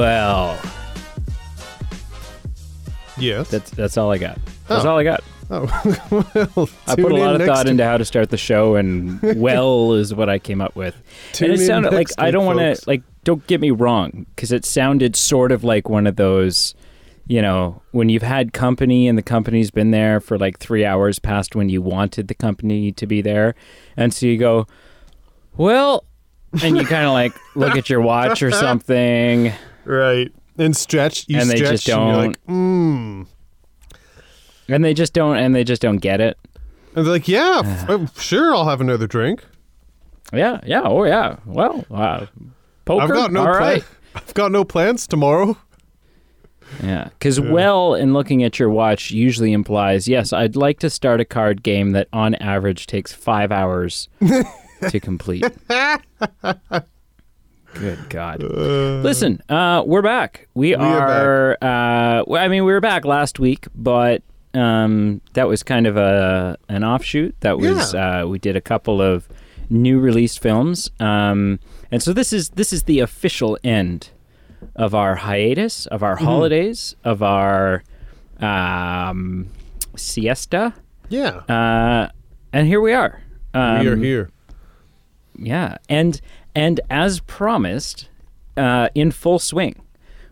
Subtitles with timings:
[0.00, 0.58] Well,
[3.18, 3.50] Yes.
[3.50, 4.38] that's that's all I got.
[4.66, 4.90] That's Oh.
[4.92, 5.22] all I got.
[5.50, 5.66] oh,
[6.56, 8.38] well, I tune put a in lot of next thought into how to start the
[8.38, 10.96] show, and well is what I came up with.
[11.32, 12.80] Tune and it sounded like next I week, don't want folks.
[12.80, 13.02] to like.
[13.24, 16.74] Don't get me wrong, because it sounded sort of like one of those,
[17.26, 21.18] you know, when you've had company and the company's been there for like three hours
[21.18, 23.54] past when you wanted the company to be there,
[23.98, 24.66] and so you go,
[25.58, 26.04] well,
[26.62, 29.52] and you kind of like look at your watch or something.
[29.84, 30.32] Right.
[30.58, 31.24] And stretch.
[31.28, 33.26] You And they stretch just and you're don't- like, mmm.
[34.68, 36.38] and they just don't and they just don't get it
[36.94, 39.44] And they're like, yeah, f- oh, sure, I'll have another drink.
[40.32, 42.26] yeah yeah oh yeah well uh,
[42.84, 45.56] poker I've got no plan- right I've got no plans tomorrow.
[46.84, 51.20] yeah because well in looking at your watch usually implies yes i'd like to start
[51.20, 54.08] a card game that on average takes five hours
[54.88, 55.44] to complete
[57.74, 58.42] good god.
[58.42, 60.48] Listen uh, we're back.
[60.54, 64.22] We, are are, uh, well, i mean we were back last week but
[64.54, 67.34] um, that was kind of a an offshoot.
[67.40, 69.28] That was uh, we did a couple of
[69.68, 70.90] new released films.
[70.98, 71.60] Um,
[71.90, 74.10] and so this is this is the official end
[74.76, 77.82] of our hiatus of our holidays of our
[78.40, 79.48] um,
[79.96, 80.74] siesta.
[81.08, 81.42] Yeah.
[81.48, 82.08] uh,
[82.52, 83.22] and here we are.
[83.54, 84.30] Um, we are here.
[85.36, 86.20] yeah, and
[86.54, 88.08] and as promised,
[88.56, 89.80] uh, in full swing,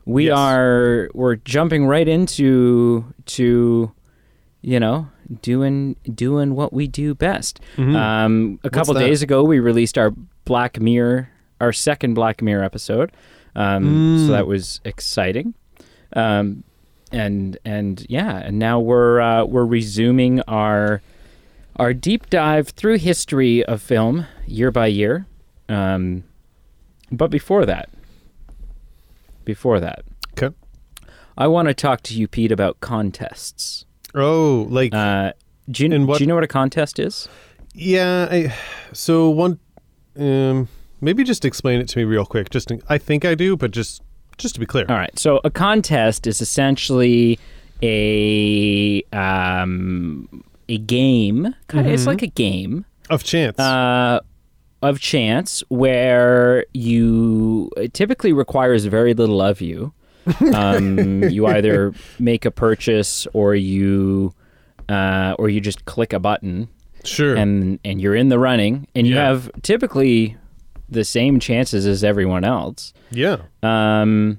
[0.04, 0.36] we Yes.
[0.38, 3.92] are we're jumping right into to,
[4.62, 5.08] you know,
[5.42, 7.60] doing doing what we do best.
[7.78, 10.12] Um, a couple days ago, we released our
[10.44, 11.28] Black Mirror,
[11.60, 13.12] our second Black Mirror episode.
[13.54, 15.54] Um, So that was exciting.
[16.14, 16.64] Um,
[17.12, 21.00] and and yeah, and now we're uh, we're resuming our
[21.76, 25.26] our deep dive through history of film year by year.
[25.68, 26.24] Um,
[27.12, 27.88] but before that,
[29.44, 30.04] before that,
[30.40, 30.54] Okay.
[31.36, 33.84] I want to talk to you, Pete, about contests.
[34.14, 35.32] Oh, like Uh,
[35.70, 37.28] do you, what- do you know what a contest is?
[37.74, 38.28] yeah.
[38.30, 38.54] I,
[38.92, 39.58] so one,
[40.18, 40.68] um,
[41.00, 42.50] maybe just explain it to me real quick.
[42.50, 44.02] Just I think I do, but just
[44.38, 44.86] just to be clear.
[44.88, 45.16] All right.
[45.18, 47.38] So a contest is essentially
[47.82, 51.54] a um, a game.
[51.68, 53.58] Kind of, It's like a game Of chance.
[53.58, 54.20] uh,
[54.82, 59.92] of chance where you it typically requires very little of you.
[60.54, 64.34] Um, you either make a purchase or you
[64.88, 66.68] uh, or you just click a button
[67.04, 67.34] sure.
[67.34, 69.26] and and you're in the running and you Yeah.
[69.28, 70.36] have typically
[70.90, 72.92] the same chances as everyone else.
[73.10, 73.38] yeah.
[73.62, 74.38] Um,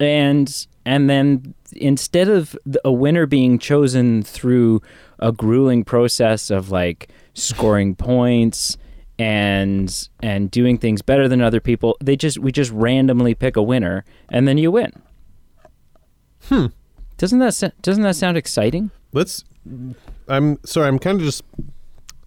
[0.00, 4.82] and and then instead of a winner being chosen through
[5.20, 8.76] a grueling process of like scoring points
[9.18, 13.62] and and doing things better than other people, they just we just randomly pick a
[13.62, 14.92] winner and then you win.
[16.44, 16.66] Hmm.
[17.18, 18.90] Doesn't that doesn't that sound exciting?
[19.12, 19.44] Let's.
[20.28, 20.88] I'm sorry.
[20.88, 21.42] I'm kind of just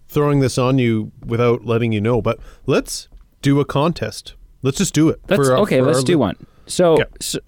[0.08, 3.08] throwing this on you without letting you know, but let's
[3.42, 4.34] do a contest.
[4.62, 5.20] Let's just do it.
[5.28, 6.46] Let's, our- okay, let's do li- one.
[6.66, 7.04] So, Okay.
[7.20, 7.38] so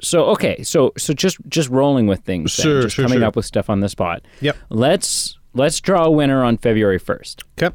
[0.00, 3.26] so okay, so so just just rolling with things, then, Sure, just sure, coming sure.
[3.26, 4.22] up with stuff on the spot.
[4.42, 4.56] Yep.
[4.68, 7.42] Let's let's draw a winner on February first.
[7.60, 7.74] Okay.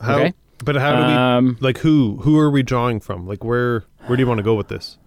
[0.00, 0.16] How?
[0.18, 0.34] Okay.
[0.64, 1.66] But how do Um, we?
[1.66, 2.18] Like who?
[2.22, 3.26] Who are we drawing from?
[3.26, 3.84] Like where?
[4.06, 4.98] Where do you want to go with this?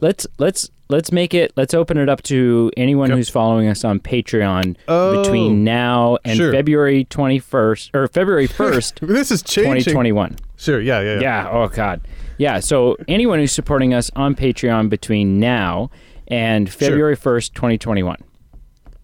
[0.00, 1.52] Let's let's let's make it.
[1.56, 3.16] Let's open it up to anyone Okay.
[3.18, 5.22] who's following us on Patreon Oh.
[5.22, 6.52] between now and Sure.
[6.52, 9.92] February twenty first or February first, This is twenty changing.
[9.94, 10.36] twenty one.
[10.56, 10.80] Sure.
[10.80, 11.00] Yeah.
[11.00, 11.14] Yeah.
[11.14, 11.20] Yeah.
[11.20, 11.50] Yeah.
[11.50, 12.02] Oh God.
[12.38, 12.60] Yeah.
[12.60, 15.90] So anyone who's supporting us on Patreon between now
[16.28, 18.18] and February first, twenty twenty one.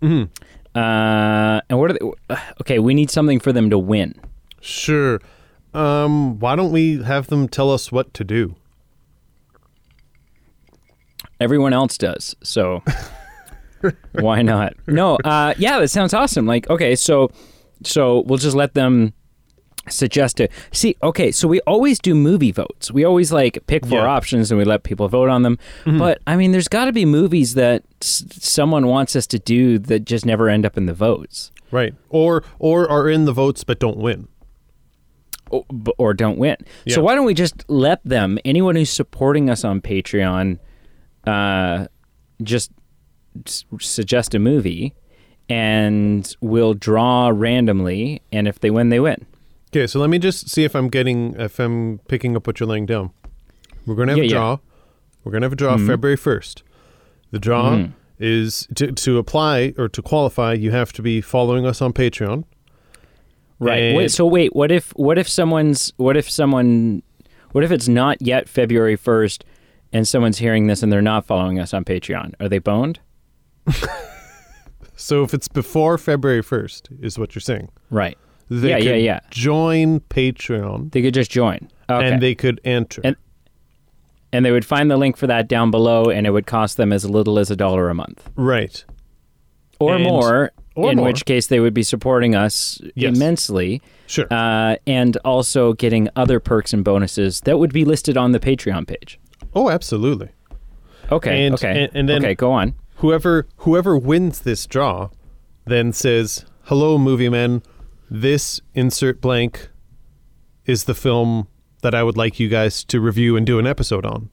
[0.03, 0.29] Mhm.
[0.75, 2.37] Uh, and what are they?
[2.61, 4.15] Okay, we need something for them to win.
[4.67, 5.21] Sure.
[5.73, 6.39] Um.
[6.41, 8.57] Why don't we have them tell us what to do?
[11.39, 12.83] Everyone else does, so
[14.13, 14.73] why not?
[14.87, 15.17] No.
[15.17, 16.47] Uh, yeah, that sounds awesome.
[16.47, 17.31] Like, okay, so
[17.85, 19.13] so we'll just let them
[19.89, 20.51] suggest it.
[20.73, 22.91] See, okay, so we always do movie votes.
[22.91, 24.07] We always like pick four Yeah.
[24.07, 25.59] options and we let people vote on them.
[25.85, 29.79] But I mean, there's got to be movies that s- someone wants us to do
[29.79, 31.53] that just never end up in the votes.
[31.71, 31.95] Right.
[32.09, 34.29] Or or are in the votes but don't win.
[35.51, 36.57] Or, don't win.
[36.85, 36.95] Yeah.
[36.97, 40.59] So why don't we just let them, anyone who's supporting us on Patreon,
[41.27, 41.87] uh,
[42.43, 42.71] just
[43.47, 44.95] s- suggest a movie,
[45.49, 49.25] and we'll draw randomly, and if they win, they win.
[49.71, 49.87] Okay.
[49.87, 52.87] So let me just see if I'm getting if I'm picking up what you're laying
[52.87, 53.11] down.
[53.85, 54.33] We're gonna have Yeah, a yeah.
[54.35, 54.59] draw.
[55.23, 56.63] We're gonna have a draw February first.
[57.31, 57.93] The draw Mm-hmm.
[58.19, 60.55] is to to apply or to qualify.
[60.55, 62.45] You have to be following us on Patreon.
[63.59, 63.79] Right.
[63.83, 67.03] And- Wait, so wait, what if what if someone's what if someone
[67.53, 69.45] what if it's not yet February first,
[69.93, 73.01] and someone's hearing this and they're not following us on Patreon, are they boned?
[74.99, 77.69] So if it's before February 1st, is what you're saying.
[77.91, 78.17] Right.
[78.49, 79.21] They Yeah, could yeah, yeah.
[79.31, 81.69] Join Patreon They could just join.
[81.91, 82.09] Okay.
[82.09, 83.03] and they could enter.
[83.05, 83.17] And-
[84.33, 86.93] and they would find the link for that down below, and it would cost them
[86.93, 88.29] as little as a dollar a month.
[88.37, 88.85] right.
[89.79, 91.07] Or And- more, or in more.
[91.07, 93.17] which case they would be supporting us Yes.
[93.17, 94.27] immensely Sure.
[94.31, 98.87] uh, and also getting other perks and bonuses that would be listed on the Patreon
[98.87, 99.19] page.
[99.55, 100.29] oh, absolutely.
[101.11, 102.75] Okay, And- okay, and- and then- okay, go on.
[102.97, 105.11] Whoever whoever wins this draw
[105.67, 107.63] then says, "Hello movie men.
[108.11, 109.69] This insert blank
[110.65, 111.47] is the film
[111.83, 114.31] that I would like you guys to review and do an episode on."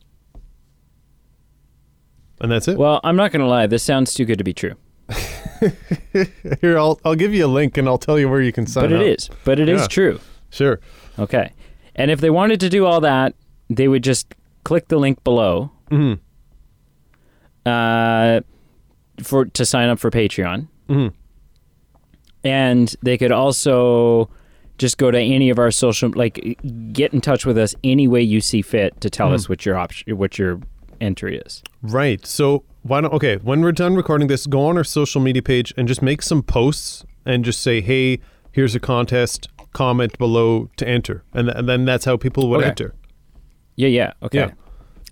[2.41, 2.77] And that's it.
[2.77, 3.67] Well, I'm not going to lie.
[3.67, 4.73] This sounds too good to be true,
[6.61, 8.85] Here, I'll I'll give you a link and I'll tell you where you can sign
[8.85, 9.05] but it up.
[9.17, 9.29] is.
[9.43, 9.87] But it is Yeah.
[9.87, 10.19] true.
[10.49, 10.79] Sure.
[11.19, 11.51] Okay,
[11.95, 13.33] and if they wanted to do all that,
[13.69, 14.33] they would just
[14.63, 16.19] click the link below Mhm.
[17.65, 18.41] uh,
[19.21, 20.67] for to sign up for Patreon.
[20.89, 21.13] Mhm.
[22.43, 24.29] and they could also
[24.77, 26.57] just go to any of our social like
[26.91, 29.77] get in touch with us any way you see fit to tell us what your
[29.77, 30.59] option what your
[30.99, 32.25] entry is Right.
[32.25, 35.73] So why don't okay, when we're done recording this, go on our social media page
[35.77, 38.19] and just make some posts and just say, "Hey,
[38.51, 39.47] here's a contest.
[39.73, 42.69] Comment below to enter." And, th- and then that's how people would Okay.
[42.69, 42.93] enter.
[43.75, 44.51] yeah yeah okay Yeah.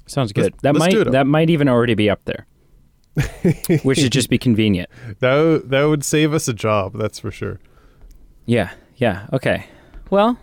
[0.06, 2.46] sounds Let's- good that let's might that might even already be up there
[3.84, 4.88] which should just be convenient
[5.20, 7.60] That w- that would save us a job, that's for sure.
[8.46, 9.66] yeah yeah okay
[10.12, 10.38] well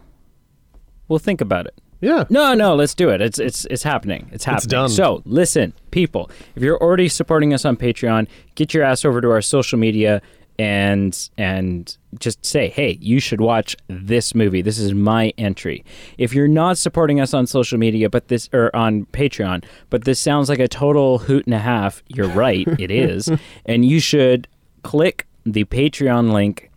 [1.07, 2.25] we'll think about it Yeah.
[2.31, 3.21] No, no, let's do it.
[3.21, 4.29] It's it's it's happening.
[4.33, 4.69] It's happening.
[4.69, 4.89] done.
[4.89, 9.31] So listen, people, if you're already supporting us on Patreon, get your ass over to
[9.31, 10.23] our social media
[10.59, 14.63] and and just say, hey, you should watch this movie.
[14.63, 15.85] This is my entry.
[16.19, 20.19] If you're not supporting us on social media, but this or on Patreon, but this
[20.19, 23.31] sounds like a total hoot and a half, you're right, it is,
[23.67, 24.49] and you should
[24.83, 26.71] click the Patreon link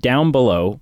[0.00, 0.80] down below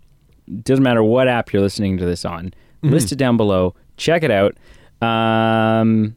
[0.63, 2.53] doesn't matter what app you're listening to this on.
[2.83, 3.75] Listed down below.
[3.97, 4.57] Check it out.
[5.03, 6.17] Um,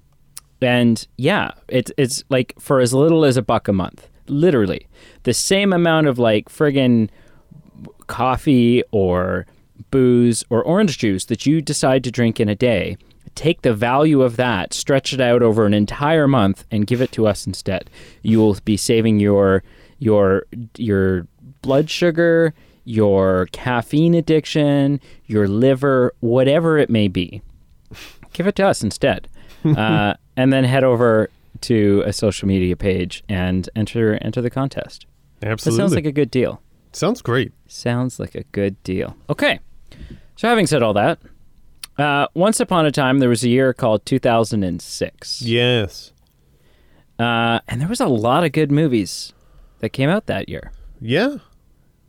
[0.62, 4.88] and yeah, it's it's like for as little as a buck a month, literally
[5.24, 7.10] the same amount of like friggin'
[8.08, 9.46] coffee or
[9.92, 12.98] booze or orange juice that you decide to drink in a day.
[13.36, 17.12] Take the value of that, stretch it out over an entire month, and give it
[17.14, 17.90] to us instead.
[18.22, 19.64] You will be saving your
[20.00, 20.46] your
[20.78, 21.28] your
[21.62, 22.54] blood sugar,
[22.86, 27.42] your caffeine addiction, your liver, whatever it may be.
[28.34, 29.28] Give it to us instead,
[29.66, 31.30] uh, and then head over
[31.62, 35.06] to a social media page and enter enter the contest.
[35.42, 35.78] Absolutely.
[35.78, 36.62] That sounds like a good deal.
[36.92, 37.52] Sounds great.
[37.68, 39.16] Sounds like a good deal.
[39.30, 39.60] Okay.
[40.36, 41.20] So, having said all that,
[41.98, 45.42] uh, once upon a time, there was a year called 2006.
[45.42, 46.12] Yes.
[47.20, 49.34] Uh, and there was a lot of good movies
[49.80, 50.72] that came out that year.
[51.00, 51.38] Yeah.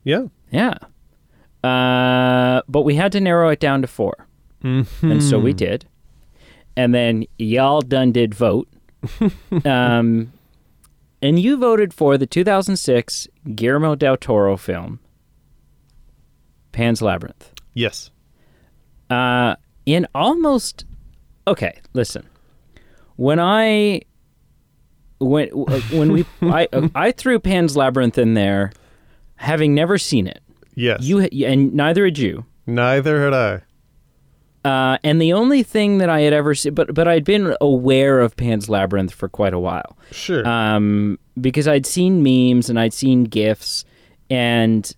[0.02, 0.26] Yeah.
[0.54, 0.78] Yeah.
[1.62, 4.26] Uh, but we had to narrow it down to four.
[4.62, 5.86] And so we did.
[6.76, 8.68] And then y'all done did vote.
[9.64, 10.32] um,
[11.20, 15.00] and you voted for the 2006 Guillermo del Toro film,
[16.72, 17.50] Pan's Labyrinth.
[17.74, 18.10] Yes.
[19.10, 20.84] uh, in almost
[21.46, 22.26] okay listen
[23.16, 24.00] when i
[25.18, 28.72] when when we i i threw pan's labyrinth in there
[29.36, 30.40] having never seen it
[30.74, 31.02] Yes.
[31.02, 34.68] you and neither had you Neither had I.
[34.68, 38.20] uh, and the only thing that I had ever seen, but but I'd been aware
[38.20, 40.46] of Pan's Labyrinth for quite a while, Sure.
[40.48, 43.84] um, because I'd seen memes and I'd seen gifs,
[44.30, 44.90] and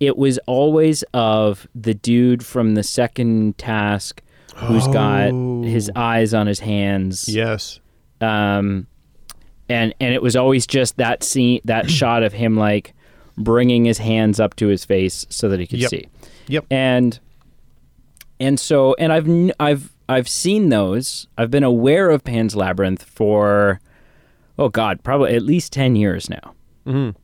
[0.00, 4.20] it was always of the dude from the second task
[4.56, 5.30] who's got
[5.64, 6.00] his Oh.
[6.00, 7.78] eyes on his hands, yes.
[8.20, 8.88] um,
[9.68, 12.92] and and it was always just that scene, that shot of him like
[13.36, 15.90] bringing his hands up to his face so that he could Yep.
[15.90, 16.06] see
[16.48, 16.66] Yep.
[16.70, 17.18] and
[18.40, 21.26] and so and I've I've I've seen those.
[21.38, 23.80] I've been aware of Pan's Labyrinth for
[24.58, 26.54] oh god, probably at least 10 years now.
[26.86, 27.14] Mhm.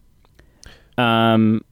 [0.96, 1.62] Um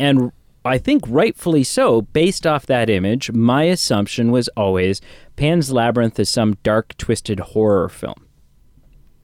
[0.00, 0.32] and
[0.64, 3.30] I think rightfully so based off that image.
[3.32, 5.00] My assumption was always
[5.36, 8.26] Pan's Labyrinth is some dark twisted horror film.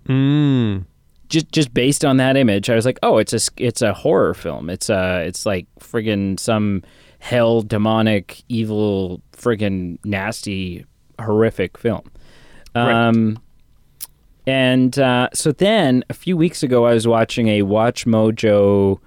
[0.09, 0.85] Mm.
[1.29, 4.35] Just just based on that image, I was like, "Oh, it's a it's a horror
[4.35, 4.69] film.
[4.71, 6.83] It's a it's like friggin' some
[7.19, 10.85] hell demonic evil friggin' nasty
[11.19, 12.11] horrific film."
[12.75, 13.09] Right.
[13.09, 13.39] Um
[14.47, 18.99] and uh, so then a few weeks ago I was watching a Watch Mojo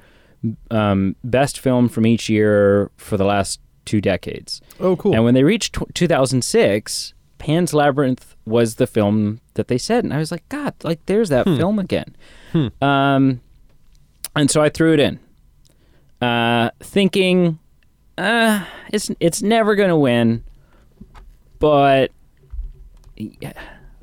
[0.72, 4.62] um, best film from each year for the last two decades.
[4.80, 5.14] Oh, cool.
[5.14, 10.14] And when they reached tw 2006, Pan's Labyrinth was the film that they said, and
[10.14, 12.16] I was like, God, like there's that film again.
[12.82, 13.42] Um,
[14.36, 15.20] and so I threw it in,
[16.22, 17.60] uh, thinking,
[18.18, 20.44] uh, it's it's never gonna win,
[21.60, 22.12] but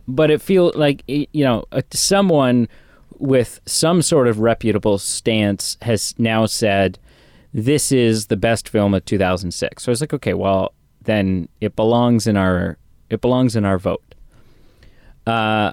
[0.06, 2.68] but it feels like you know someone
[3.18, 6.98] with some sort of reputable stance has now said
[7.52, 9.84] this is the best film of 2006.
[9.84, 12.76] So I was like, okay, well then it belongs in our
[13.10, 14.02] it belongs in our vote.
[15.26, 15.72] Uh,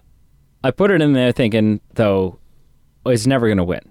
[0.64, 2.40] I put it in there thinking though
[3.06, 3.82] it's never going to win.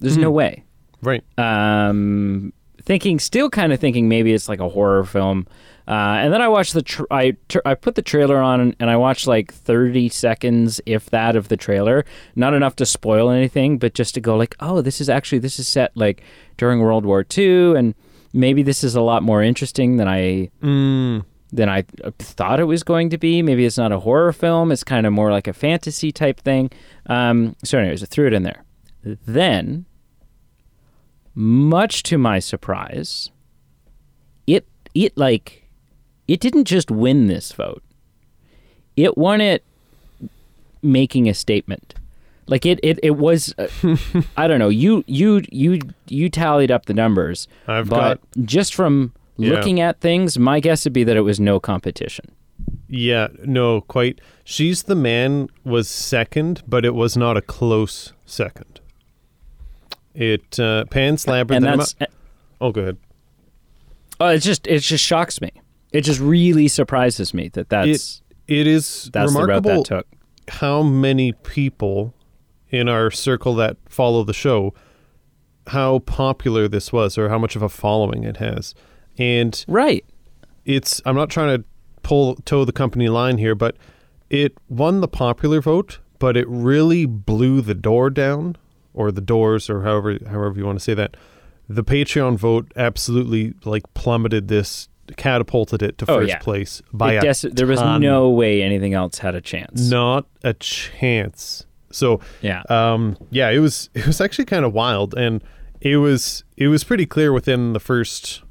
[0.00, 0.64] There's no way.
[1.02, 1.24] Right.
[1.38, 5.46] Um, thinking, still kind of thinking maybe it's like a horror film.
[5.86, 8.90] Uh, and then I watched the tr- I tr- I put the trailer on and
[8.90, 12.04] I watched like 30 seconds, if that, of the trailer.
[12.36, 15.58] Not enough to spoil anything, but just to go like, oh, this is actually this
[15.58, 16.22] is set like
[16.58, 17.94] during World War II, and
[18.34, 21.82] maybe this is a lot more interesting than I Mm, than I
[22.18, 23.42] thought it was going to be.
[23.42, 26.70] Maybe it's not a horror film; it's kind of more like a fantasy type thing.
[27.06, 28.64] Um, so, anyways, I threw it in there.
[29.02, 29.86] Then,
[31.34, 33.30] much to my surprise,
[34.46, 35.68] it it like
[36.26, 37.82] it didn't just win this vote.
[38.96, 39.64] It won it
[40.82, 41.94] making a statement.
[42.46, 43.54] Like it, it, it was.
[43.58, 43.68] Uh,
[44.36, 44.70] I don't know.
[44.70, 49.52] You, you, you, you tallied up the numbers, I've but got just from Yeah.
[49.54, 52.26] looking at things, my guess would be that it was no competition.
[52.88, 54.20] yeah, no, quite.
[54.44, 58.80] She's the man was second, but it was not a close second.
[60.14, 61.64] It uh, Pan's Labyrinth.
[61.64, 61.94] and that's
[62.60, 62.96] oh, go ahead.
[64.18, 65.52] oh, it just it just shocks me.
[65.92, 70.06] It just really surprises me that that's It is that's the route remarkable that took.
[70.48, 72.14] how many people
[72.70, 74.74] in our circle that follow the show
[75.68, 78.74] how popular this was or how much of a following it has.
[79.18, 80.04] And Right.
[80.64, 81.64] it's I'm not trying to
[82.02, 83.76] pull toe the company line here, but
[84.30, 88.56] it won the popular vote, but it really blew the door down
[88.94, 91.16] or the doors or however however you want to say that.
[91.70, 96.38] The Patreon vote absolutely like plummeted this catapulted it to Oh, first yeah.
[96.38, 99.90] place by It a des- there was no way anything else had a chance.
[99.90, 101.66] not a chance.
[101.90, 102.62] So Yeah.
[102.68, 105.42] um, yeah, it was it was actually kind of wild, and
[105.80, 108.42] it was it was pretty clear within the first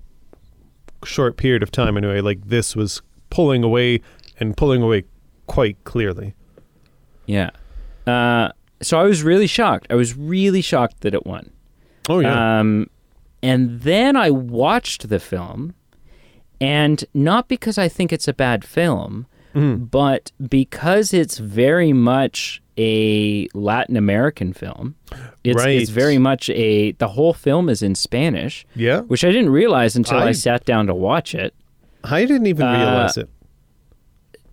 [1.06, 2.22] short period of time anyway.
[2.22, 4.02] Like this was pulling away
[4.40, 5.04] and pulling away
[5.48, 6.34] quite clearly.
[7.26, 7.50] yeah.
[8.06, 8.50] Uh,
[8.82, 9.88] so I was really shocked.
[9.90, 11.52] I was really shocked that it won.
[12.08, 12.90] Oh yeah, Um,
[13.44, 15.74] and then I watched the film,
[16.62, 19.92] and not because I think it's a bad film, Mhm.
[19.92, 24.96] but because it's very much a Latin American film.
[25.44, 25.82] It's, Right.
[25.82, 26.92] it's very much a.
[26.94, 29.02] The whole film is in Spanish, yeah.
[29.02, 31.54] which I didn't realize until I, I- sat down to watch it.
[32.04, 33.30] I didn't even Uh, realize it.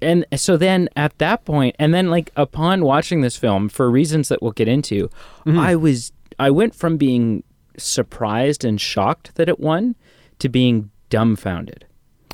[0.03, 4.29] and so then at that point and then like upon watching this film for reasons
[4.29, 5.09] that we'll get into
[5.47, 5.59] Mm-hmm.
[5.59, 7.45] i was i went from being
[7.79, 9.95] surprised and shocked that it won
[10.41, 11.87] to being dumbfounded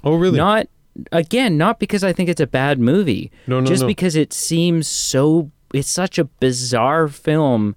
[0.03, 0.39] Oh really?
[0.39, 0.69] not
[1.13, 3.87] again not because i think it's a bad movie No, no, just no.
[3.89, 7.77] because it seems so it's such a bizarre film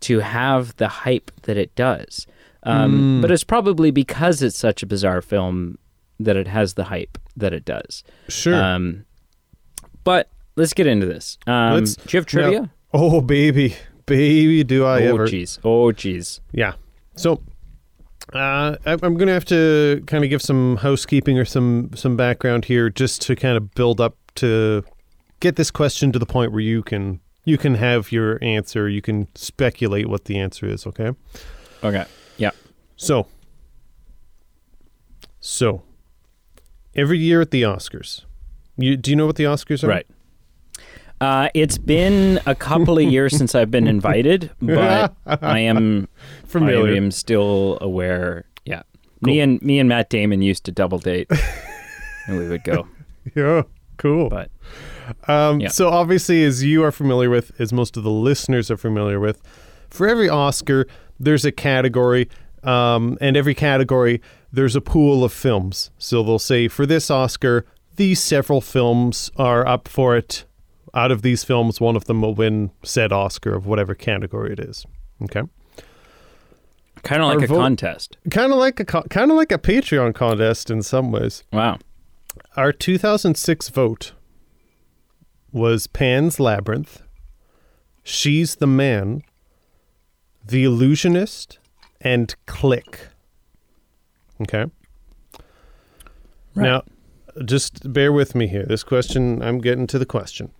[0.00, 2.26] to have the hype that it does
[2.64, 3.22] um, Mm.
[3.22, 5.78] but it's probably because it's such a bizarre film
[6.18, 8.54] that it has the hype that it does sure.
[8.54, 9.04] um,
[10.04, 11.38] but let's get into this.
[11.46, 12.60] Um, Let's- do you have trivia?
[12.60, 13.74] Now- oh baby,
[14.06, 15.26] baby, do I oh ever?
[15.26, 15.58] jeez.
[15.64, 16.40] Oh jeez.
[16.52, 16.74] Yeah.
[17.16, 17.40] So
[18.34, 22.16] uh, I- I'm going to have to kind of give some housekeeping or some some
[22.16, 24.84] background here, just to kind of build up to
[25.40, 28.88] get this question to the point where you can you can have your answer.
[28.88, 30.86] You can speculate what the answer is.
[30.86, 31.12] Okay.
[31.82, 32.04] Okay.
[32.36, 32.50] Yeah.
[32.96, 33.26] So.
[35.40, 35.82] So.
[36.94, 38.24] Every year at the Oscars,
[38.76, 39.88] you do you know what the Oscars are?
[39.88, 40.06] Right.
[41.20, 46.08] Uh, it's been a couple of years since I've been invited, but I am
[46.44, 46.92] Familiar.
[46.92, 48.44] I am still aware.
[48.64, 48.82] Yeah.
[49.22, 51.28] Me and me and Matt Damon used to double date,
[52.26, 52.86] and we would go.
[53.34, 53.62] Yeah.
[53.96, 54.28] Cool.
[54.28, 54.50] But
[55.28, 55.68] Um, Yeah.
[55.68, 59.42] So obviously, as you are familiar with, as most of the listeners are familiar with,
[59.90, 60.86] for every Oscar,
[61.20, 62.28] there's a category,
[62.62, 64.20] um, and every category
[64.52, 65.90] there's a pool of films.
[65.98, 67.64] So they'll say for this Oscar,
[67.96, 70.44] these several films are up for it.
[70.94, 74.60] Out of these films, one of them will win said Oscar of whatever category it
[74.60, 74.86] is.
[75.24, 75.42] Okay,
[77.02, 78.16] kind of like Our a vote- contest.
[78.30, 81.42] kind of like a co- kind of like a Patreon contest in some ways.
[81.52, 81.78] Wow.
[82.56, 84.12] Our 2006 vote
[85.54, 87.00] was Pan's Labyrinth,
[88.02, 89.22] She's the Man,
[90.44, 91.58] The Illusionist,
[92.02, 93.08] and Click.
[94.42, 94.66] Okay.
[96.54, 96.64] Right.
[96.64, 96.82] Now,
[97.46, 98.66] just bear with me here.
[98.66, 100.50] This question, I'm getting to the question.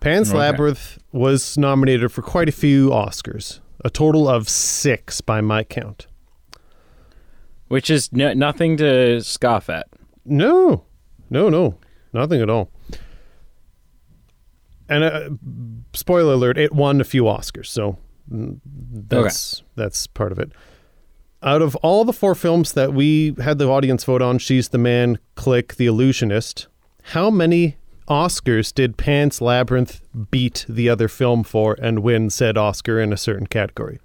[0.00, 0.38] Pan's Okay.
[0.38, 6.06] Labyrinth was nominated for quite a few Oscars, a total of six by my count.
[7.68, 9.88] Which is n- nothing to scoff at.
[10.24, 10.84] No,
[11.28, 11.76] no, no,
[12.12, 12.70] nothing at all.
[14.88, 15.30] And uh,
[15.92, 17.98] spoiler alert, it won a few Oscars, so
[18.30, 20.52] mm, that's that's part of it.
[21.42, 24.78] Out of all the four films that we had the audience vote on, She's the
[24.78, 26.68] Man, Click, The Illusionist,
[27.02, 27.76] how many
[28.08, 33.16] Oscars did Pan's Labyrinth beat the other film for and win said Oscar in a
[33.16, 33.98] certain category?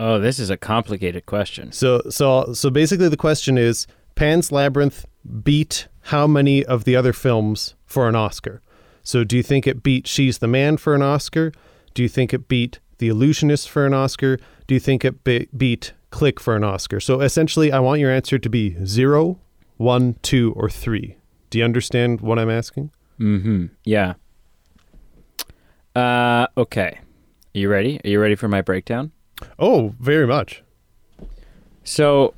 [0.00, 1.70] Oh, this is a complicated question.
[1.72, 5.06] So so so basically the question is Pan's Labyrinth
[5.44, 8.62] beat how many of the other films for an Oscar?
[9.02, 11.52] So do you think it beat She's the Man for an Oscar?
[11.94, 14.38] Do you think it beat The Illusionist for an Oscar?
[14.66, 17.00] Do you think it be- beat Click for an Oscar?
[17.00, 19.38] So essentially I want your answer to be zero,
[19.76, 21.16] one, two, or 3.
[21.50, 22.90] Do you understand what I'm asking?
[23.18, 23.66] Mm-hmm.
[23.84, 24.14] Yeah.
[25.94, 26.98] Uh, okay.
[27.54, 28.00] Are you ready?
[28.04, 29.12] Are you ready for my breakdown?
[29.58, 30.62] Oh, very much.
[31.84, 32.32] So,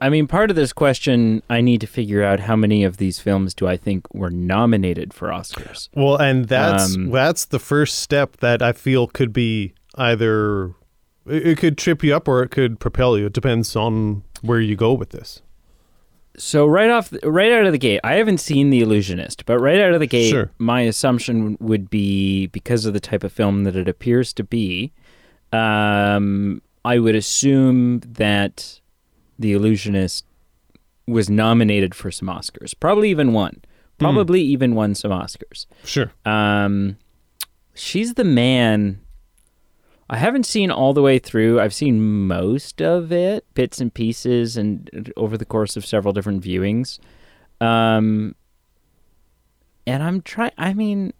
[0.00, 3.18] I mean, part of this question, I need to figure out how many of these
[3.18, 5.88] films do I think were nominated for Oscars.
[5.94, 10.72] Well, and that's Um, that's the first step that I feel could be either
[11.28, 13.26] it could trip you up or it could propel you.
[13.26, 15.42] It depends on where you go with this.
[16.38, 19.80] So right off, right out of the gate, I haven't seen The Illusionist, but right
[19.80, 20.50] out of the gate, Sure.
[20.58, 24.92] my assumption would be because of the type of film that it appears to be,
[25.52, 28.80] um, I would assume that
[29.38, 30.24] The Illusionist
[31.06, 33.62] was nominated for some Oscars, probably even won,
[33.98, 35.66] probably even won some Oscars.
[35.84, 36.12] Sure.
[36.24, 36.96] Um,
[37.74, 39.00] she's the man.
[40.08, 41.60] I haven't seen all the way through.
[41.60, 46.42] I've seen most of it, bits and pieces, and over the course of several different
[46.42, 46.98] viewings.
[47.60, 48.34] Um,
[49.86, 50.52] and I'm trying.
[50.58, 51.12] I mean,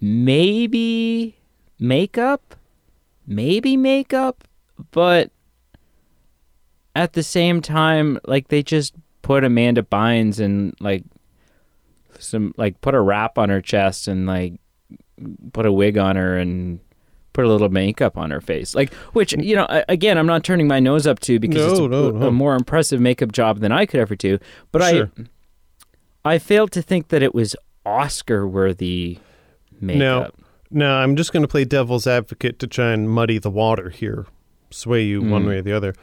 [0.00, 1.38] maybe
[1.78, 2.56] makeup,
[3.26, 4.44] maybe makeup,
[4.90, 5.30] but
[6.94, 11.04] at the same time, like they just put Amanda Bynes and like
[12.18, 14.54] some like put a wrap on her chest and like
[15.52, 16.78] put a wig on her and
[17.32, 20.68] put a little makeup on her face like which you know again i'm not turning
[20.68, 22.28] my nose up to because it's a, no, no.
[22.28, 24.38] a more impressive makeup job than i could ever do
[24.70, 25.10] but Sure.
[26.24, 29.18] i i failed to think that it was oscar worthy
[29.80, 30.34] makeup
[30.70, 34.26] Now I'm just going to play devil's advocate to try and muddy the water here,
[34.70, 35.48] sway you one Mm.
[35.48, 35.94] way or the other.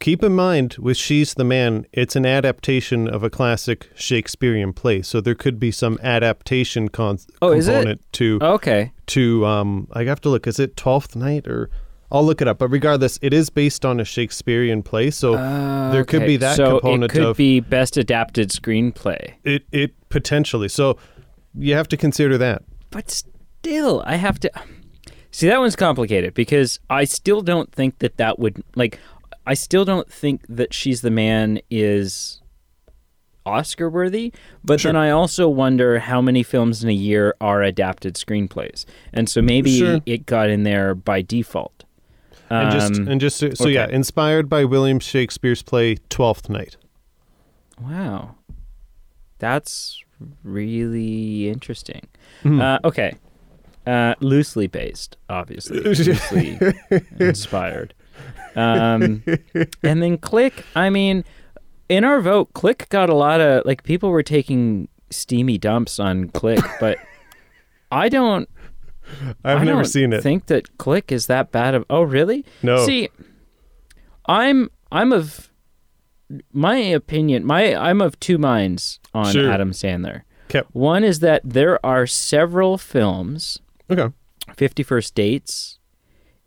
[0.00, 5.02] Keep in mind, with She's the Man, it's an adaptation of a classic Shakespearean play,
[5.02, 7.72] so there could be some adaptation con- Oh, is it?
[7.72, 8.92] component to okay.
[9.06, 11.70] to um I have to look is it 12th night or
[12.10, 12.58] I'll look it up.
[12.58, 15.10] But regardless it is based on a Shakespearean play.
[15.10, 15.32] So
[15.92, 19.34] there could be that so component it could of be best adapted screenplay.
[19.44, 20.68] It it potentially.
[20.68, 20.96] So
[21.54, 22.62] you have to consider that.
[22.90, 24.48] But still i have to
[25.32, 29.00] see that one's complicated because i still don't think that that would like
[29.48, 32.40] i still don't think that she's the man is
[33.46, 34.32] oscar worthy
[34.62, 34.92] but Sure.
[34.92, 39.40] then i also wonder how many films in a year are adapted screenplays and so
[39.40, 40.00] maybe Sure.
[40.04, 41.84] it got in there by default
[42.50, 46.76] and just Um, and just so, so yeah inspired by William Shakespeare's play 12th night
[47.80, 48.34] wow
[49.38, 50.02] that's
[50.42, 52.02] really interesting
[52.44, 52.60] Mhm.
[52.60, 53.14] Uh, okay.
[53.86, 55.80] Uh, loosely based, obviously.
[55.80, 56.58] loosely
[57.18, 57.94] inspired.
[58.56, 59.22] Um,
[59.82, 61.24] and then Click, I mean,
[61.88, 66.28] in our vote, Click got a lot of, like, people were taking steamy dumps on
[66.30, 66.98] Click, but
[67.90, 68.48] I don't.
[69.42, 71.84] I've I never don't seen it think that Click is that bad of.
[71.88, 72.44] Oh, really?
[72.62, 73.08] no See,
[74.26, 75.48] I'm I'm of
[76.52, 77.46] my opinion.
[77.46, 79.50] My I'm of two minds on Sure.
[79.50, 80.22] Adam Sandler.
[80.48, 80.62] 'Kay.
[80.72, 84.12] One is that there are several films, okay
[84.54, 85.77] Fifty First Dates,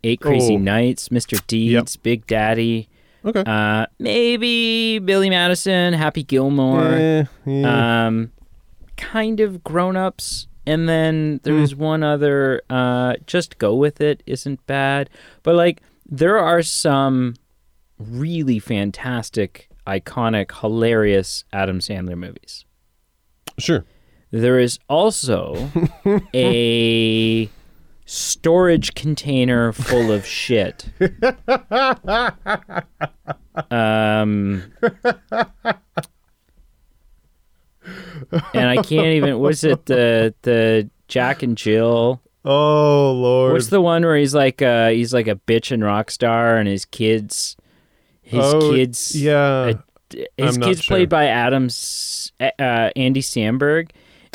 [0.03, 0.57] Eight Crazy Oh.
[0.57, 1.39] Nights, Mr.
[1.47, 2.89] Deeds, Big Daddy,
[3.23, 8.07] okay uh, maybe Billy Madison, Happy Gilmore, Eh, yeah.
[8.07, 8.31] um,
[8.97, 10.47] kind of Grown Ups.
[10.67, 15.09] And then there was one other, uh, Just Go With It isn't bad.
[15.41, 17.33] But like, there are some
[17.97, 22.63] really fantastic, iconic, hilarious Adam Sandler movies.
[23.57, 23.85] sure
[24.29, 25.69] There is also
[26.33, 27.49] a
[28.05, 30.85] storage container full of shit.
[33.69, 34.71] Um,
[38.53, 39.39] and I can't even.
[39.39, 42.21] Was it the the Jack and Jill?
[42.43, 46.09] oh lord What's the one where he's like uh he's like a bitch and rock
[46.09, 47.55] star and his kids
[48.23, 49.73] his Oh, kids yeah
[50.37, 50.95] his I'm kid's sure.
[50.97, 53.91] played by Adams uh, Andy Samberg,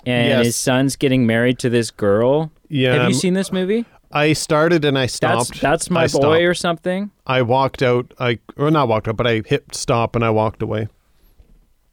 [0.06, 0.44] and Yes.
[0.46, 2.52] his son's getting married to this girl.
[2.68, 3.84] Yeah, Have I'm- you seen this movie?
[4.12, 5.60] I started and I stopped.
[5.60, 6.40] that's my I boy stopped.
[6.42, 7.10] or something.
[7.26, 8.14] I walked out.
[8.20, 10.88] I or not walked out, but I hit stop and I walked away.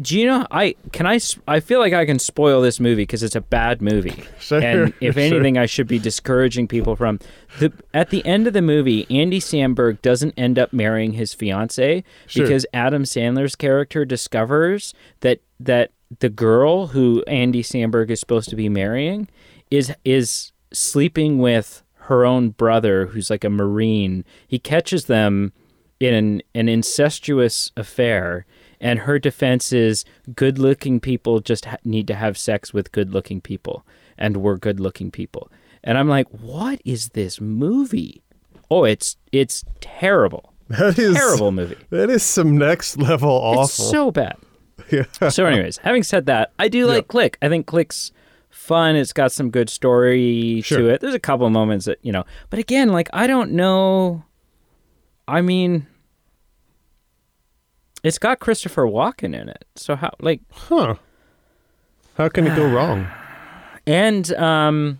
[0.02, 0.46] Do you know?
[0.52, 1.20] I can I.
[1.48, 4.24] I feel like I can spoil this movie because it's a bad movie.
[4.40, 5.24] Sure, and if sure.
[5.24, 7.20] anything, I should be discouraging people from
[7.60, 7.72] the.
[7.94, 12.46] At the end of the movie, Andy Samberg doesn't end up marrying his fiance Sure.
[12.46, 18.56] because Adam Sandler's character discovers that that the girl who Andy Samberg is supposed to
[18.56, 19.28] be marrying
[19.72, 24.26] is is sleeping with her own brother, who's like a marine.
[24.48, 25.54] He catches them
[26.00, 28.46] in an, an incestuous affair.
[28.82, 30.04] And her defense is
[30.36, 33.86] good looking people just ha- need to have sex with good looking people.
[34.18, 35.50] And we're good looking people.
[35.84, 38.24] And I'm like, what is this movie?
[38.70, 40.50] Oh, it's it's terrible.
[40.70, 41.78] That is Terrible movie.
[41.92, 43.64] That is some next level awful.
[43.64, 44.38] It's so bad.
[44.92, 45.30] Yeah.
[45.30, 47.38] So, anyways, having said that, I do like Click.
[47.42, 48.12] I think Click's
[48.63, 48.95] fun.
[48.95, 50.78] It's got some good story Sure.
[50.80, 51.02] to it.
[51.02, 54.23] There's a couple moments that, you know, but again, like, I don't know.
[55.28, 55.86] I mean,
[58.04, 59.65] it's got Christopher Walken in it.
[59.76, 60.95] So, how, like, Huh.
[62.17, 63.08] How can it go wrong?
[63.88, 64.99] and, um,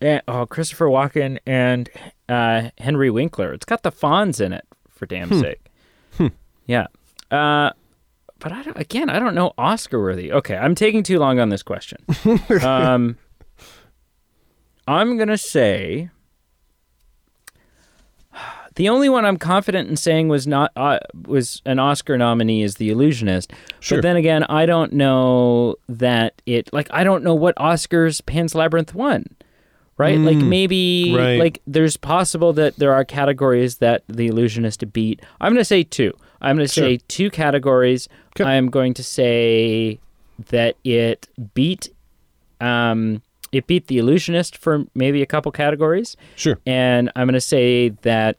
[0.00, 1.88] eh, oh, Christopher Walken and
[2.28, 3.52] uh, Henry Winkler.
[3.52, 5.60] It's got the Fonz in it, for damn sake.
[6.66, 6.86] Yeah.
[7.30, 7.70] Uh,
[8.44, 10.30] but I don't, again, I don't know Oscar worthy.
[10.30, 11.96] Okay, I'm taking too long on this question.
[12.62, 13.16] um,
[14.86, 16.10] I'm gonna say
[18.74, 22.74] the only one I'm confident in saying was not uh, was an Oscar nominee is
[22.74, 23.50] The Illusionist.
[23.80, 23.96] Sure.
[23.96, 28.54] But then again, I don't know that it like I don't know what Oscars Pan's
[28.54, 29.24] Labyrinth won.
[29.96, 30.18] Right?
[30.18, 31.38] like maybe Mm, right.
[31.38, 35.22] like there's possible that there are categories that The Illusionist beat.
[35.40, 36.12] I'm going to say two.
[36.44, 36.84] I'm going to Sure.
[36.84, 38.08] say two categories.
[38.38, 38.48] Okay.
[38.48, 39.98] I'm going to say
[40.50, 41.88] that it beat
[42.60, 46.58] um it beat The Illusionist for maybe a couple categories Sure.
[46.66, 48.36] and I'm going to say that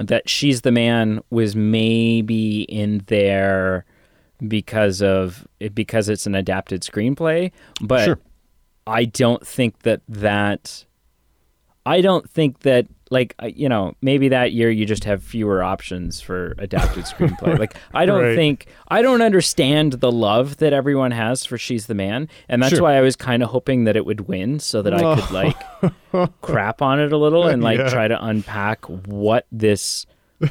[0.00, 3.84] that she's the man was maybe in there
[4.46, 8.18] because of because it's an adapted screenplay, but Sure.
[8.86, 10.84] I don't think that that
[11.86, 16.20] I don't think that like you know maybe that year you just have fewer options
[16.20, 17.58] for adapted screenplay.
[17.58, 18.36] like I don't Right.
[18.36, 22.74] think I don't understand the love that everyone has for She's the Man, and that's
[22.74, 22.82] Sure.
[22.82, 26.32] why I was kind of hoping that it would win so that I could like
[26.42, 27.88] crap on it a little and like Yeah.
[27.90, 30.06] try to unpack what this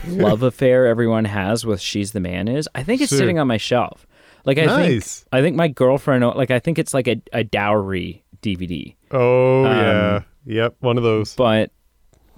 [0.07, 2.67] love affair everyone has with She's the Man is.
[2.75, 3.19] I think it's Sure.
[3.19, 4.05] sitting on my shelf.
[4.45, 5.19] Like I Nice.
[5.21, 8.95] think I think my girlfriend like I think it's like a, a dowry DVD.
[9.11, 10.21] Oh Um, yeah.
[10.45, 10.75] Yep.
[10.79, 11.35] One of those.
[11.35, 11.71] But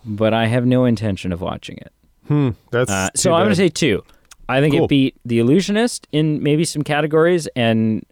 [0.05, 1.91] but I have no intention of watching it.
[2.27, 2.49] Hmm.
[2.71, 4.03] That's Uh, so I'm going to say two.
[4.47, 4.85] I think Cool.
[4.85, 8.03] it beat The Illusionist in maybe some categories and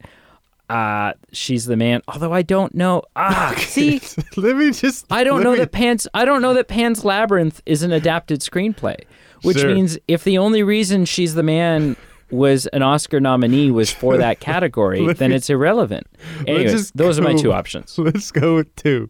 [0.69, 2.01] uh she's the man.
[2.07, 3.01] Although I don't know.
[3.15, 4.01] Ah, see,
[4.37, 5.05] let me just.
[5.09, 8.41] I don't know me- that Pan's I don't know that Pan's Labyrinth is an adapted
[8.41, 8.97] screenplay,
[9.43, 9.73] which Sure.
[9.73, 11.95] means if the only reason she's the man
[12.31, 16.05] was an Oscar nominee was for that category, then it's irrelevant.
[16.45, 17.97] Anyways, those are my two options.
[17.97, 19.09] Let's go with two.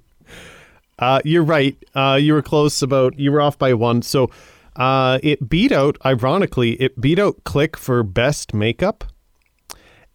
[0.99, 1.77] Uh, you're right.
[1.95, 3.17] Uh, you were close about.
[3.19, 4.01] You were off by one.
[4.01, 4.29] So,
[4.75, 5.97] uh, it beat out.
[6.05, 9.03] Ironically, it beat out Click for best makeup,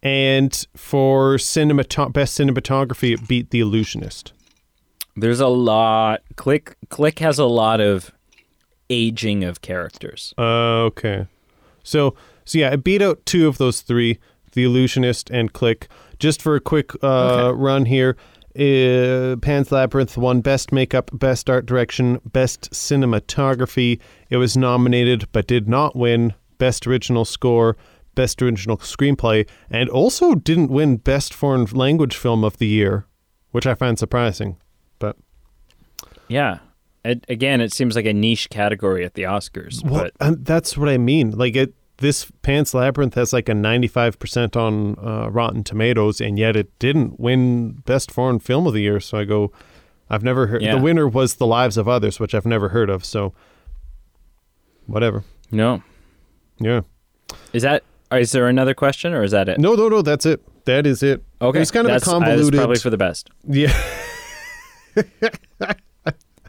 [0.02, 4.32] and for cinemat best cinematography, it beat The Illusionist.
[5.16, 6.22] There's a lot.
[6.36, 8.10] Click Click has a lot of
[8.90, 10.34] aging of characters.
[10.36, 11.26] Uh, okay.
[11.82, 12.14] So,
[12.44, 14.18] so yeah, it beat out two of those three,
[14.52, 15.88] The Illusionist and Click.
[16.18, 17.58] Just for a quick uh, Okay.
[17.60, 18.16] run here,
[18.56, 24.00] uh, Pan's Labyrinth won Best Makeup, Best Art Direction, Best Cinematography.
[24.30, 27.76] It was nominated but did not win Best Original Score,
[28.14, 33.06] Best Original Screenplay, and also didn't win Best Foreign Language Film of the Year,
[33.50, 34.58] which I find surprising.
[34.98, 35.16] But
[36.28, 36.58] Yeah.
[37.04, 40.88] It, again, it seems like a niche category at the Oscars, Well, but that's what
[40.88, 41.32] I mean.
[41.32, 46.38] Like it, this Pan's Labyrinth has like a ninety-five percent on uh, Rotten Tomatoes, and
[46.38, 49.00] yet it didn't win Best Foreign Film of the Year.
[49.00, 49.50] So I go,
[50.10, 50.62] I've never heard.
[50.62, 50.76] Yeah.
[50.76, 53.04] The winner was The Lives of Others, which I've never heard of.
[53.04, 53.32] So
[54.86, 55.24] whatever.
[55.50, 55.82] no.
[56.58, 56.82] Yeah.
[57.52, 59.58] Is that is there another question or is that it?
[59.58, 60.02] No, no, no.
[60.02, 60.40] That's it.
[60.66, 61.24] That is it.
[61.40, 61.60] Okay.
[61.60, 62.58] It's kind of that's, a uh, that's convoluted.
[62.58, 63.30] probably for the best.
[63.48, 63.72] yeah.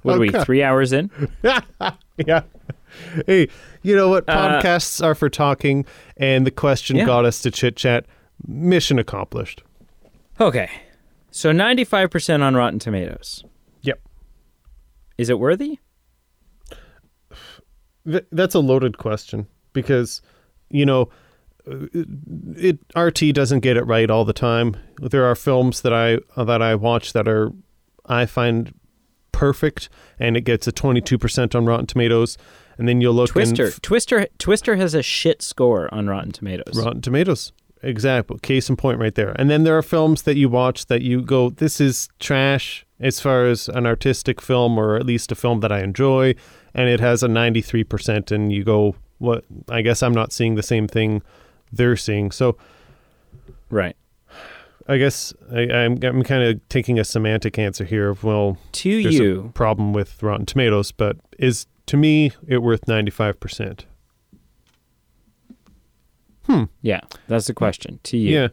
[0.03, 1.09] What are we, three hours in?
[2.17, 2.41] yeah.
[3.27, 3.47] Hey,
[3.81, 4.27] you know what?
[4.27, 5.85] Uh, Podcasts are for talking,
[6.17, 7.05] and the question Yeah.
[7.05, 8.05] got us to chit chat.
[8.47, 9.63] Mission accomplished.
[10.39, 10.69] Okay.
[11.31, 13.43] So 95% on Rotten Tomatoes.
[13.81, 14.01] Yep.
[15.17, 15.79] Is it worthy?
[18.05, 20.21] Th- that's a loaded question because,
[20.69, 21.09] you know,
[21.65, 24.75] it RT doesn't get it right all the time.
[24.99, 27.51] There are films that I that I watch that are
[28.05, 28.73] I find
[29.33, 32.37] perfect, and it gets a twenty two percent on Rotten Tomatoes.
[32.77, 36.73] And then you'll look Twister, and Twister, Twister has a shit score on Rotten Tomatoes.
[36.75, 37.51] Rotten Tomatoes.
[37.83, 38.39] Exactly.
[38.39, 39.35] Case in point right there.
[39.37, 43.19] And then there are films that you watch that you go, this is trash as
[43.19, 46.33] far as an artistic film or at least a film that I enjoy.
[46.73, 48.31] And it has a 93%.
[48.31, 49.43] And you go, what?
[49.69, 51.21] I guess I'm not seeing the same thing
[51.73, 52.31] they're seeing.
[52.31, 52.57] So
[53.69, 53.97] right.
[54.87, 59.01] I guess I, I'm, I'm kind of taking a semantic answer here of, well, To
[59.03, 63.81] there's you, a problem with Rotten Tomatoes, but is to me it worth 95%?
[66.45, 66.63] Hmm.
[66.81, 67.99] Yeah, that's the question.
[68.03, 68.47] To you, Yeah.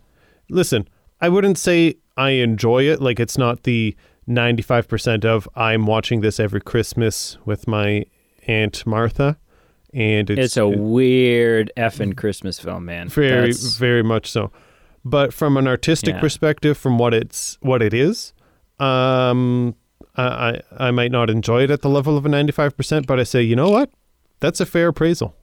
[0.49, 0.89] Listen,
[1.21, 3.01] I wouldn't say I enjoy it.
[3.01, 3.97] Like, it's not the
[4.29, 8.05] 95% of I'm watching this every Christmas with my
[8.47, 9.39] Aunt Martha.
[9.93, 13.09] And it's, it's, a weird effing Christmas film, man.
[13.09, 14.53] very, That's- very much so.
[15.05, 16.21] But from an artistic Yeah.
[16.21, 18.33] perspective, from what it's what it is,
[18.79, 19.75] um,
[20.17, 20.25] I,
[20.79, 23.41] I I might not enjoy it at the level of a 95%, but I say,
[23.43, 23.91] you know what?
[24.41, 25.35] That's a fair appraisal.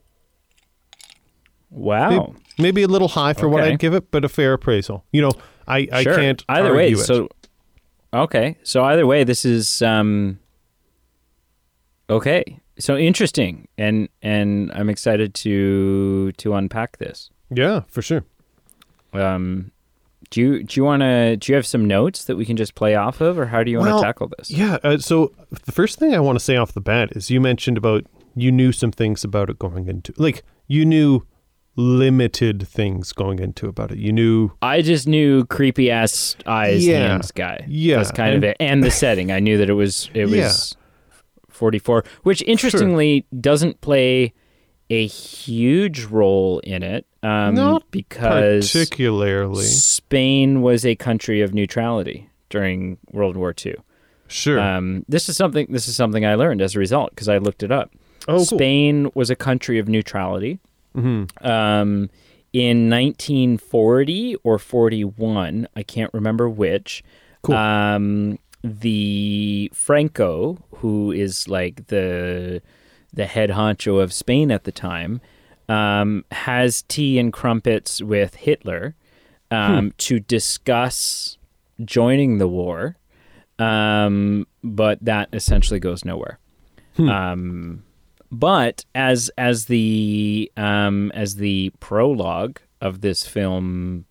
[1.70, 2.34] wow.
[2.58, 5.04] Maybe a little high for what I'd give it, but a fair appraisal.
[5.12, 5.32] You know,
[5.68, 6.16] I, I Sure.
[6.16, 6.90] can't either way.
[6.90, 6.96] it.
[6.98, 7.28] So
[8.12, 10.38] okay, so either way, this is um
[12.10, 12.60] okay.
[12.80, 17.30] So interesting, and and I'm excited to to unpack this.
[17.54, 18.24] yeah, for sure.
[19.12, 19.70] Um,
[20.30, 22.74] do you do you want to do you have some notes that we can just
[22.74, 24.50] play off of, or how do you want to tackle this?
[24.50, 24.78] Yeah.
[24.84, 25.32] Uh, so
[25.64, 28.04] the first thing I want to say off the bat is you mentioned about
[28.36, 31.22] you knew some things about it going into like you knew
[31.76, 33.98] limited things going into about it.
[33.98, 37.20] You knew I just knew creepy ass eyes Yeah.
[37.34, 37.64] guy.
[37.68, 39.30] Yeah, that's kind and- of it, and the setting.
[39.32, 40.76] I knew that it was it was
[41.48, 44.32] 44, which interestingly doesn't play
[44.90, 52.30] a huge role in it, um, Not because particularly Spain was a country of neutrality
[52.48, 53.76] during World War II.
[54.28, 54.58] sure.
[54.60, 55.66] Um, this is something.
[55.70, 57.90] This is something I learned as a result because I looked it up.
[58.28, 58.44] oh, cool.
[58.44, 60.58] Spain was a country of neutrality.
[60.96, 61.28] Mhm.
[61.44, 62.08] Um,
[62.52, 67.02] in 1940 or 41, I can't remember which.
[67.42, 67.54] Cool.
[67.54, 72.60] Um, the Franco, who is like the
[73.12, 75.20] the head honcho of Spain at the time,
[75.68, 78.94] um, has tea and crumpets with Hitler
[79.50, 81.38] um, to discuss
[81.84, 82.96] joining the war,
[83.58, 86.38] um, but that essentially goes nowhere.
[86.98, 87.84] Um,
[88.30, 94.04] but as as the um, as the prologue of this film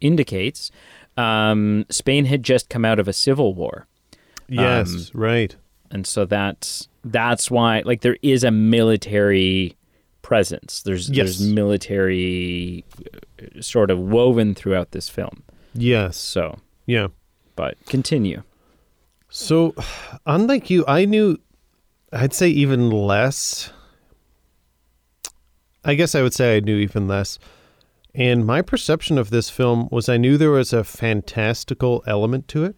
[0.00, 0.70] indicates,
[1.16, 3.86] um, Spain had just come out of a civil war,
[4.48, 5.54] yes, right.
[5.90, 9.76] And so that's that's why like there is a military
[10.22, 10.82] presence.
[10.82, 12.84] There's there's military
[13.42, 15.42] uh, sort of woven throughout this film.
[15.74, 16.16] Yes.
[16.16, 17.08] So, Yeah.
[17.56, 18.42] but continue.
[19.32, 19.74] So,
[20.26, 21.38] unlike you, I knew,
[22.12, 23.72] I'd say even less.
[25.84, 27.38] I guess I would say I knew even less.
[28.14, 32.64] And my perception of this film was I knew there was a fantastical element to
[32.64, 32.74] it.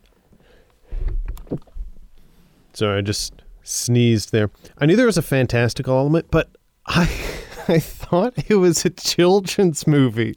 [2.75, 4.51] Sorry, I just sneezed there.
[4.79, 6.49] I knew there was a fantastical element, but
[6.87, 7.03] I
[7.69, 10.35] I thought it was a children's movie.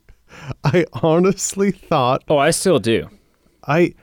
[0.64, 3.08] I honestly thought Oh, I still do.
[3.66, 3.94] I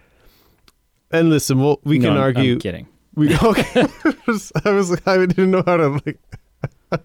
[1.12, 2.88] and listen, well, we No, can I'm- argue I'm kidding.
[3.16, 3.86] we okay.
[4.66, 6.20] I was I didn't know how to like.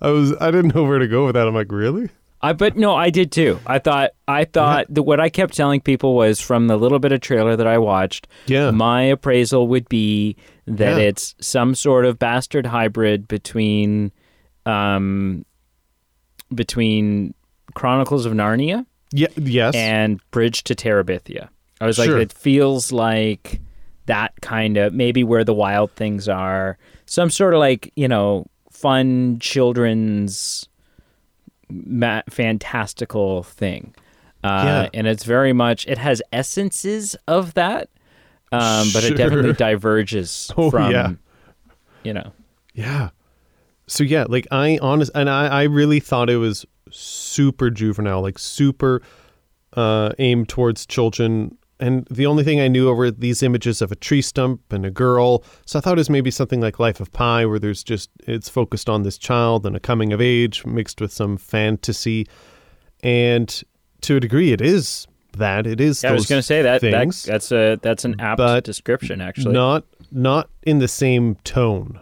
[0.00, 1.46] I was I didn't know where to go with that.
[1.46, 2.08] I'm like, really?
[2.42, 3.60] I but no, I did too.
[3.66, 7.12] I thought I thought that what I kept telling people was from the little bit
[7.12, 8.26] of trailer that I watched.
[8.46, 8.70] Yeah.
[8.70, 11.08] My appraisal would be that Yeah.
[11.08, 14.10] it's some sort of bastard hybrid between,
[14.64, 15.44] um,
[16.54, 17.34] between
[17.74, 19.28] Chronicles of Narnia Yeah.
[19.36, 19.74] Yes.
[19.74, 21.48] and Bridge to Terabithia.
[21.80, 22.06] I was Sure.
[22.14, 23.60] like, it feels like
[24.06, 26.78] that kind of maybe where the wild things are.
[27.06, 30.66] Some sort of like you know fun children's
[31.70, 33.94] ma- fantastical thing.
[34.42, 34.88] Uh, Yeah.
[34.94, 37.88] And it's very much it has essences of that,
[38.52, 41.12] um, but it definitely diverges Oh, from yeah.
[42.04, 42.32] you know.
[42.74, 43.10] yeah.
[43.86, 48.38] So yeah, like I honest and I I really thought it was super juvenile, like
[48.38, 49.02] super
[49.76, 51.56] uh aimed towards children.
[51.80, 54.90] And the only thing I knew over these images of a tree stump and a
[54.90, 58.10] girl, so I thought it was maybe something like Life of Pi, where there's just
[58.26, 62.26] it's focused on this child and a coming of age mixed with some fantasy,
[63.02, 63.62] and
[64.02, 65.06] to a degree, it is
[65.38, 65.66] that.
[65.66, 66.02] It is.
[66.02, 69.22] Yeah, I was going to say that, that things, that's a that's an apt description
[69.22, 69.54] actually.
[69.54, 71.98] not not in the same tone,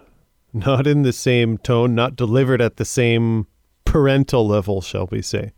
[0.52, 3.46] not in the same tone, not delivered at the same
[3.84, 5.52] parental level, shall we say?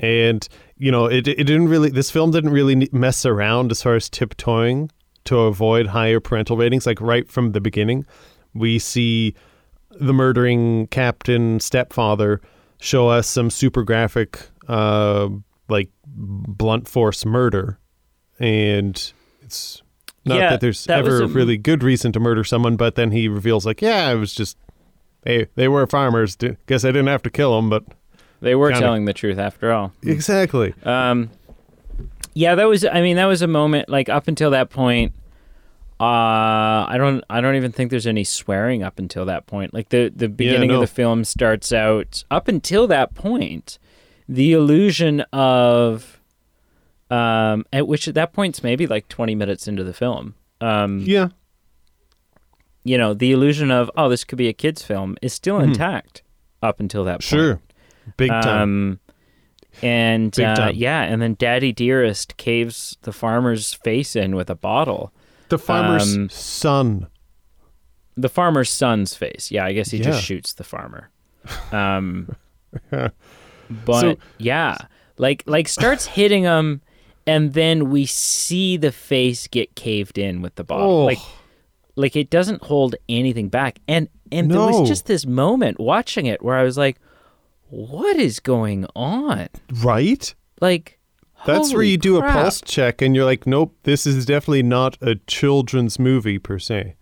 [0.00, 3.94] And you know it it didn't really this film didn't really mess around as far
[3.94, 4.90] as tiptoeing
[5.24, 6.86] to avoid higher parental ratings.
[6.86, 8.04] Like right from the beginning,
[8.54, 9.34] we see
[9.90, 12.40] the murdering captain stepfather
[12.80, 15.28] show us some super graphic uh
[15.68, 17.78] like blunt force murder
[18.40, 19.82] and it's
[20.24, 23.10] not Yeah, that there's that ever a- really good reason to murder someone but then
[23.12, 24.56] he reveals like yeah it was just
[25.24, 27.84] hey they were farmers guess i didn't have to kill them but
[28.42, 28.84] They were Kinda.
[28.84, 29.92] telling the truth after all.
[30.02, 31.30] exactly Um,
[32.34, 32.84] yeah, that was.
[32.84, 33.88] I mean, that was a moment.
[33.88, 35.12] Like up until that point,
[36.00, 36.04] uh,
[36.88, 37.22] I don't.
[37.28, 39.74] I don't even think there's any swearing up until that point.
[39.74, 40.76] Like the the beginning no.
[40.76, 42.24] of the film starts out.
[42.30, 43.78] Up until that point,
[44.28, 46.20] the illusion of,
[47.10, 50.34] um, at which at that point's maybe like 20 minutes into the film.
[50.60, 51.28] Um, yeah
[52.84, 56.22] you know, the illusion of oh, this could be a kids' film is still intact
[56.62, 57.22] up until that point.
[57.24, 57.60] sure
[58.16, 59.00] big time Um,
[59.82, 64.54] and Big uh, yeah, and then Daddy Dearest caves the farmer's face in with a
[64.54, 65.12] bottle.
[65.48, 67.06] the farmer's um, son
[68.16, 69.50] The farmer's son's face.
[69.50, 70.04] Yeah, I guess he Yeah.
[70.10, 71.10] just shoots the farmer.
[71.72, 72.36] Um,
[72.90, 74.76] but So- yeah,
[75.18, 76.80] like like starts hitting him,
[77.26, 80.90] and then we see the face get caved in with the bottle.
[80.90, 81.04] Oh.
[81.04, 81.18] Like
[81.96, 83.78] like it doesn't hold anything back.
[83.88, 86.96] And and there was just this moment watching it where I was like,
[87.72, 89.48] "What is going on?"
[89.82, 90.98] right Like
[91.46, 92.30] That's where you do crap.
[92.36, 96.58] a pulse check and you're like, nope, this is definitely not a children's movie per
[96.58, 96.94] se.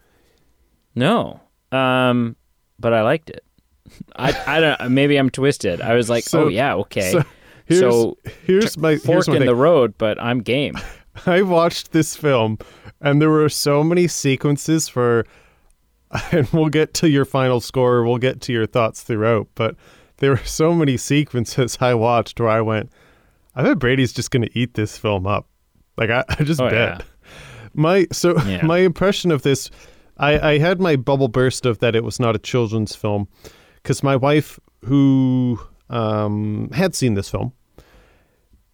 [0.95, 1.41] No,
[1.73, 2.37] um,
[2.79, 3.45] but I liked it.
[4.17, 4.91] I I don't.
[4.93, 5.81] Maybe I'm twisted.
[5.81, 7.11] I was like, So- oh yeah, okay.
[7.13, 7.25] So
[7.67, 9.47] here's, So, here's my Fork here's in thing.
[9.47, 10.77] the road, but I'm game.
[11.27, 12.59] I watched this film
[13.01, 15.27] and there were so many sequences for
[16.33, 19.77] and we'll get to your final score, we'll get to your thoughts throughout, but
[20.21, 22.91] there were so many sequences I watched where I went,
[23.55, 25.49] I bet Brady's just gonna eat this film up.
[25.97, 27.01] Like I, I just Oh, bet.
[27.01, 27.05] yeah.
[27.75, 28.65] My so Yeah.
[28.65, 29.71] my impression of this,
[30.17, 33.29] I, I had my bubble burst of that it was not a children's film,
[33.83, 35.59] because my wife who
[35.91, 37.53] um, had seen this film,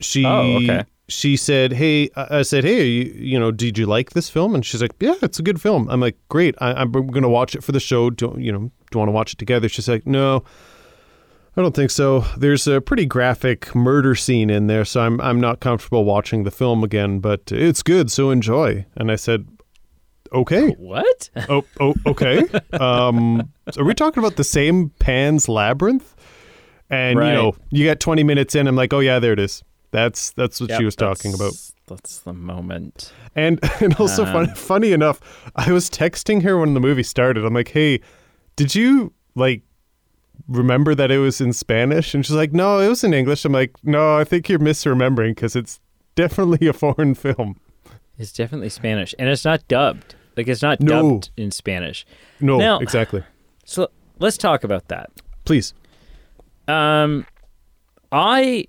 [0.01, 0.85] she Oh, okay.
[1.09, 4.55] she said, "Hey," I I said, "Hey, you, you know, did you like this film?"
[4.55, 7.29] And she's like, "Yeah, it's a good film." I'm like, "Great, I, I'm going to
[7.29, 8.11] watch it for the show.
[8.11, 8.59] Do you know?
[8.59, 10.43] Do you want to watch it together?" She's like, "No."
[11.59, 12.21] I don't think so.
[12.37, 16.51] There's a pretty graphic murder scene in there, so I'm I'm not comfortable watching the
[16.51, 18.85] film again, but it's good, so enjoy.
[18.97, 19.49] And I said,
[20.33, 21.31] "Okay." What?
[21.49, 22.43] oh, oh, okay.
[22.75, 26.15] Um, are we talking about the same Pan's Labyrinth?
[26.91, 27.29] And Right.
[27.29, 28.69] you know, you got 20 minutes in.
[28.69, 29.63] I'm like, oh yeah, there it is.
[29.93, 31.53] That's that's what Yep, she was talking about.
[31.89, 33.13] that's- the moment.
[33.35, 35.21] And and also Um, fun, funny enough,
[35.57, 37.45] I was texting her when the movie started.
[37.47, 38.01] I'm like, hey,
[38.57, 39.63] did you like
[40.49, 42.15] remember that it was in Spanish?
[42.15, 43.45] And she's like, no, it was in English.
[43.45, 45.81] I'm like, no, I think you're misremembering because it's
[46.15, 47.61] definitely a foreign film.
[48.19, 50.15] It's definitely Spanish, and it's not dubbed.
[50.37, 51.11] Like it's not No.
[51.13, 52.07] dubbed in Spanish.
[52.41, 53.23] No, Now- exactly.
[53.69, 53.89] So
[54.21, 55.11] let's talk about that.
[55.45, 55.75] Please.
[56.69, 57.27] Um,
[58.13, 58.69] I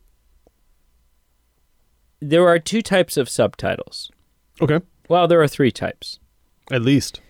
[2.20, 4.12] there are two types of subtitles.
[4.62, 4.80] Okay.
[5.08, 6.20] Well, there are three types.
[6.72, 7.22] At least.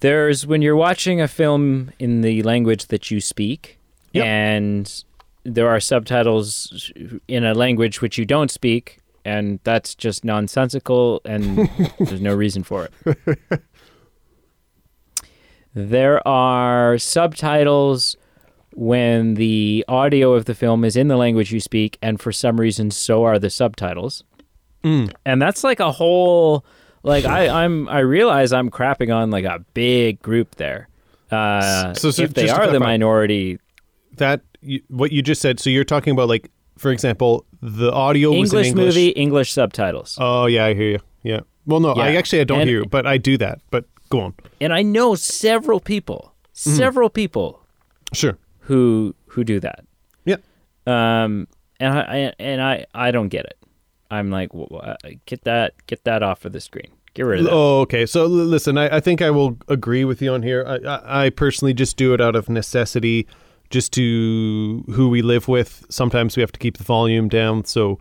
[0.00, 3.78] There's when you're watching a film in the language that you speak,
[4.12, 4.24] Yep.
[4.26, 5.04] and
[5.44, 6.92] there are subtitles
[7.28, 12.62] in a language which you don't speak, and that's just nonsensical, and there's no reason
[12.62, 13.48] for it.
[15.74, 18.16] There are subtitles
[18.74, 22.60] when the audio of the film is in the language you speak, and for some
[22.60, 24.24] reason, so are the subtitles.
[24.84, 25.12] Mm.
[25.24, 26.64] And that's like a whole
[27.04, 30.88] like I, I'm I realize I'm crapping on like a big group there.
[31.30, 33.58] Uh, So- so if they are the minority,
[34.16, 35.60] that you, what you just said.
[35.60, 38.94] So you're talking about like, for example, the audio was in English English.
[38.94, 40.16] movie, English subtitles.
[40.20, 40.98] Oh yeah, I hear you.
[41.22, 41.40] Yeah.
[41.66, 43.60] Well, no, I actually I don't And- hear you, but I do that.
[43.70, 44.34] But go on.
[44.60, 46.76] And I know several people, Mm-hmm.
[46.76, 47.60] several people
[48.12, 48.36] Sure.
[48.68, 49.84] who who do that.
[50.24, 50.36] Yeah.
[50.86, 51.48] Um,
[51.80, 53.56] and I, I and I I don't get it.
[54.14, 54.96] I'm like, "Wh- wh- uh,
[55.26, 56.90] get that get that off of the screen.
[57.14, 57.52] Get rid of that.
[57.52, 58.06] Oh, okay.
[58.06, 60.64] So l- listen, I, I think I will agree with you on here.
[60.66, 63.26] I, I, I personally just do it out of necessity,
[63.70, 65.84] just to who we live with.
[65.90, 67.98] Sometimes we have to keep the volume down, so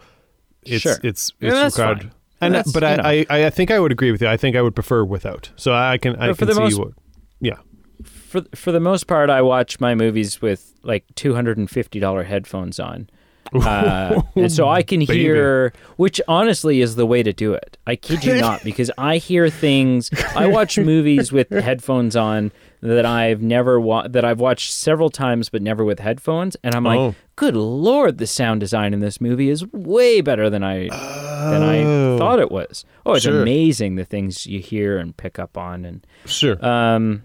[0.63, 0.95] it's Sure.
[1.03, 2.11] it's Yeah, it's that's required.
[2.41, 3.25] And That's, but I.
[3.29, 4.27] I I think I would agree with you.
[4.27, 5.51] I think I would prefer without.
[5.55, 6.91] So I can I for can the see most- what.
[7.39, 7.57] Yeah.
[8.03, 11.99] for for the most part, I watch my movies with like two hundred and fifty
[11.99, 13.09] dollar headphones on,
[13.53, 15.73] uh, and so I can hear.
[15.97, 17.77] Which honestly is the way to do it.
[17.85, 20.09] I kid you not, because I hear things.
[20.35, 25.49] I watch movies with headphones on that I've never wa- that I've watched several times
[25.49, 27.15] but never with headphones and I'm like Oh.
[27.37, 31.81] good lord the sound design in this movie is way better than I than I
[31.81, 32.17] Oh.
[32.17, 32.83] thought it was.
[33.05, 33.41] Oh, it's Sure.
[33.41, 36.57] amazing the things you hear and pick up on and Sure.
[36.65, 37.23] um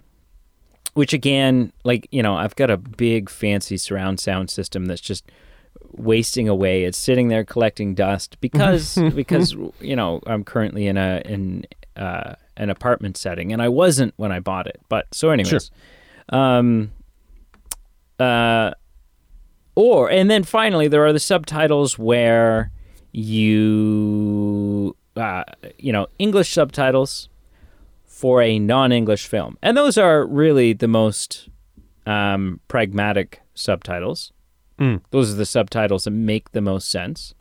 [0.93, 5.25] which again like you know i've got a big fancy surround sound system that's just
[5.91, 6.83] wasting away.
[6.83, 11.65] It's sitting there collecting dust because because you know i'm currently in a in
[11.95, 15.71] uh an apartment setting and i wasn't when i bought it but so anyways.
[16.29, 16.91] Um
[18.19, 18.71] uh
[19.75, 22.71] or and then finally there are the subtitles where
[23.11, 25.43] you uh
[25.77, 27.29] you know english subtitles
[28.19, 31.47] for a non-English film, and those are really the most
[32.05, 34.33] um, pragmatic subtitles.
[34.79, 35.01] Mm.
[35.11, 37.33] Those are the subtitles that make the most sense,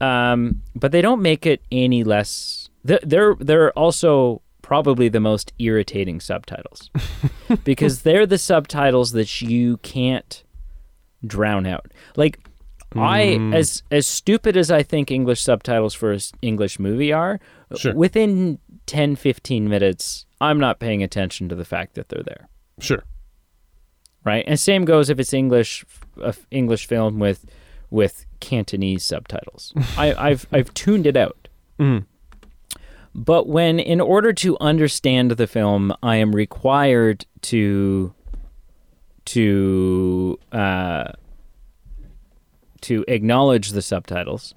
[0.00, 2.68] um, but they don't make it any less.
[2.84, 6.90] They're they're, they're also probably the most irritating subtitles
[7.64, 10.42] because they're the subtitles that you can't
[11.26, 11.86] drown out.
[12.16, 12.38] Like
[12.94, 13.54] I Mm.
[13.54, 17.38] as as stupid as I think English subtitles for an English movie are,
[17.76, 17.94] Sure.
[17.94, 22.48] within 10 15 minutes I'm not paying attention to the fact that they're there,
[22.80, 23.04] Sure.
[24.24, 24.44] Right?
[24.46, 25.84] And same goes if it's English
[26.22, 27.46] f- English film with
[27.90, 29.72] with Cantonese subtitles.
[29.96, 31.48] I, I've I've tuned it out.
[31.78, 32.04] Mm.
[33.14, 38.14] But when, in order to understand the film, I am required to
[39.24, 41.12] to uh,
[42.82, 44.54] to acknowledge the subtitles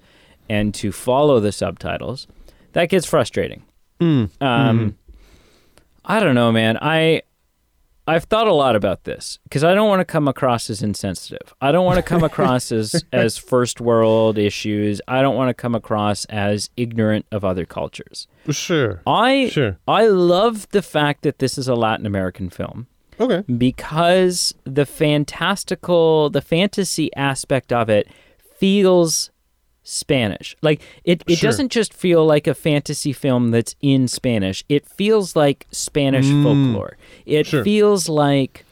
[0.48, 2.26] and to follow the subtitles,
[2.72, 3.64] that gets frustrating.
[4.00, 4.30] Mm.
[4.40, 4.96] Um,
[6.04, 6.78] I don't know, man.
[6.80, 7.22] I
[8.06, 11.54] I've thought a lot about this because I don't want to come across as insensitive.
[11.60, 15.00] I don't want to come across as as first world issues.
[15.06, 18.26] I don't want to come across as ignorant of other cultures.
[18.50, 19.00] Sure.
[19.06, 19.78] I Sure.
[19.86, 22.86] I love the fact that this is a Latin American film
[23.20, 23.42] Okay.
[23.56, 28.08] because the fantastical, the fantasy aspect of it
[28.56, 29.30] feels
[29.84, 30.56] Spanish.
[30.62, 31.48] Like it, it Sure.
[31.50, 34.64] doesn't just feel like a fantasy film that's in Spanish.
[34.68, 36.42] It feels like Spanish Mm.
[36.44, 36.96] folklore.
[37.26, 37.64] It Sure.
[37.64, 38.64] feels like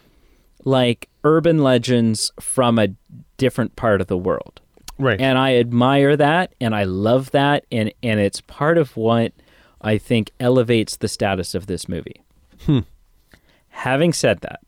[0.64, 2.88] like urban legends from a
[3.38, 4.60] different part of the world.
[4.98, 5.18] Right.
[5.20, 9.32] And I admire that and I love that and and it's part of what
[9.80, 12.20] I think elevates the status of this movie.
[12.66, 12.80] Hmm.
[13.70, 14.60] Having said that,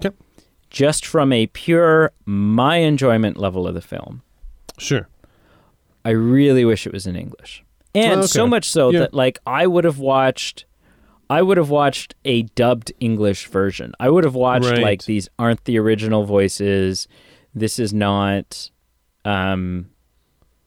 [0.00, 0.14] Yep.
[0.70, 4.22] just from a pure my enjoyment level of the film,
[4.78, 5.06] Sure.
[6.04, 7.64] I really wish it was in English.
[7.94, 8.26] And Okay.
[8.26, 9.00] so much so Yeah.
[9.00, 10.64] that like I would have watched
[11.30, 13.94] I would have watched a dubbed English version.
[13.98, 14.82] I would have watched Right.
[14.82, 17.08] like these aren't the original voices.
[17.54, 18.70] This is not
[19.24, 19.86] um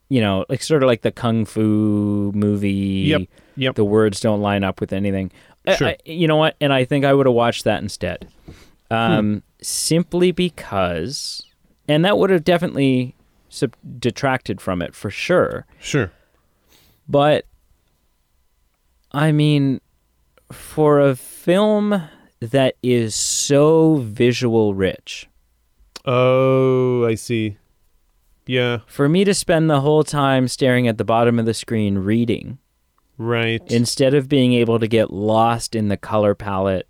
[0.09, 3.05] you know, like sort of like the kung fu movie.
[3.07, 3.21] Yep.
[3.57, 3.75] Yep.
[3.75, 5.31] The words don't line up with anything.
[5.77, 5.89] Sure.
[5.89, 6.55] I- you know what?
[6.61, 8.27] And I think I would have watched that instead.
[8.89, 11.43] Um, Simply because,
[11.89, 13.15] and that would have definitely
[13.49, 15.65] sub- detracted from it for sure.
[15.79, 16.11] Sure.
[17.07, 17.45] But,
[19.11, 19.81] I mean,
[20.51, 25.27] for a film that is so visual rich,
[26.05, 27.57] Oh, I see.
[28.45, 28.79] Yeah.
[28.87, 32.59] for me to spend the whole time staring at the bottom of the screen reading,
[33.17, 33.61] Right.
[33.67, 36.87] instead of being able to get lost in the color palette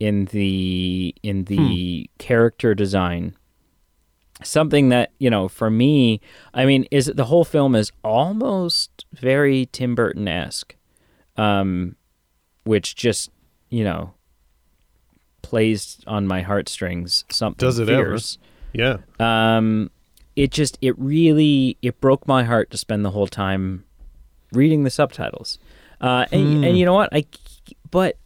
[0.00, 2.22] in the in the hmm.
[2.22, 3.36] character design
[4.42, 6.20] something that you know for me
[6.54, 10.74] i mean is the whole film is almost very tim burton-esque
[11.36, 11.94] um
[12.64, 13.30] which just
[13.70, 14.12] you know
[15.42, 18.16] plays on my heartstrings something Does it ever?
[18.72, 18.96] yeah.
[19.20, 19.90] um
[20.36, 23.84] it just it really it broke my heart to spend the whole time
[24.52, 25.58] reading the subtitles
[26.00, 26.64] uh and, Hmm.
[26.64, 27.24] and you know what i
[27.90, 28.16] but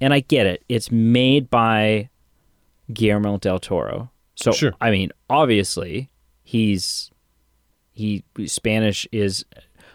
[0.00, 2.10] and i get it it's made by
[2.92, 4.72] guillermo del toro so Sure.
[4.80, 6.10] i mean obviously
[6.42, 7.10] he's
[7.92, 9.44] he spanish is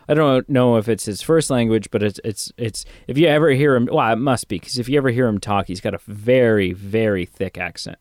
[0.07, 3.49] I don't know if it's his first language, but it's it's it's if you ever
[3.49, 5.95] hear him, well, it must be because if you ever hear him talk, he's got
[5.95, 7.97] a very very thick accent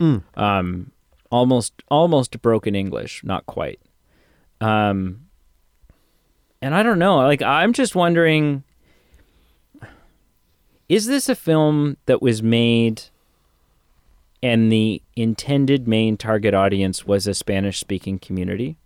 [0.00, 0.24] Mm.
[0.36, 0.90] um,
[1.30, 3.78] almost almost broken English, not quite.
[4.60, 5.26] Um,
[6.60, 7.18] and I don't know.
[7.18, 8.64] Like I'm just wondering,
[10.88, 13.04] is this a film that was made,
[14.44, 18.76] and the intended main target audience was a Spanish-speaking community?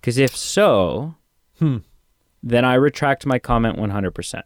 [0.00, 1.14] Because if so,
[1.58, 1.78] Hmm.
[2.42, 4.42] then I retract my comment 100%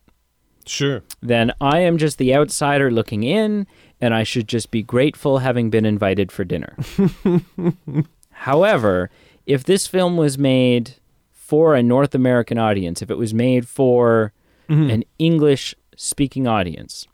[0.67, 1.03] Sure.
[1.23, 3.67] then I am just the outsider looking in,
[4.01, 6.77] and I should just be grateful having been invited for dinner.
[8.31, 9.11] However,
[9.47, 10.95] if this film was made
[11.33, 14.33] for a North American audience, if it was made for
[14.69, 14.93] Mhm.
[14.93, 17.07] an English speaking audience,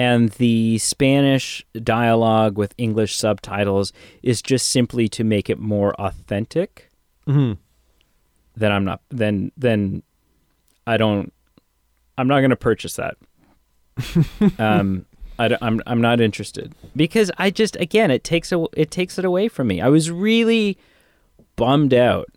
[0.00, 3.92] and the Spanish dialogue with English subtitles
[4.22, 6.90] is just simply to make it more authentic,
[7.26, 7.52] hmm
[8.56, 10.02] then I'm not then then
[10.86, 11.32] I don't
[12.18, 13.16] I'm not going to purchase that.
[14.58, 15.06] um
[15.38, 19.18] I am I'm I'm not interested because I just again it takes a, it takes
[19.18, 19.80] it away from me.
[19.80, 20.76] I was really
[21.56, 22.28] bummed out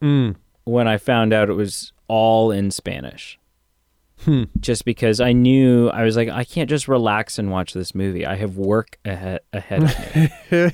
[0.00, 0.34] Mm.
[0.64, 3.38] when I found out it was all in Spanish.
[4.24, 4.44] Hmm.
[4.60, 8.24] Just because I knew I was like I can't just relax and watch this movie.
[8.24, 10.16] I have work ahead ahead of
[10.50, 10.70] me.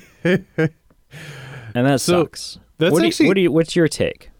[1.74, 2.58] and that So, sucks.
[2.78, 4.30] that's what do you- what do you, what's your take?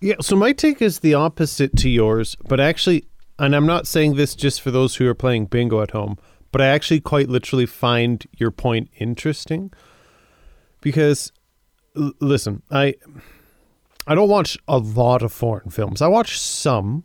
[0.00, 3.04] Yeah, so my take is the opposite to yours, but actually,
[3.38, 6.18] and I'm not saying this just for those who are playing bingo at home,
[6.52, 9.72] but I actually quite literally find your point interesting
[10.82, 11.32] because
[11.96, 12.94] l- listen, I
[14.06, 16.02] I don't watch a lot of foreign films.
[16.02, 17.04] I watch some,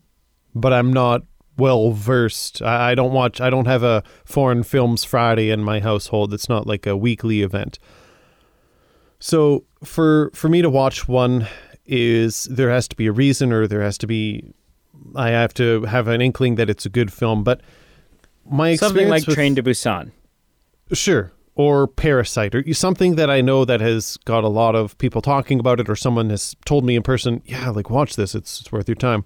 [0.54, 1.22] but I'm not
[1.60, 2.62] well versed.
[2.62, 3.40] I, I don't watch.
[3.40, 6.34] I don't have a foreign films Friday in my household.
[6.34, 7.78] It's not like a weekly event.
[9.20, 11.48] So for for me to watch one
[11.86, 14.54] is there has to be a reason or there has to be
[15.16, 17.44] I have to have an inkling that it's a good film.
[17.44, 17.62] But
[18.50, 20.12] my Something like with, Train to Busan.
[20.92, 21.32] Sure.
[21.56, 25.60] Or Parasite, or something that I know that has got a lot of people talking
[25.60, 28.72] about it, or someone has told me in person, yeah, like watch this, it's, it's
[28.72, 29.26] worth your time.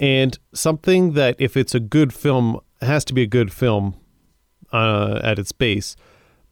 [0.00, 3.96] And something that, if it's a good film, has to be a good film
[4.72, 5.94] uh, at its base.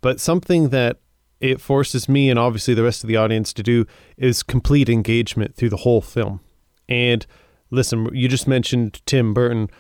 [0.03, 0.99] But something that
[1.41, 3.87] it forces me and obviously the rest of the audience to do
[4.17, 6.41] is complete engagement through the whole film.
[6.89, 7.27] And
[7.71, 9.71] listen, you just mentioned Tim Burton.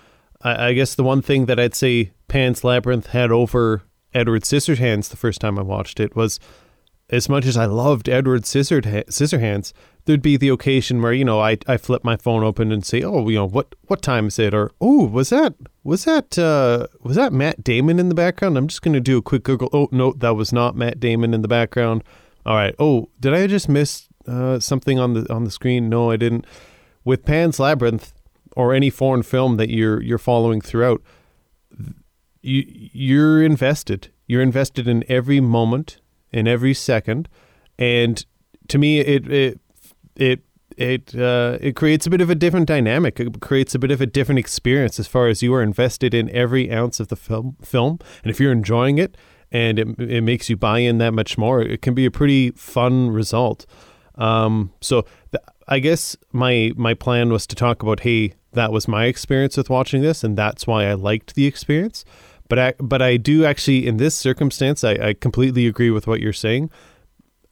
[0.42, 3.82] I, I guess the one thing that I'd say Pan's Labyrinth had over
[4.14, 6.40] Edward Scissorhands the first time I watched it was
[7.10, 9.72] as much as I loved Edward Scissor Scissorhands,
[10.08, 13.02] there'd be the occasion where you know I I flip my phone open and say,
[13.02, 14.54] oh, you know what what time is it?
[14.54, 15.54] Or oh, was that
[15.84, 18.56] was that uh, was that Matt Damon in the background?
[18.56, 19.68] I'm just gonna do a quick Google.
[19.70, 22.02] Oh no, that was not Matt Damon in the background.
[22.46, 22.74] All right.
[22.78, 25.90] Oh, did I just miss uh, something on the on the screen?
[25.90, 26.46] No, I didn't.
[27.04, 28.14] With Pan's Labyrinth
[28.56, 31.02] or any foreign film that you're you're following throughout,
[32.40, 34.08] you you're invested.
[34.26, 36.00] You're invested in every moment,
[36.32, 37.28] in every second,
[37.78, 38.24] and
[38.68, 39.60] to me, it it
[40.18, 40.40] it
[40.76, 43.18] it uh, it creates a bit of a different dynamic.
[43.18, 46.30] It creates a bit of a different experience as far as you are invested in
[46.30, 47.56] every ounce of the film.
[47.62, 49.16] Film, and if you're enjoying it,
[49.50, 52.50] and it it makes you buy in that much more, it can be a pretty
[52.52, 53.66] fun result.
[54.16, 55.02] Um, so
[55.32, 59.56] th- I guess my my plan was to talk about hey, that was my experience
[59.56, 62.04] with watching this, and that's why I liked the experience.
[62.48, 66.20] But I but I do actually in this circumstance, I, I completely agree with what
[66.20, 66.70] you're saying.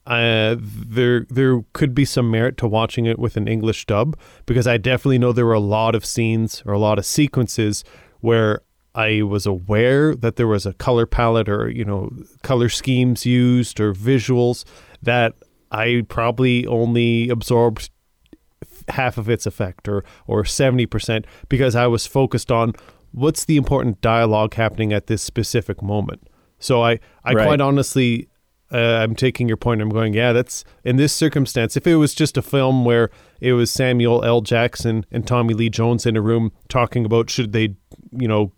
[0.07, 4.65] Uh, there there could be some merit to watching it with an English dub because
[4.65, 7.83] I definitely know there were a lot of scenes or a lot of sequences
[8.21, 8.61] where
[8.95, 12.09] I was aware that there was a color palette or you know
[12.41, 14.63] color schemes used or visuals
[15.01, 15.33] that
[15.71, 17.89] I probably only absorbed
[18.87, 22.73] half of its effect or or 70% because I was focused on
[23.11, 26.29] what's the important dialogue happening at this specific moment.
[26.59, 27.45] So I I Right.
[27.45, 28.29] quite honestly
[28.71, 29.81] uh, I'm taking your point.
[29.81, 31.77] I'm going, yeah, that's in this circumstance.
[31.77, 33.09] If it was just a film where
[33.39, 34.41] it was Samuel L.
[34.41, 37.75] Jackson and Tommy Lee Jones in a room talking about should they,
[38.11, 38.51] you know,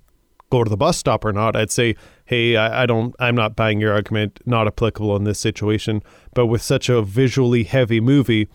[0.50, 1.96] go to the bus stop or not, I'd say,
[2.26, 4.40] hey, I, I don't, I'm not buying your argument.
[4.46, 6.02] Not applicable in this situation.
[6.34, 8.50] But with such a visually heavy movie,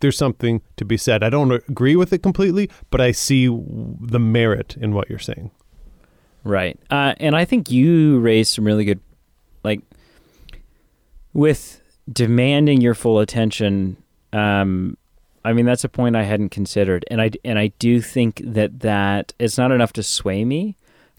[0.00, 1.22] there's something to be said.
[1.22, 5.50] I don't agree with it completely, but I see the merit in what you're saying.
[6.44, 6.78] Right.
[6.90, 9.00] Uh, and I think you raised some really good,
[9.62, 9.82] like,
[11.32, 11.80] with
[12.12, 13.96] demanding your full attention.
[14.32, 14.96] Um,
[15.44, 18.80] I mean, that's a point I hadn't considered, and I and I do think that
[18.80, 20.76] that it's not enough to sway me.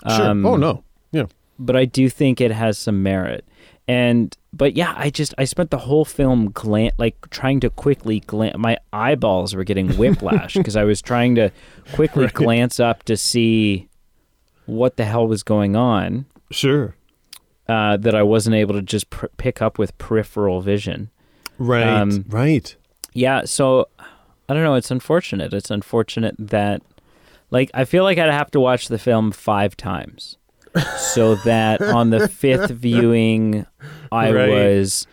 [0.07, 0.27] Sure.
[0.29, 0.83] Um, oh no.
[1.11, 1.25] Yeah.
[1.59, 3.45] but I do think it has some merit.
[3.87, 8.19] And but yeah, I just I spent the whole film glan- like trying to quickly
[8.21, 8.57] glance.
[8.57, 11.51] My eyeballs were getting whiplash because I was trying to
[11.93, 12.33] quickly Right.
[12.33, 13.89] glance up to see
[14.65, 16.25] what the hell was going on.
[16.51, 16.95] Sure.
[17.71, 21.09] Uh, that I wasn't able to just pr- pick up with peripheral vision.
[21.57, 21.87] Right.
[21.87, 22.75] Um, right.
[23.13, 23.87] Yeah, so
[24.49, 24.75] I don't know.
[24.75, 25.53] It's unfortunate.
[25.53, 26.81] It's unfortunate that,
[27.49, 30.37] like, I feel like I'd have to watch the film five times,
[30.97, 33.65] so that on the fifth viewing,
[34.11, 34.49] I Right.
[34.49, 35.07] was,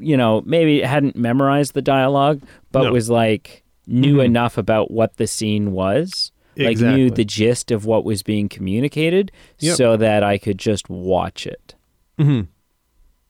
[0.00, 2.40] you know, maybe hadn't memorized the dialogue,
[2.72, 2.92] but No.
[2.92, 4.24] was like knew Mhm.
[4.26, 6.32] enough about what the scene was,
[6.66, 9.76] like knew the gist of what was being communicated, Yep.
[9.76, 11.74] so that I could just watch it
[12.18, 12.42] hmm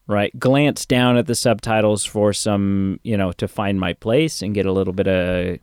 [0.07, 4.55] right glance down at the subtitles for some you know to find my place and
[4.55, 5.59] get a little bit of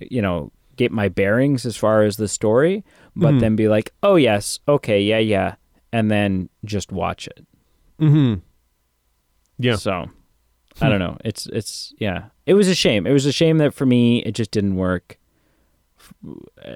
[0.00, 2.82] you know get my bearings as far as the story
[3.14, 3.40] but Mhm.
[3.40, 5.56] then be like oh yes okay yeah yeah
[5.92, 7.44] and then just watch it.
[8.00, 8.40] Mm-hmm.
[9.58, 9.76] Yeah.
[9.76, 10.08] So
[10.80, 11.16] I don't know.
[11.24, 12.26] It's it's yeah.
[12.46, 13.06] It was a shame.
[13.06, 15.17] It was a shame that for me it just didn't work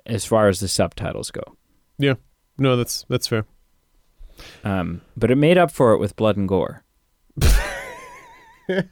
[0.06, 1.42] as far as the subtitles go.
[1.98, 2.14] Yeah.
[2.58, 3.44] No, that's that's fair.
[4.64, 6.82] Um, but it made up for it with blood and gore.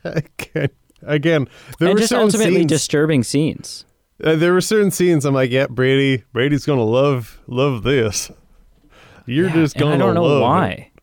[0.04, 0.68] again,
[1.02, 1.48] again,
[1.78, 2.68] there and were just ultimately scenes.
[2.68, 3.84] disturbing scenes.
[4.22, 5.24] uh, there were certain scenes.
[5.24, 8.30] I'm like, yeah, Brady, Brady's gonna love love this.
[9.26, 9.94] You're Yeah, just gonna.
[9.94, 10.86] I don't know love why.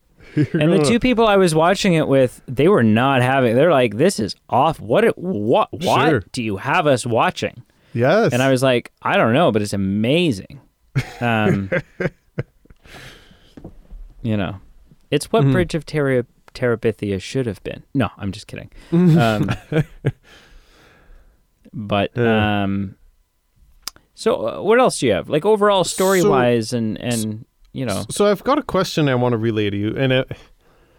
[0.52, 3.56] And the two people I was watching it with, they were not having.
[3.56, 4.78] They're like, "This is off.
[4.78, 5.02] What?
[5.04, 5.72] It, what?
[5.72, 6.22] What Sure.
[6.32, 7.62] do you have us watching?"
[7.94, 8.32] Yes.
[8.32, 10.60] And I was like, "I don't know, but it's amazing."
[11.20, 11.70] Um,
[14.22, 14.56] you know,
[15.10, 15.52] it's what Mhm.
[15.52, 16.24] Bridge of Terra,
[16.54, 17.82] Terabithia should have been.
[17.94, 18.70] No, I'm just kidding.
[18.92, 19.50] Um,
[21.72, 22.62] but Yeah.
[22.64, 22.96] um,
[24.14, 25.28] so uh, what else do you have?
[25.28, 29.32] Like overall story wise, and and you know, So I've got a question I want
[29.32, 30.24] to relay to you, and uh,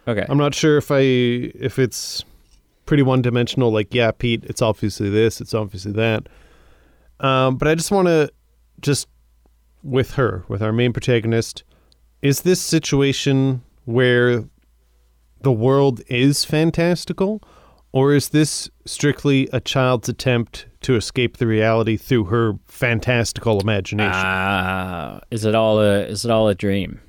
[0.08, 2.24] okay, I'm not sure if I if it's
[2.86, 3.70] pretty one dimensional.
[3.70, 6.28] Like, yeah, Pete, it's obviously this, it's obviously that.
[7.20, 8.30] Um, but I just want to
[8.80, 9.08] just
[9.82, 11.64] with her, with our main protagonist,
[12.22, 14.44] is this situation where
[15.42, 17.42] the world is fantastical,
[17.92, 24.12] or is this strictly a child's attempt to escape the reality through her fantastical imagination?
[24.14, 27.00] Ah, is it all a is it all a dream?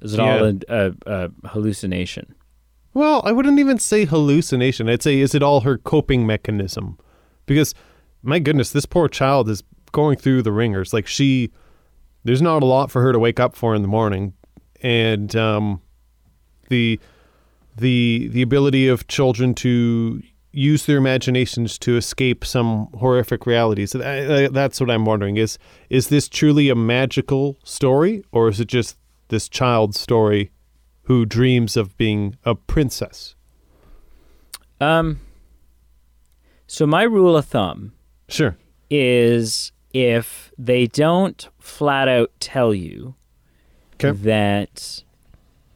[0.00, 2.34] Is it all a, a, a hallucination?
[2.94, 4.88] Well, I wouldn't even say hallucination.
[4.88, 6.98] I'd say, is it all her coping mechanism?
[7.44, 7.74] Because,
[8.26, 9.62] my goodness, this poor child is
[9.92, 10.92] going through the ringers.
[10.92, 11.50] Like, she,
[12.24, 14.34] there's not a lot for her to wake up for in the morning.
[14.82, 15.80] And, um,
[16.68, 17.00] the,
[17.76, 20.22] the, the ability of children to
[20.52, 23.92] use their imaginations to escape some horrific realities.
[23.92, 25.36] That's what I'm wondering.
[25.36, 25.58] Is,
[25.88, 28.96] is this truly a magical story, or is it just
[29.28, 30.50] this child's story
[31.06, 33.34] who dreams of being a princess.
[34.80, 35.20] Um.
[36.66, 37.92] So my rule of thumb
[38.28, 38.56] Sure.
[38.90, 43.14] is if they don't flat out tell you
[43.98, 44.10] 'Kay.
[44.12, 45.02] that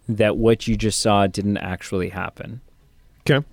[0.09, 2.61] that what you just saw didn't actually happen,
[3.29, 3.45] Okay.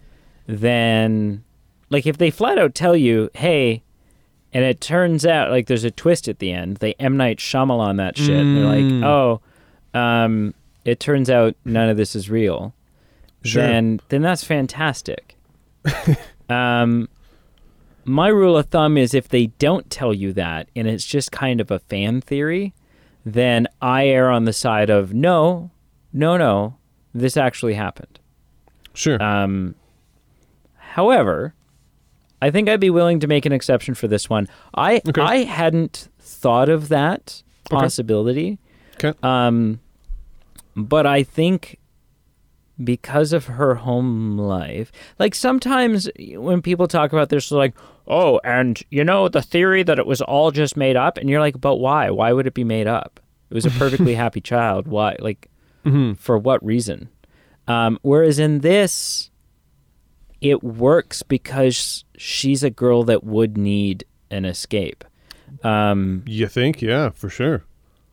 [0.47, 1.43] then
[1.89, 3.83] like if they flat out tell you, hey,
[4.53, 7.97] and it turns out like there's a twist at the end, they M Night Shyamalan
[7.97, 8.27] that shit.
[8.27, 9.01] They're Mm.
[9.01, 9.41] like, oh,
[9.99, 10.53] um,
[10.85, 12.73] it turns out none of this is real.
[13.43, 13.61] Sure.
[13.61, 15.35] Then then that's fantastic.
[16.49, 17.07] um,
[18.07, 21.59] my rule of thumb is if they don't tell you that and it's just kind
[21.61, 22.73] of a fan theory,
[23.25, 25.69] then I err on the side of no,
[26.13, 26.77] no, no,
[27.13, 28.19] this actually happened.
[28.93, 29.21] Sure.
[29.21, 29.75] Um,
[30.75, 31.53] however,
[32.41, 34.47] I think I'd be willing to make an exception for this one.
[34.73, 35.21] I Okay.
[35.21, 37.75] I hadn't thought of that Okay.
[37.81, 38.59] possibility.
[38.95, 39.13] Okay.
[39.21, 39.79] Um,
[40.75, 41.77] but I think
[42.83, 47.73] because of her home life, like sometimes when people talk about this, like,
[48.07, 51.39] "Oh, and you know the theory that it was all just made up," and you're
[51.41, 52.09] like, "But why?
[52.09, 53.19] Why would it be made up?
[53.49, 54.87] It was a perfectly happy child.
[54.87, 55.15] Why?
[55.19, 55.49] Like,
[55.83, 57.09] hmm for what reason?
[57.67, 59.29] Um, whereas in this,
[60.39, 65.03] it works because she's a girl that would need an escape.
[65.63, 66.81] Um, You think?
[66.81, 67.63] Yeah, for sure.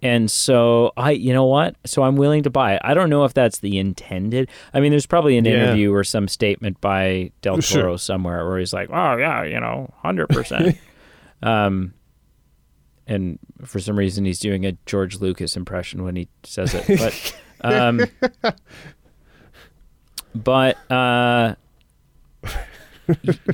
[0.05, 1.75] And so I, you know what?
[1.85, 2.83] So I'm willing to buy it.
[2.85, 4.49] I don't know if that's the intended.
[4.73, 5.53] I mean, there's probably an Yeah.
[5.55, 7.83] interview or some statement by Del Sure.
[7.83, 10.79] Toro somewhere where he's like, "Oh yeah, you know, hundred percent."
[11.43, 11.93] Um,
[13.07, 17.37] and for some reason he's doing a George Lucas impression when he says it, but,
[17.61, 18.07] um,
[20.35, 21.55] but, uh,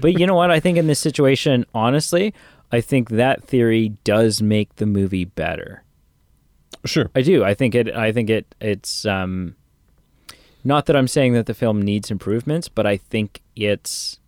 [0.00, 0.52] but you know what?
[0.52, 2.32] I think in this situation, honestly,
[2.70, 5.82] I think that theory does make the movie better.
[6.84, 7.10] Sure.
[7.14, 7.44] I do.
[7.44, 7.94] I think it.
[7.94, 8.54] I think it.
[8.60, 9.54] It's um,
[10.64, 14.18] not that I'm saying that the film needs improvements, but I think it's.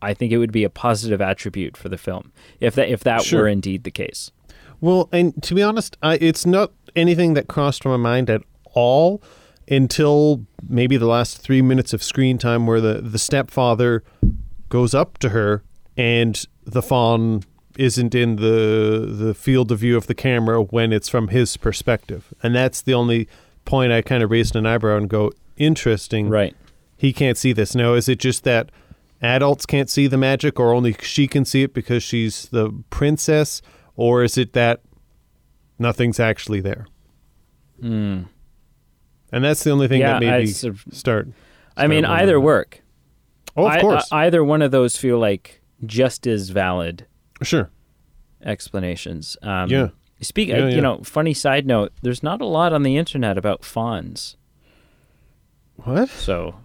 [0.00, 3.22] I think it would be a positive attribute for the film if that if that
[3.22, 3.42] Sure.
[3.42, 4.30] were indeed the case.
[4.80, 8.42] Well, and to be honest, I, it's not anything that crossed my mind at
[8.74, 9.20] all
[9.68, 14.04] until maybe the last three minutes of screen time where the, the stepfather
[14.68, 15.62] goes up to her
[15.96, 17.42] and the fawn
[17.78, 22.34] isn't in the the field of view of the camera when it's from his perspective.
[22.42, 23.28] And that's the only
[23.64, 26.28] point I kind of raised an eyebrow and go, interesting.
[26.28, 26.54] Right.
[26.96, 27.74] he can't see this.
[27.74, 28.70] Now, is it just that
[29.22, 33.62] adults can't see the magic, or only she can see it because she's the princess,
[33.96, 34.80] or is it that
[35.78, 36.86] nothing's actually there?
[37.82, 38.26] Mm.
[39.32, 41.28] And that's the only thing Yeah, that made I me of- start.
[41.76, 42.82] I mean, either work.
[43.56, 47.06] Oh, of I- course, I- either one of those feel like just as valid
[47.42, 47.70] sure.
[48.44, 49.36] explanations.
[49.42, 49.88] Um, Yeah.
[50.20, 50.48] Speak.
[50.48, 50.74] Yeah, uh, yeah.
[50.76, 51.92] You know, funny side note.
[52.02, 54.36] There's not a lot on the internet about fawns.
[55.76, 56.08] What?
[56.08, 56.56] So,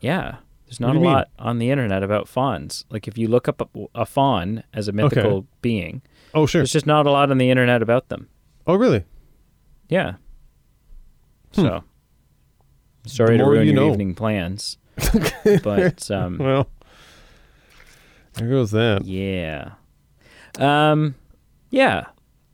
[0.00, 1.04] yeah, there's not a mean?
[1.04, 2.84] lot on the internet about fawns.
[2.90, 6.02] Like if you look up a, a fawn as a mythical being,
[6.34, 6.60] Oh, sure.
[6.60, 8.28] there's just not a lot on the internet about them.
[8.66, 9.04] Oh, really?
[9.88, 10.16] Yeah.
[11.52, 11.82] So,
[13.06, 13.44] sorry Hmm.
[13.44, 13.90] To ruin you your know.
[13.92, 14.76] evening plans,
[15.64, 16.68] but um, Well,
[18.34, 19.04] there goes that.
[19.06, 19.70] yeah,
[20.58, 21.14] um,
[21.70, 22.06] yeah.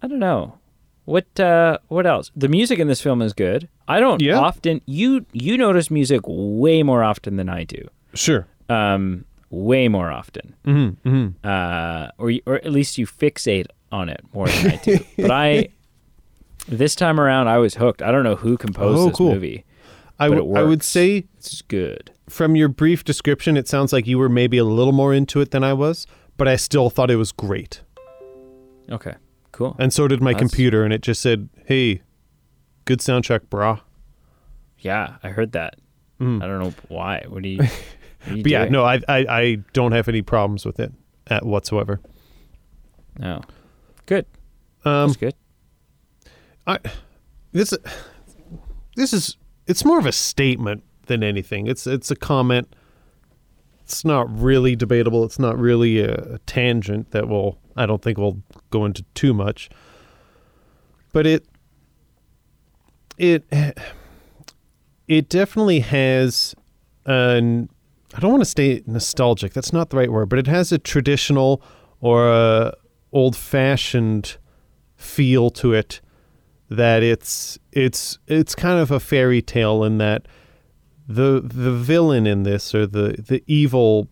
[0.02, 0.58] I don't know
[1.04, 2.30] what uh, what else.
[2.36, 3.68] The music in this film is good.
[3.88, 4.38] I don't Yeah.
[4.38, 7.88] often you you notice music way more often than I do.
[8.14, 8.46] Sure.
[8.68, 10.54] Um, way more often.
[10.64, 11.08] Mm-hmm.
[11.08, 11.46] Mm-hmm.
[11.48, 14.98] uh, or or at least you fixate on it more than I do.
[15.16, 15.68] but I
[16.68, 18.02] this time around I was hooked.
[18.02, 19.32] I don't know who composed Oh, this cool.
[19.34, 19.64] movie.
[20.18, 22.10] I, But w- it I would say It's good.
[22.28, 25.50] from your brief description, it sounds like you were maybe a little more into it
[25.52, 26.06] than I was,
[26.38, 27.82] but I still thought it was great.
[28.90, 29.14] Okay,
[29.52, 29.76] cool.
[29.78, 32.02] And so did my That's- computer, and it just said, "Hey,
[32.84, 33.80] good soundtrack, brah."
[34.78, 35.76] Yeah, I heard that.
[36.20, 36.42] Mm.
[36.42, 37.24] I don't know why.
[37.28, 37.58] What do you?
[37.58, 37.72] What
[38.36, 40.92] you But yeah, no, I, I I don't have any problems with it
[41.26, 42.00] at whatsoever.
[43.18, 43.42] no.
[44.06, 44.24] Good.
[44.84, 45.34] Um, That's good.
[46.66, 46.78] I
[47.52, 47.74] this
[48.94, 51.66] this is it's more of a statement than anything.
[51.66, 52.72] It's it's a comment.
[53.82, 55.24] It's not really debatable.
[55.24, 59.34] It's not really a, a tangent that will I don't think we'll go into too
[59.34, 59.68] much.
[61.12, 61.46] But it
[63.18, 63.44] it
[65.08, 66.54] it definitely has
[67.04, 67.68] an
[68.14, 69.52] I don't want to say nostalgic.
[69.52, 71.62] That's not the right word, but it has a traditional
[72.00, 72.72] or a
[73.12, 74.36] old-fashioned
[74.96, 76.00] feel to it
[76.68, 80.26] that it's it's it's kind of a fairy tale in that
[81.06, 84.08] the the villain in this or the the evil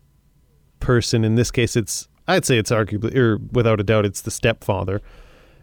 [0.79, 4.31] person in this case it's I'd say it's arguably or without a doubt it's the
[4.31, 5.01] stepfather.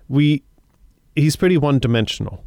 [0.08, 0.44] We
[1.16, 2.44] he's pretty one dimensional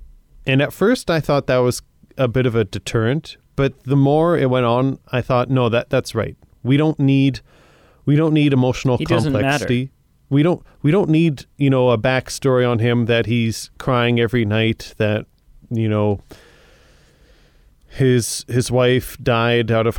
[0.46, 1.82] and at first I thought that was
[2.16, 5.90] a bit of a deterrent but the more it went on I thought no that
[5.90, 6.36] that's right.
[6.62, 7.40] We don't need
[8.06, 9.90] we don't need emotional He complexity.
[10.30, 14.44] We don't we don't need you know a backstory on him that he's crying every
[14.44, 15.26] night that
[15.70, 16.20] you know
[17.88, 19.98] his his wife died out of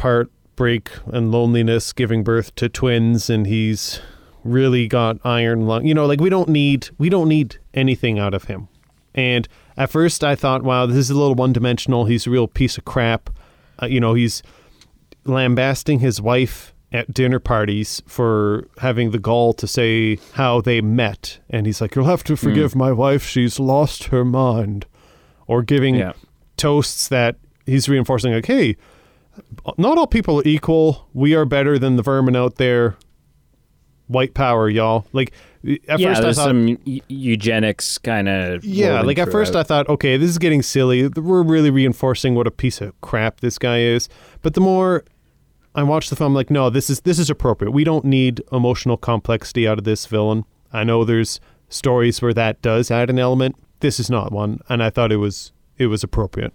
[0.56, 4.00] heartbreak and loneliness giving birth to twins and he's
[4.46, 8.34] really got iron lung you know like we don't need we don't need anything out
[8.34, 8.68] of him.
[9.14, 12.06] And at first i thought wow this is a little one-dimensional.
[12.06, 13.30] He's a real piece of crap.
[13.82, 14.42] Uh, you know he's
[15.26, 21.40] lambasting his wife at dinner parties for having the gall to say how they met.
[21.50, 23.26] And he's like you'll have to forgive my wife.
[23.26, 24.86] She's lost her mind.
[25.48, 26.14] Or giving Yeah.
[26.58, 27.36] toasts that
[27.66, 28.78] he's reinforcing like hey
[29.78, 32.96] not all people are equal we are better than the vermin out there
[34.08, 35.34] white power y'all like
[35.88, 38.64] at yeah, first i thought some eugenics kind of.
[38.64, 41.08] yeah, like at first I thought, okay, this is getting silly.
[41.08, 44.08] We're really reinforcing what a piece of crap this guy is.
[44.42, 45.04] But the more
[45.74, 47.72] I watch the film, I'm like, no, this is this is appropriate.
[47.72, 50.46] We don't need emotional complexity out of this villain.
[50.72, 53.56] I know there's stories where that does add an element.
[53.80, 56.54] This is not one, and I thought it was it was appropriate.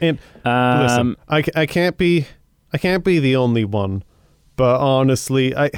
[0.00, 2.26] And Um, listen, I, I can't be
[2.72, 4.02] I can't be the only one,
[4.56, 5.70] but honestly, I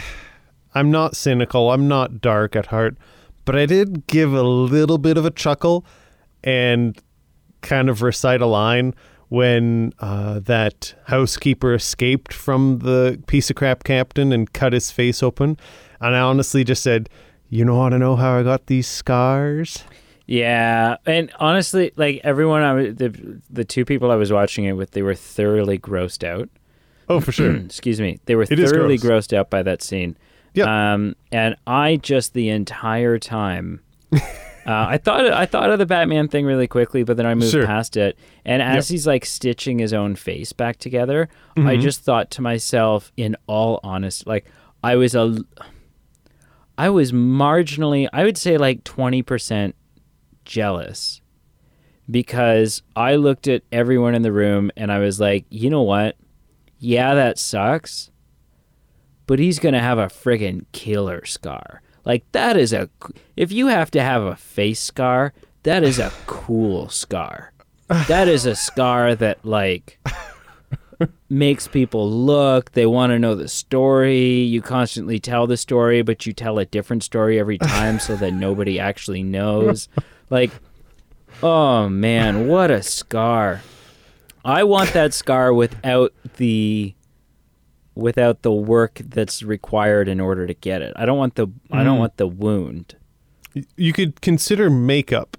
[0.74, 1.70] I'm not cynical.
[1.70, 2.96] I'm not dark at heart,
[3.44, 5.84] but I did give a little bit of a chuckle
[6.44, 6.98] and
[7.62, 8.94] kind of recite a line
[9.28, 15.22] when uh, that housekeeper escaped from the piece of crap captain and cut his face
[15.22, 15.56] open,
[16.00, 17.08] and I honestly just said,
[17.48, 19.84] "You know want to know how I got these scars?"
[20.26, 24.72] Yeah, and honestly, like everyone, I was, the the two people I was watching it
[24.72, 26.48] with, they were thoroughly grossed out.
[27.08, 27.54] Oh, for sure.
[27.64, 29.28] Excuse me, they were It thoroughly gross.
[29.28, 30.16] grossed out by that scene.
[30.54, 30.94] Yeah.
[30.94, 33.80] Um, and I just the entire time,
[34.12, 34.18] uh,
[34.66, 37.64] I thought I thought of the Batman thing really quickly, but then I moved Sure.
[37.66, 38.18] past it.
[38.44, 43.12] And as he's like stitching his own face back together, I just thought to myself,
[43.16, 44.46] in all honesty, like
[44.82, 45.36] I was a,
[46.78, 49.76] I was marginally, I would say like twenty percent
[50.46, 51.20] jealous
[52.10, 56.16] because I looked at everyone in the room and I was like, you know what?
[56.78, 58.10] Yeah, that sucks,
[59.26, 61.82] but he's going to have a friggin' killer scar.
[62.04, 62.88] Like, that is a.
[63.36, 65.32] If you have to have a face scar,
[65.64, 67.52] that is a cool scar.
[67.88, 69.98] That is a scar that, like,
[71.28, 72.72] makes people look.
[72.72, 74.40] They want to know the story.
[74.42, 78.32] You constantly tell the story, but you tell a different story every time so that
[78.32, 79.88] nobody actually knows.
[80.30, 80.50] Like,
[81.42, 83.62] oh man, what a scar.
[84.44, 86.94] I want that scar without the
[87.94, 90.92] without the work that's required in order to get it.
[90.96, 92.00] I don't want the I don't Mm.
[92.00, 92.96] want the wound.
[93.76, 95.36] You could consider makeup.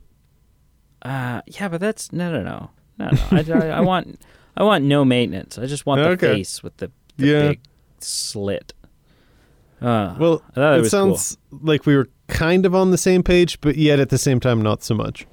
[1.01, 2.69] Uh yeah, but that's no no no.
[2.97, 3.19] no, no.
[3.31, 4.19] I, I, I want
[4.57, 5.57] I want no maintenance.
[5.59, 6.33] I just want the Okay.
[6.37, 7.47] face with the, the Yeah.
[7.49, 7.59] big
[7.99, 8.73] slit.
[9.81, 13.75] Uh, Well, it it, sounds like we were kind of on the same page, but
[13.77, 15.27] yet at the same time, not so much.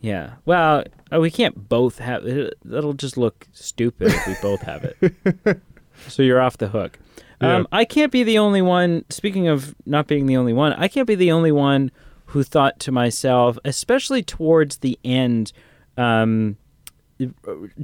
[0.00, 0.34] yeah.
[0.44, 2.54] Well, uh, we can't both have it.
[2.64, 5.60] That'll just look stupid if we both have it.
[6.08, 6.98] so you're off the hook.
[7.40, 7.56] Yeah.
[7.56, 9.04] Um, I can't be the only one.
[9.10, 11.90] Speaking of not being the only one, I can't be the only one
[12.26, 15.52] who thought to myself, especially towards the end,
[15.96, 16.56] um,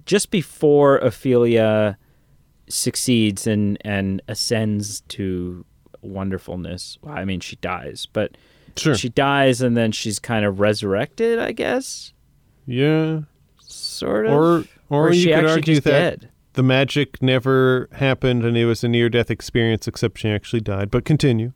[0.05, 1.97] just before Ophelia
[2.73, 5.65] succeeds and and ascends to
[6.01, 6.99] wonderfulness.
[7.07, 8.37] I mean, she dies, but
[8.77, 8.95] Sure.
[8.95, 11.39] she dies and then she's kind of resurrected.
[11.39, 12.13] I guess,
[12.67, 13.21] yeah.
[13.61, 14.33] sort of.
[14.33, 16.29] Or or, Or you she could argue that dead?
[16.55, 20.91] the magic never happened and it was a near death experience, except she actually died.
[20.91, 21.53] But continue.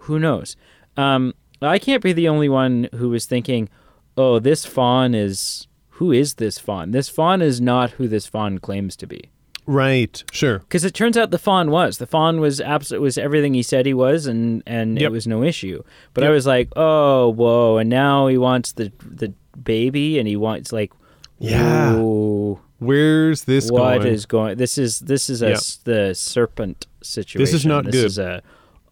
[0.00, 0.56] who knows?
[0.96, 3.68] Um, I can't be the only one who was thinking,
[4.16, 5.66] "Oh, this fawn is
[5.98, 6.90] who is this fawn?
[6.92, 9.30] This fawn is not who this fawn claims to be."
[9.66, 10.22] Right.
[10.32, 10.60] Sure.
[10.60, 13.84] Because it turns out the fawn was the fawn was absolute was everything he said
[13.86, 15.08] he was, and and Yep.
[15.08, 15.82] it was no issue.
[16.14, 20.36] But I was like, "Oh, whoa!" And now he wants the the baby, and he
[20.36, 20.92] wants like,
[21.38, 21.96] Yeah.
[21.96, 24.12] "Whoa, Where's this what going?
[24.12, 24.56] is going?
[24.56, 25.60] This is this is a Yep.
[25.84, 27.40] the serpent situation.
[27.40, 28.04] This is not this good.
[28.06, 28.42] is a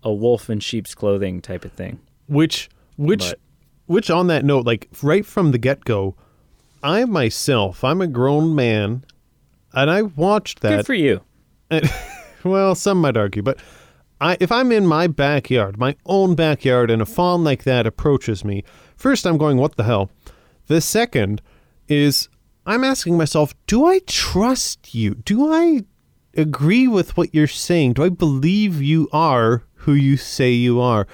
[0.03, 3.39] a wolf in sheep's clothing type of thing." which which But-
[3.87, 6.15] which on that note like right from the get-go
[6.83, 9.05] i myself i'm a grown man
[9.75, 10.77] and i watched that.
[10.77, 11.23] Good for you.
[12.45, 13.59] well some might argue but
[14.21, 18.45] I, if i'm in my backyard my own backyard and a fawn like that approaches
[18.45, 18.65] me
[18.97, 20.11] first i'm going what the hell?
[20.67, 21.43] The second
[21.89, 22.29] is
[22.67, 25.15] i'm asking myself do i trust you?
[25.15, 25.83] Do i
[26.37, 27.95] agree with what you're saying?
[27.95, 31.07] Do i believe you are who you say you are?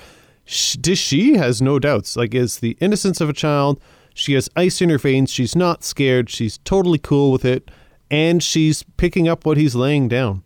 [0.44, 1.34] Sh- does she?
[1.34, 2.16] Has no doubts.
[2.16, 3.80] Like is the innocence of a child
[4.14, 7.70] she has ice in her veins she's not scared she's totally cool with it
[8.11, 10.42] and she's picking up what he's laying down.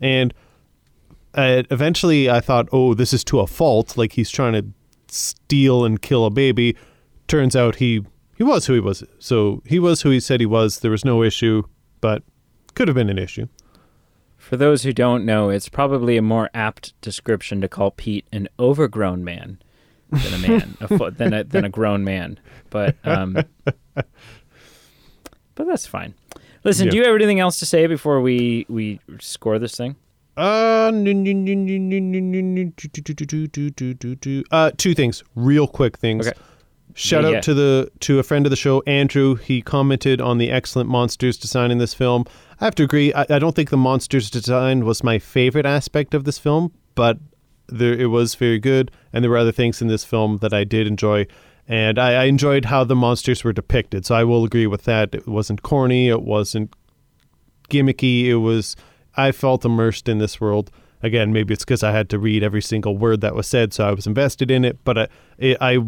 [0.00, 0.32] And
[1.34, 4.64] uh, eventually i thought oh this is to a fault like he's trying to
[5.10, 6.76] steal and kill a baby.
[7.26, 8.04] Turns out he
[8.36, 9.04] he was who he was.
[9.18, 10.80] So he was who he said he was.
[10.80, 11.64] There was no issue
[12.00, 12.22] but
[12.74, 13.48] could have been an issue.
[14.36, 18.48] For those who don't know, it's probably a more apt description to call Pete an
[18.58, 19.60] overgrown man
[20.10, 22.38] than a man, a fo- than a than a grown man.
[22.70, 23.36] But um,
[23.94, 24.06] but
[25.56, 26.14] that's fine.
[26.68, 26.90] Listen, yeah.
[26.90, 29.96] do you have anything else to say before we we score this thing?
[34.50, 36.28] Uh, two things, real quick things.
[36.28, 36.38] Okay.
[36.94, 37.40] Shout yeah, out yeah.
[37.40, 39.36] to the to a friend of the show, Andrew.
[39.36, 42.24] He commented on the excellent monsters design in this film.
[42.60, 43.14] I have to agree.
[43.14, 47.18] I, I don't think the monsters design was my favorite aspect of this film, but
[47.68, 50.64] there it was very good, and there were other things in this film that I
[50.64, 51.26] did enjoy.
[51.70, 54.06] And I, I enjoyed how the monsters were depicted.
[54.06, 55.14] So I will agree with that.
[55.14, 56.08] It wasn't corny.
[56.08, 56.72] It wasn't
[57.68, 58.24] gimmicky.
[58.26, 58.74] It was
[59.16, 60.70] I felt immersed in this world.
[61.02, 63.86] Again, maybe it's because I had to read every single word that was said, so
[63.86, 64.78] I was invested in it.
[64.82, 65.08] But I,
[65.38, 65.78] it, I,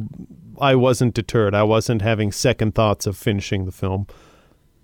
[0.60, 1.54] I wasn't deterred.
[1.54, 4.06] I wasn't having second thoughts of finishing the film.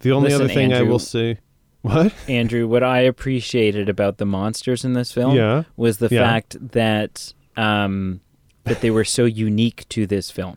[0.00, 1.38] The only Listen, other thing I will say,
[1.82, 2.12] what?
[2.28, 5.62] Andrew, what I appreciated about the monsters in this film Yeah.
[5.76, 6.20] was the Yeah.
[6.22, 8.20] fact that um,
[8.64, 10.56] that they were so unique to this film.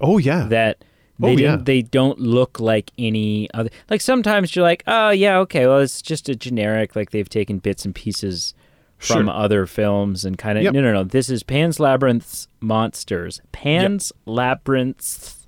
[0.00, 0.84] Oh yeah, that
[1.18, 1.56] they Oh, yeah.
[1.56, 6.00] they don't look like any other like sometimes you're like oh yeah okay well it's
[6.00, 8.54] just a generic like they've taken bits and pieces
[8.98, 9.34] from Sure.
[9.34, 10.74] other films and kind of Yep.
[10.74, 15.46] no no no this is Pan's Labyrinth's monsters Pan's Labyrinth's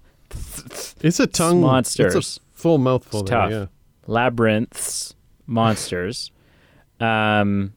[1.02, 2.14] it's a tongue monsters.
[2.14, 3.20] It's a full mouthful.
[3.22, 3.50] It's there, tough.
[3.50, 3.66] Yeah.
[4.06, 5.14] Labyrinth's
[5.46, 6.30] monsters
[7.00, 7.72] um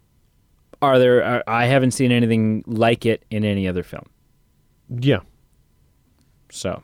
[0.82, 4.06] are there are, I haven't seen anything like it in any other film
[4.90, 5.20] Yeah.
[6.54, 6.84] So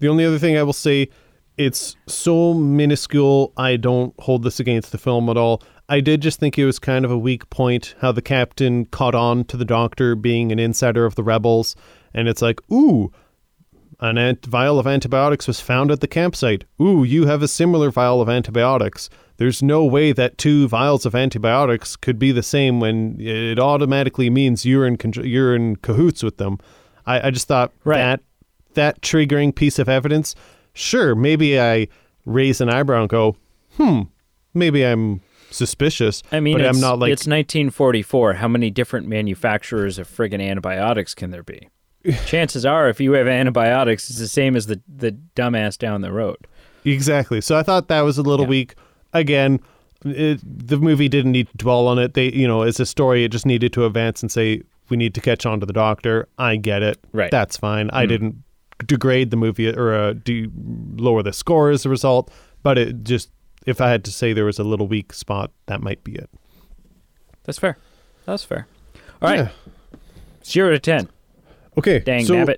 [0.00, 1.08] The only other thing I will say,
[1.56, 3.52] it's so minuscule.
[3.56, 5.62] I don't hold this against the film at all.
[5.90, 9.14] I did just think it was kind of a weak point how the captain caught
[9.14, 11.76] on to the doctor being an insider of the rebels,
[12.14, 13.12] and it's like, ooh,
[13.98, 16.64] an ant- vial of antibiotics was found at the campsite.
[16.80, 19.10] Ooh, you have a similar vial of antibiotics.
[19.36, 24.30] There's no way that two vials of antibiotics could be the same when it automatically
[24.30, 26.58] means you're in con- you're in cahoots with them.
[27.10, 27.98] I, I just thought Right.
[27.98, 28.20] that
[28.74, 30.34] that triggering piece of evidence,
[30.74, 31.88] sure, maybe I
[32.24, 33.36] raise an eyebrow and go,
[33.76, 34.02] hmm,
[34.54, 36.22] maybe I'm suspicious.
[36.30, 38.34] I mean, I'm not like it's 1944.
[38.34, 41.68] How many different manufacturers of friggin' antibiotics can there be?
[42.26, 46.12] Chances are, if you have antibiotics, it's the same as the the dumbass down the
[46.12, 46.38] road.
[46.84, 47.40] exactly.
[47.40, 48.50] So I thought that was a little Yeah.
[48.50, 48.74] weak.
[49.12, 49.60] Again,
[50.04, 52.14] it, the movie didn't need to dwell on it.
[52.14, 55.14] They, you know, as a story, it just needed to advance and say we need
[55.14, 56.28] to catch on to the doctor.
[56.38, 56.98] I get it.
[57.12, 57.30] Right.
[57.30, 57.90] That's fine.
[57.90, 58.42] I didn't
[58.86, 60.48] degrade the movie or uh, de-
[60.96, 62.30] lower the score as a result.
[62.62, 63.30] But it just,
[63.66, 66.28] if I had to say there was a little weak spot, that might be it.
[67.44, 67.78] That's fair.
[68.26, 68.66] That's fair.
[69.22, 69.38] All right.
[69.40, 69.50] Yeah.
[70.44, 71.08] Zero to ten.
[71.78, 72.00] Okay.
[72.00, 72.56] Dang so nabbit.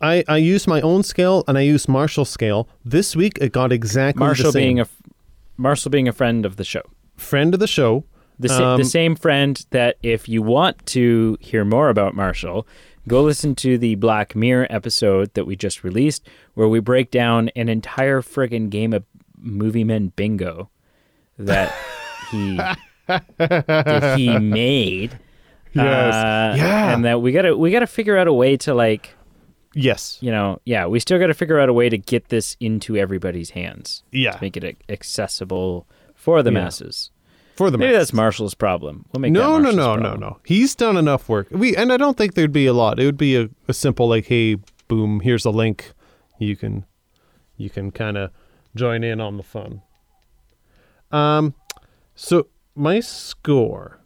[0.00, 2.68] I, I used my own scale and I use Marshall's scale.
[2.84, 4.62] This week it got exactly Marshall the same.
[4.62, 4.88] being a
[5.56, 6.82] Marshall being a friend of the show.
[7.16, 8.04] friend of the show.
[8.40, 12.66] The, sa- Um, the same friend that if you want to hear more about Marshall,
[13.06, 17.50] go listen to the Black Mirror episode that we just released, where we break down
[17.54, 19.04] an entire friggin' game of
[19.38, 20.70] Movie Men Bingo
[21.38, 21.72] that
[22.30, 22.56] he
[23.38, 25.18] that he made.
[25.72, 26.14] Yes.
[26.14, 26.94] Uh, Yeah.
[26.94, 29.14] and that we gotta we gotta figure out a way to like
[29.74, 30.18] Yes.
[30.20, 33.50] you know yeah we still gotta figure out a way to get this into everybody's
[33.50, 34.32] hands Yeah.
[34.32, 36.64] to make it accessible for the Yeah.
[36.64, 37.10] masses.
[37.60, 38.08] For the Maybe masses.
[38.08, 39.04] that's Marshall's problem.
[39.12, 40.20] We'll make no, that no, no, no, problem.
[40.20, 40.40] no.
[40.46, 41.48] He's done enough work.
[41.50, 42.98] We and I don't think there'd be a lot.
[42.98, 44.56] It would be a, a simple like, hey,
[44.88, 45.92] boom, here's a link.
[46.38, 46.86] You can
[47.58, 48.30] you can kind of
[48.74, 49.82] join in on the fun.
[51.12, 51.54] Um,
[52.14, 54.00] so my score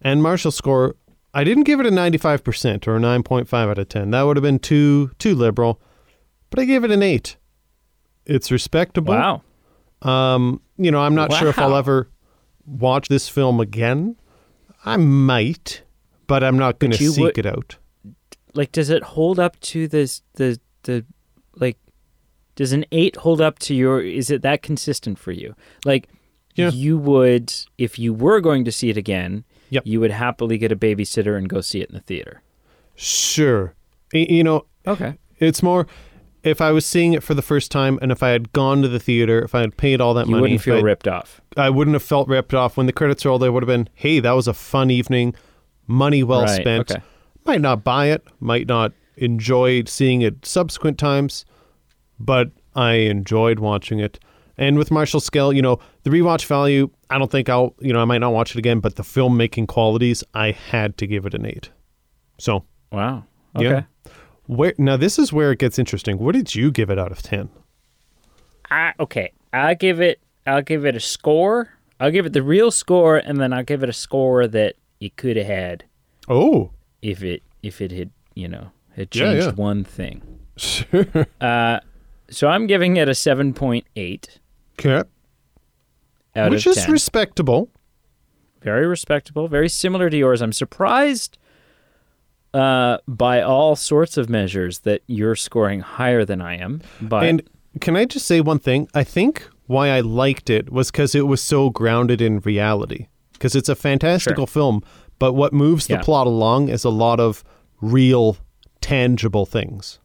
[0.00, 0.94] and Marshall's score,
[1.34, 4.12] I didn't give it a ninety-five percent or a nine point five out of ten.
[4.12, 5.80] That would have been too too liberal,
[6.48, 7.38] but I gave it an eight.
[8.24, 9.14] It's respectable.
[9.14, 9.42] Wow.
[10.00, 12.08] Um, you know, I'm not sure if I'll ever
[12.68, 14.16] watch this film again.
[14.84, 15.82] I might,
[16.26, 17.76] but I'm not going to seek would- it out.
[18.54, 20.22] Like, does it hold up to this?
[20.34, 21.04] The the
[21.56, 21.78] like,
[22.56, 24.00] does an eight hold up to your?
[24.00, 25.54] Is it that consistent for you?
[25.84, 26.08] Like,
[26.56, 26.70] Yeah.
[26.70, 29.44] you would if you were going to see it again.
[29.70, 29.82] Yep.
[29.86, 32.40] You would happily get a babysitter and go see it in the theater.
[32.96, 33.74] Sure.
[34.12, 35.14] You know, Okay.
[35.38, 35.86] it's more
[36.44, 38.88] if I was seeing it for the first time and if I had gone to
[38.88, 41.40] the theater, if I had paid all that You money, wouldn't feel I'd- ripped off.
[41.56, 42.76] I wouldn't have felt ripped off.
[42.76, 45.34] When the credits rolled, I would have been, hey, that was a fun evening,
[45.86, 46.90] money well Right, spent.
[46.90, 47.02] okay.
[47.44, 51.44] Might not buy it, might not enjoy seeing it subsequent times,
[52.20, 54.18] but I enjoyed watching it.
[54.56, 58.00] And with Marshall Scale, you know, the rewatch value, I don't think I'll, you know,
[58.00, 61.34] I might not watch it again, but the filmmaking qualities, I had to give it
[61.34, 61.70] an eight.
[62.38, 63.24] So, Wow.
[63.56, 63.64] Okay.
[63.68, 63.82] yeah.
[64.48, 66.18] Where now this is where it gets interesting.
[66.18, 67.48] What did you give it out of 10?
[68.70, 69.32] I, okay.
[69.52, 70.20] I'll give it.
[70.46, 71.68] I'll give it a score.
[72.00, 75.16] I'll give it the real score, and then I'll give it a score that it
[75.16, 75.84] could have had
[76.28, 76.70] Oh,
[77.02, 79.52] if it if it had you know had Yeah, changed yeah.
[79.52, 80.22] one thing.
[80.56, 81.06] sure.
[81.40, 81.80] Uh,
[82.30, 84.38] so I'm giving it a seven point eight
[84.78, 85.02] Okay.
[86.36, 86.90] out Which is ten.
[86.92, 87.70] respectable.
[88.60, 90.40] very respectable, very similar to yours.
[90.42, 91.36] I'm surprised
[92.54, 96.80] uh, by all sorts of measures that you're scoring higher than I am.
[97.00, 97.42] But And
[97.80, 98.88] can I just say one thing?
[98.94, 103.06] I think why I liked it was because it was so grounded in reality.
[103.32, 104.82] Because it's a fantastical film,
[105.18, 106.02] but what moves the Yeah.
[106.02, 107.44] plot along is a lot of
[107.80, 108.36] real,
[108.80, 110.00] tangible things.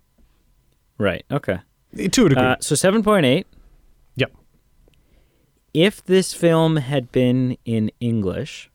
[0.99, 1.59] right, okay.
[1.97, 2.35] To a degree.
[2.43, 3.47] Uh, so seven point eight.
[4.15, 4.31] yep.
[5.73, 8.69] If this film had been in English,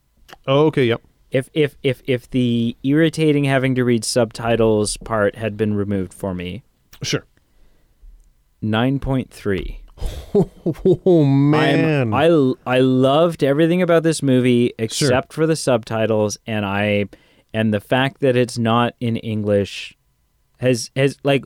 [0.46, 1.00] Oh, okay, yep.
[1.30, 6.34] If if if if the irritating having to read subtitles part had been removed for
[6.34, 6.62] me,
[7.02, 7.24] Sure.
[8.60, 9.80] nine point three.
[11.04, 12.12] Oh, man.
[12.14, 12.26] I
[12.66, 17.06] I loved everything about this movie except for the subtitles, and I
[17.52, 19.96] and the fact that it's not in English
[20.60, 21.44] has has like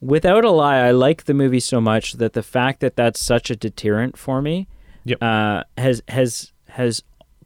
[0.00, 3.50] without a lie, I like the movie so much that the fact that that's such
[3.50, 4.68] a deterrent for me
[5.04, 5.18] Yep.
[5.22, 7.02] uh, has has has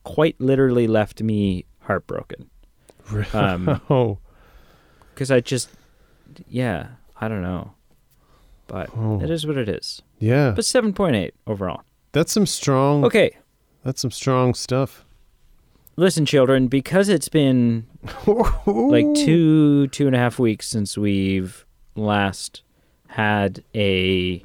[0.07, 2.49] quite literally left me heartbroken
[3.33, 4.19] um, oh,
[5.13, 5.69] because I just
[6.49, 6.87] yeah
[7.21, 7.73] I don't know,
[8.69, 9.21] but Oh.
[9.21, 10.03] it is what it is.
[10.21, 10.53] yeah.
[10.55, 11.83] But seven point eight overall.
[12.13, 13.05] That's some strong.
[13.05, 13.37] Okay.
[13.85, 15.05] That's some strong stuff.
[15.97, 17.87] Listen, children, because it's been
[18.67, 22.63] like two, two and a half weeks since we've last
[23.09, 24.45] had a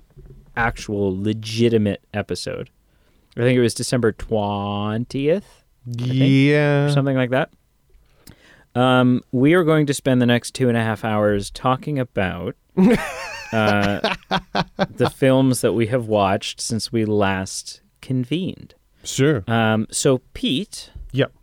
[0.55, 2.69] actual legitimate episode.
[3.37, 6.89] I think it was December twentieth, Yeah.
[6.89, 7.49] something like that.
[8.75, 12.55] Um, we are going to spend the next two and a half hours talking about
[12.77, 14.15] uh,
[14.95, 18.75] the films that we have watched since we last convened.
[19.03, 19.43] Sure.
[19.47, 21.33] Um, so, Pete, Yep.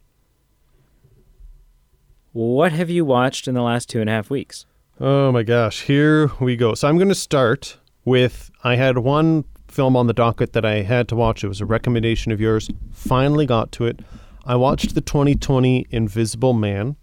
[2.33, 4.65] what have you watched in the last two and a half weeks?
[5.01, 6.75] Oh my gosh, here we go.
[6.75, 9.45] So I'm going to start with I had one
[9.79, 11.45] film on the docket that I had to watch.
[11.45, 12.69] It was a recommendation of yours.
[12.91, 14.01] Finally got to it.
[14.45, 16.97] I watched the 2020 Invisible Man.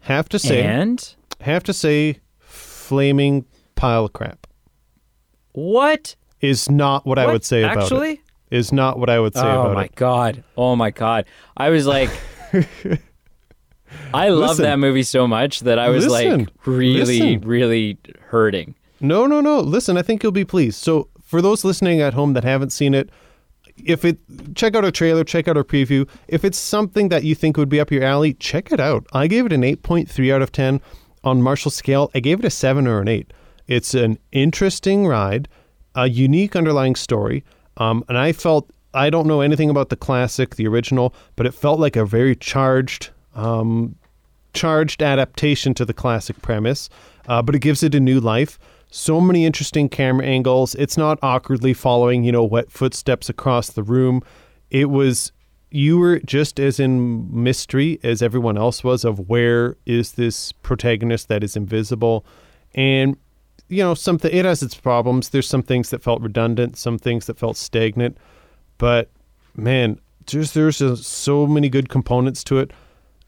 [0.00, 3.44] Have to say, And have to say, flaming
[3.76, 4.48] pile of crap
[5.52, 6.16] what?
[6.40, 8.14] is not what, I would say about Actually?
[8.14, 8.20] it.
[8.56, 9.70] Is not what I would say oh about it.
[9.70, 10.44] Oh my god!
[10.56, 11.26] Oh my god!
[11.56, 12.10] I was like,
[14.12, 14.64] I love Listen.
[14.64, 16.38] that movie so much that I was Listen.
[16.40, 17.40] like really, Listen.
[17.42, 17.98] really
[18.30, 18.74] hurting.
[19.00, 19.60] No, no, no.
[19.60, 20.82] Listen, I think you'll be pleased.
[20.82, 23.08] So, for those listening at home that haven't seen it,
[23.84, 24.18] if it
[24.56, 26.08] check out our trailer, check out our preview.
[26.26, 29.06] If it's something that you think would be up your alley, check it out.
[29.12, 30.80] I gave it an 8.3 out of 10
[31.22, 32.10] on Marshall scale.
[32.16, 33.32] I gave it a 7 or an 8.
[33.68, 35.46] It's an interesting ride,
[35.94, 37.44] a unique underlying story,
[37.76, 41.54] um, and I felt I don't know anything about the classic, the original, but it
[41.54, 43.94] felt like a very charged, um,
[44.52, 46.90] charged adaptation to the classic premise.
[47.28, 48.58] Uh, but it gives it a new life.
[48.90, 50.74] So many interesting camera angles.
[50.74, 54.22] It's not awkwardly following, you know, wet footsteps across the room.
[54.70, 55.32] It was
[55.70, 61.28] you were just as in mystery as everyone else was of where is this protagonist
[61.28, 62.24] that is invisible,
[62.74, 63.16] and
[63.68, 65.28] you know, something it has its problems.
[65.28, 68.18] There's some things that felt redundant, some things that felt stagnant,
[68.78, 69.08] but
[69.54, 72.72] man, just there's just so many good components to it.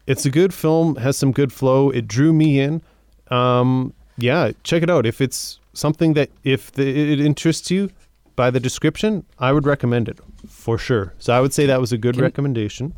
[0.05, 1.89] It's a good film, has some good flow.
[1.89, 2.81] It drew me in.
[3.29, 5.05] Um, yeah, check it out.
[5.05, 7.89] If it's something that if the, it interests you
[8.35, 11.13] by the description, I would recommend it for sure.
[11.19, 12.93] So I would say that was a good Can- recommendation.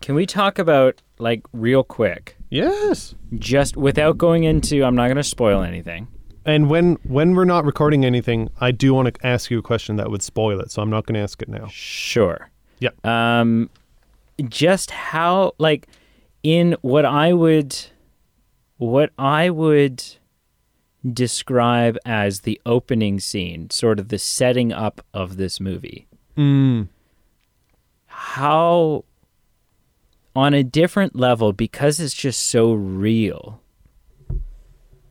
[0.00, 3.14] Can we talk about like real quick, Yes.
[3.36, 4.84] just without going into?
[4.84, 6.06] I'm not going to spoil anything.
[6.46, 9.96] And when when we're not recording anything, I do want to ask you a question
[9.96, 11.66] that would spoil it, so I'm not going to ask it now.
[11.70, 12.48] Sure.
[12.78, 12.90] Yeah.
[13.04, 13.68] Um,
[14.48, 15.88] just how like
[16.44, 17.76] in what I would,
[18.76, 20.02] what I would
[21.14, 26.06] describe as the opening scene, sort of the setting up of this movie.
[26.36, 26.88] Mm.
[28.06, 29.04] How,
[30.34, 33.60] on a different level, because it's just so real.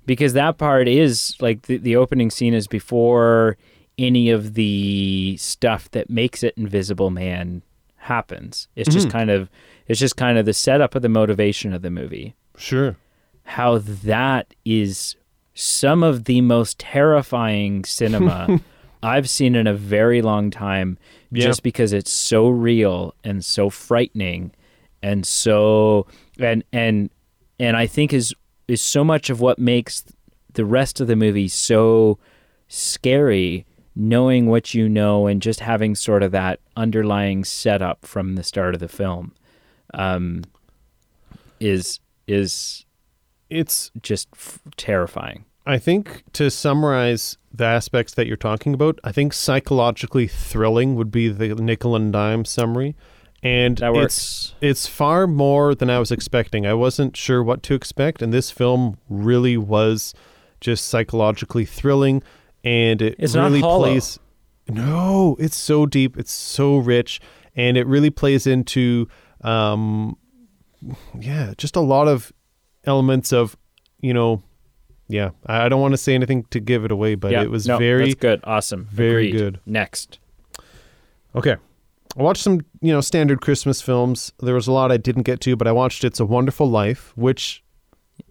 [0.05, 3.57] Because that part is like the, the opening scene is before
[3.97, 7.61] any of the stuff that makes it Invisible Man
[7.97, 8.67] happens.
[8.75, 9.11] It's just Mhm.
[9.11, 9.49] kind of
[9.87, 12.35] it's just kind of the setup of the motivation of the movie.
[12.57, 12.95] Sure.
[13.43, 15.15] How that is
[15.59, 18.59] some of the most terrifying cinema
[19.03, 20.97] I've seen in a very long time
[21.31, 21.45] Yeah.
[21.45, 24.51] just because it's so real and so frightening
[25.01, 26.05] and so
[26.39, 27.09] and and
[27.59, 28.33] and I think is
[28.67, 30.03] is so much of what makes
[30.53, 32.19] the rest of the movie so
[32.67, 38.43] scary knowing what you know and just having sort of that underlying setup from the
[38.43, 39.33] start of the film
[39.95, 40.43] um,
[41.59, 42.85] is is
[43.49, 45.45] It's just f- terrifying.
[45.68, 51.11] I think to summarize the aspects that you're talking about, I think psychologically thrilling would
[51.11, 52.95] be the nickel and dime summary.
[53.43, 56.65] And it's it's far more than I was expecting.
[56.65, 60.15] I wasn't sure what to expect, and this film really was
[60.59, 62.24] just psychologically thrilling,
[62.63, 64.18] and it It's really plays.
[64.68, 67.22] No, it's so deep, it's so rich,
[67.55, 69.07] and it really plays into,
[69.41, 70.18] um,
[71.18, 72.34] yeah, just a lot of
[72.86, 73.55] elements of,
[74.01, 74.41] you know,
[75.07, 75.31] yeah.
[75.45, 77.67] I I don't want to say anything to give it away, but yeah, it was
[77.67, 78.41] no, very that's good.
[78.43, 78.87] Awesome.
[78.91, 79.39] very Agreed.
[79.39, 79.59] good.
[79.65, 80.19] Next.
[81.35, 81.55] Okay.
[82.17, 84.33] I watched some, you know, standard Christmas films.
[84.39, 87.13] There was a lot I didn't get to, but I watched It's a Wonderful Life,
[87.15, 87.63] which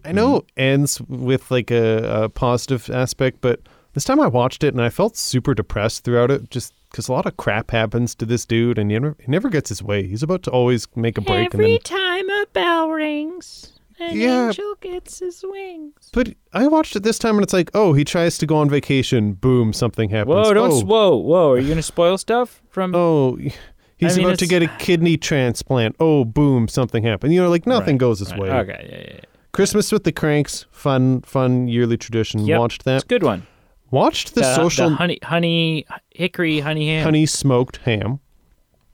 [0.03, 0.59] I know mm-hmm.
[0.59, 3.61] ends with like a, a positive aspect, but
[3.93, 7.13] this time I watched it and I felt super depressed throughout it just because a
[7.13, 10.05] lot of crap happens to this dude and he never, he never gets his way.
[10.05, 11.79] He's about to always make a break and then.
[11.79, 14.47] time a bell rings, an Yeah.
[14.47, 16.09] angel gets his wings.
[16.13, 18.69] But I watched it this time and it's like, oh, he tries to go on
[18.69, 19.33] vacation.
[19.33, 20.35] Boom, something happens.
[20.35, 20.53] Whoa!
[20.53, 21.51] Don't oh, whoa whoa!
[21.51, 22.93] Are you gonna spoil stuff from?
[22.95, 23.37] oh,
[23.97, 25.95] he's I mean, about to get a kidney transplant.
[25.99, 27.33] Oh, boom, something happened.
[27.33, 28.39] You know, like nothing Right, goes his right.
[28.41, 28.49] way.
[28.51, 29.19] Okay, yeah, yeah, yeah.
[29.53, 32.45] Christmas with the Cranks, fun, fun yearly tradition.
[32.45, 32.59] Yep.
[32.59, 33.03] Watched It's that.
[33.03, 33.47] a good one.
[33.89, 38.19] Watched the, social honey honey hickory honey ham honey smoked ham.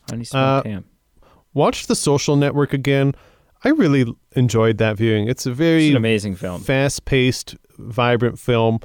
[0.09, 0.85] honey smoked uh, ham.
[1.55, 3.13] Watched the Social Network again.
[3.64, 5.27] I really enjoyed that viewing.
[5.27, 6.61] It's a It's very an amazing film.
[6.61, 8.80] fast-paced, vibrant film.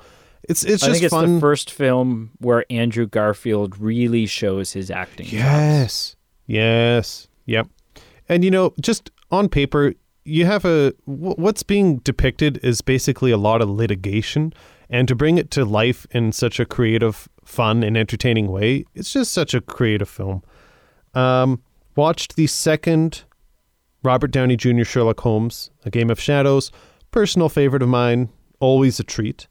[0.48, 1.34] It's it's I just think it's fun.
[1.34, 5.26] the first film where Andrew Garfield really shows his acting.
[5.28, 6.16] Yes.
[6.46, 7.28] Yes.
[7.46, 7.68] Yep.
[8.28, 9.94] And you know, just on paper,
[10.24, 14.52] you have a what's being depicted is basically a lot of litigation,
[14.88, 19.12] and to bring it to life in such a creative, fun, and entertaining way, it's
[19.12, 20.42] just such a creative film.
[21.14, 21.62] Um,
[21.96, 23.24] watched the second
[24.02, 24.84] Robert Downey Jr.
[24.84, 26.70] Sherlock Holmes, A Game of Shadows,
[27.10, 28.28] personal favorite of mine,
[28.60, 29.48] always a treat.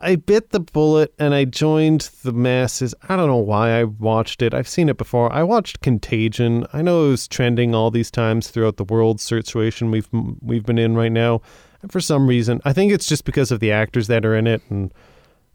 [0.00, 2.94] I bit the bullet and I joined the masses.
[3.08, 4.52] I don't know why I watched it.
[4.52, 5.32] I've seen it before.
[5.32, 6.66] I watched Contagion.
[6.72, 10.08] I know it was trending all these times throughout the world situation we've
[10.42, 11.40] we've been in right now.
[11.80, 14.46] And for some reason, I think it's just because of the actors that are in
[14.46, 14.92] it and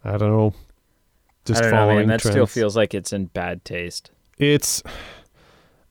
[0.03, 0.53] I don't know.
[1.45, 2.07] Just I don't know, following man.
[2.07, 2.33] That trends.
[2.33, 4.09] still feels like it's in bad taste.
[4.39, 4.81] It's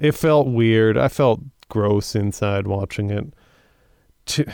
[0.00, 0.98] it felt weird.
[0.98, 1.40] I felt
[1.70, 3.32] gross inside watching it.
[4.26, 4.44] To,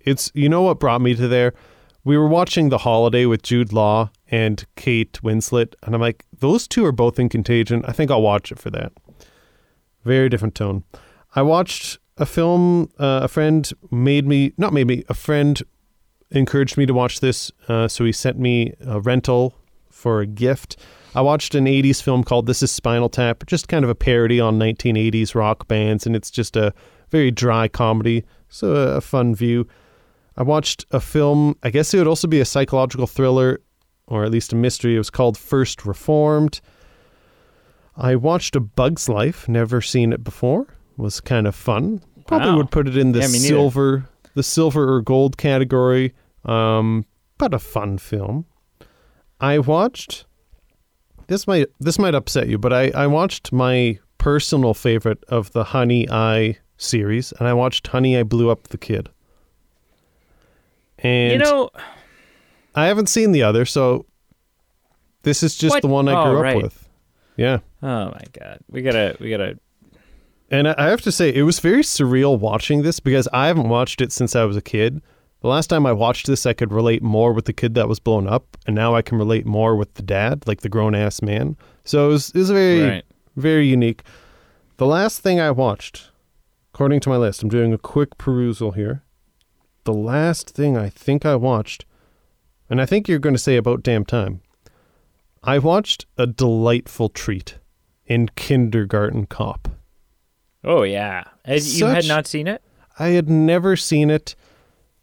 [0.00, 1.52] it's you know what brought me to there
[2.08, 6.66] we were watching The Holiday with Jude Law and Kate Winslet, and I'm like, those
[6.66, 7.84] two are both in Contagion.
[7.86, 8.92] I think I'll watch it for that.
[10.06, 10.84] Very different tone.
[11.34, 12.90] I watched a film.
[12.98, 15.62] Uh, a friend made me, not made me, a friend
[16.30, 17.52] encouraged me to watch this.
[17.68, 19.54] Uh, so he sent me a rental
[19.90, 20.78] for a gift.
[21.14, 24.40] I watched an 80s film called This is Spinal Tap, just kind of a parody
[24.40, 26.72] on 1980s rock bands, and it's just a
[27.10, 28.24] very dry comedy.
[28.48, 29.66] So a, fun view.
[30.36, 33.60] I watched a film, I guess it would also be a psychological thriller,
[34.06, 34.94] or at least a mystery.
[34.94, 36.60] It was called First Reformed.
[37.96, 40.66] I watched A Bug's Life, never seen it before.
[40.96, 42.00] was kind of fun.
[42.26, 42.56] Probably Wow.
[42.58, 46.12] would put it in the Yeah, silver the silver or gold category.
[46.44, 47.04] Um,
[47.38, 48.44] but a fun film.
[49.40, 50.26] I watched
[51.28, 55.64] this might this might upset you, but I, I watched my personal favorite of the
[55.64, 59.08] Honey I series, and I watched Honey I Blew Up the Kid.
[60.98, 61.70] And you know,
[62.74, 64.06] I haven't seen the other, so
[65.22, 65.82] this is just What?
[65.82, 66.56] the one I Oh, grew right.
[66.56, 66.88] up with.
[67.36, 67.58] Yeah.
[67.82, 69.58] oh my god, we gotta, we gotta.
[70.50, 74.00] And I have to say, it was very surreal watching this because I haven't watched
[74.00, 75.02] it since I was a kid.
[75.40, 78.00] The last time I watched this, I could relate more with the kid that was
[78.00, 81.22] blown up, and now I can relate more with the dad, like the grown ass
[81.22, 81.56] man.
[81.84, 83.04] So it was, it was very, Right.
[83.36, 84.02] very unique.
[84.78, 86.10] The last thing I watched,
[86.74, 89.04] according to my list, I'm doing a quick perusal here.
[89.84, 91.84] The last thing I think I watched,
[92.68, 94.40] and I think you're going to say about damn time,
[95.44, 97.58] I watched a delightful treat
[98.06, 99.68] in Kindergarten Cop.
[100.64, 102.60] Oh yeah, Had- you had not seen it,
[102.98, 104.34] I had never seen it.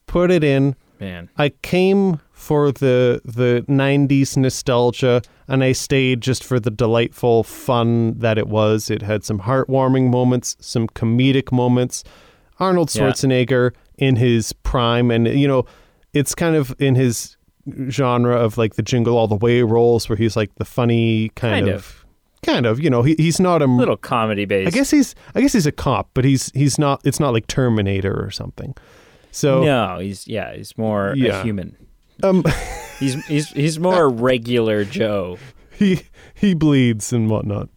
[0.08, 0.76] Put it in.
[1.00, 1.30] man.
[1.38, 8.18] I came for the the 90s nostalgia and I stayed just for the delightful fun
[8.20, 8.90] that it was.
[8.90, 12.04] It had some heartwarming moments, some comedic moments.
[12.60, 13.04] Arnold Yeah.
[13.04, 15.66] Schwarzenegger in his prime and you know,
[16.14, 17.36] it's kind of in his
[17.90, 21.66] genre of like the jingle all the way roles where he's like the funny kind,
[21.66, 22.06] Kind of, of.
[22.44, 24.68] kind of, you know, he, he's not a Little comedy based.
[24.68, 27.48] I guess he's I guess he's a cop, but he's he's not it's not like
[27.48, 28.76] Terminator or something.
[29.36, 31.40] So no, he's yeah, he's more Yeah.
[31.42, 31.76] a human.
[32.24, 32.44] um
[33.00, 35.38] He's he's he's more regular Joe.
[35.78, 36.04] he
[36.34, 37.68] he bleeds and whatnot.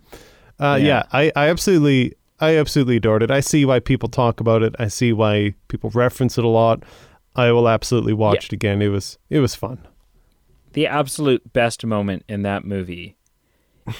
[0.60, 0.86] Uh, yeah.
[0.86, 1.02] Yeah.
[1.12, 3.30] I, I absolutely I absolutely adored it.
[3.32, 4.76] I see why people talk about it.
[4.78, 6.84] I see why people reference it a lot.
[7.34, 8.48] I will absolutely watch Yeah.
[8.50, 8.80] it again.
[8.82, 9.78] It was it was fun.
[10.74, 13.16] The absolute best moment in that movie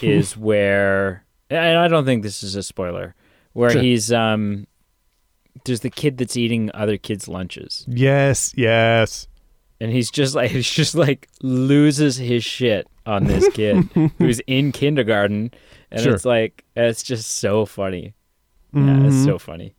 [0.01, 3.17] is where, and I don't think this is a spoiler,
[3.55, 3.83] where Sure.
[3.83, 4.69] he's um,
[5.65, 9.29] there's the kid that's eating other kids' lunches, Yes, yes.
[9.81, 13.77] and he's just like he's just like loses his shit on this kid
[14.19, 15.51] who's in kindergarten,
[15.91, 16.15] and Sure.
[16.15, 18.15] it's like it's just so funny.
[18.75, 19.25] Yeah, it's Mhm.
[19.25, 19.75] so funny.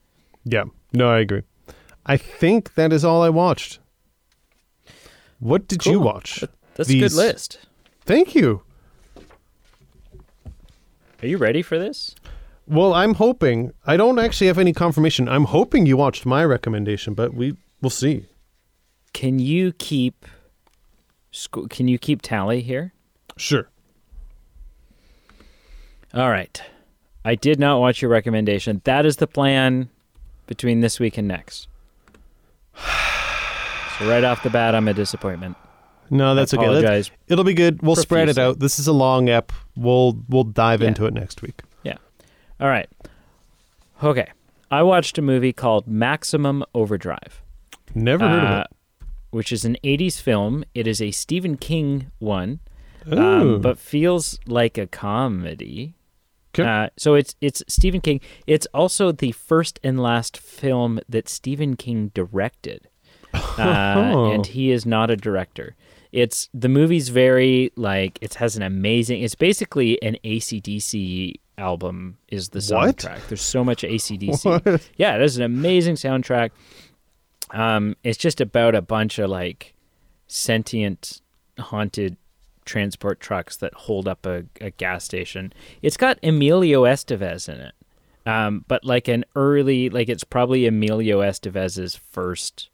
[0.45, 0.63] Yeah.
[0.93, 1.43] No, I agree.
[2.05, 3.79] I think that is all I watched.
[5.39, 6.43] What did you watch?
[6.75, 7.59] That's a good list.
[8.05, 8.63] Thank you.
[11.21, 12.15] Are you ready for this?
[12.69, 13.73] Well, I'm hoping.
[13.85, 15.27] I don't actually have any confirmation.
[15.27, 18.27] I'm hoping you watched my recommendation, but we will see.
[19.13, 20.25] Can you keep
[21.69, 22.93] can you keep tally here?
[23.37, 23.69] Sure.
[26.13, 26.61] All right.
[27.25, 28.81] I did not watch your recommendation.
[28.85, 29.89] That is the plan
[30.47, 31.67] between this week and next.
[33.99, 35.57] So right off the bat, I'm a disappointment.
[36.09, 36.81] No, that's okay.
[36.81, 37.11] That's-.
[37.27, 37.81] It'll be good.
[37.81, 38.59] We'll spread it out.
[38.59, 39.51] This is a long ep.
[39.75, 40.87] We'll we'll dive Yeah.
[40.87, 41.63] into it next week.
[42.59, 42.89] All right.
[44.03, 44.27] Okay.
[44.71, 47.41] I watched a movie called Maximum Overdrive,
[47.95, 48.67] Never heard uh, of it.
[49.31, 50.63] which is an 80s film.
[50.75, 52.59] It is a Stephen King one,
[53.11, 55.95] um, but feels like a comedy.
[56.53, 56.63] 'Kay.
[56.63, 58.21] Uh, so it's it's Stephen King.
[58.47, 62.87] It's also the first and last film that Stephen King directed,
[63.33, 64.31] uh, Oh.
[64.31, 65.75] and he is not a director.
[66.11, 69.21] It's the movie's very like it has an amazing.
[69.21, 72.17] It's basically an ACDC album.
[72.29, 72.97] Is the What?
[72.97, 73.27] soundtrack?
[73.27, 74.45] There's so much ACDC.
[74.65, 74.89] What?
[74.97, 76.51] Yeah, it is an amazing soundtrack.
[77.51, 79.73] Um, it's just about a bunch of like
[80.27, 81.21] sentient,
[81.59, 82.17] haunted
[82.65, 85.51] transport trucks that hold up a, a gas station.
[85.81, 87.73] It's got Emilio Estevez in it,
[88.25, 92.69] um, but like an early, like it's probably Emilio Estevez's first.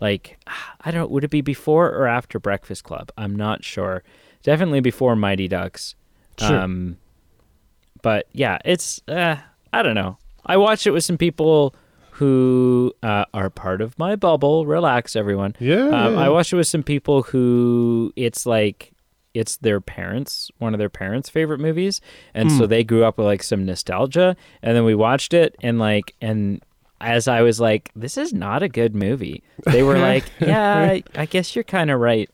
[0.00, 0.38] Like,
[0.80, 1.10] I don't.
[1.10, 3.10] Would it be before or after Breakfast Club?
[3.16, 4.02] I'm not sure.
[4.42, 5.94] Definitely before Mighty Ducks.
[6.38, 6.58] Sure.
[6.58, 6.98] Um,
[8.02, 9.36] but yeah, it's uh,
[9.72, 10.18] I don't know.
[10.44, 11.74] I watched it with some people
[12.12, 14.66] who uh, are part of my bubble.
[14.66, 15.56] Relax, everyone.
[15.58, 16.18] yeah, Um.
[16.18, 18.92] I watched it with some people who it's like
[19.34, 22.00] it's their parents, one of their parents' favorite movies,
[22.34, 22.58] and Hmm.
[22.58, 24.36] so they grew up with like some nostalgia.
[24.62, 26.62] And then we watched it, and like, and
[27.00, 31.02] as I was like, "This is not a good movie," they were like, "Yeah, I,
[31.14, 32.28] I guess you're kind of right."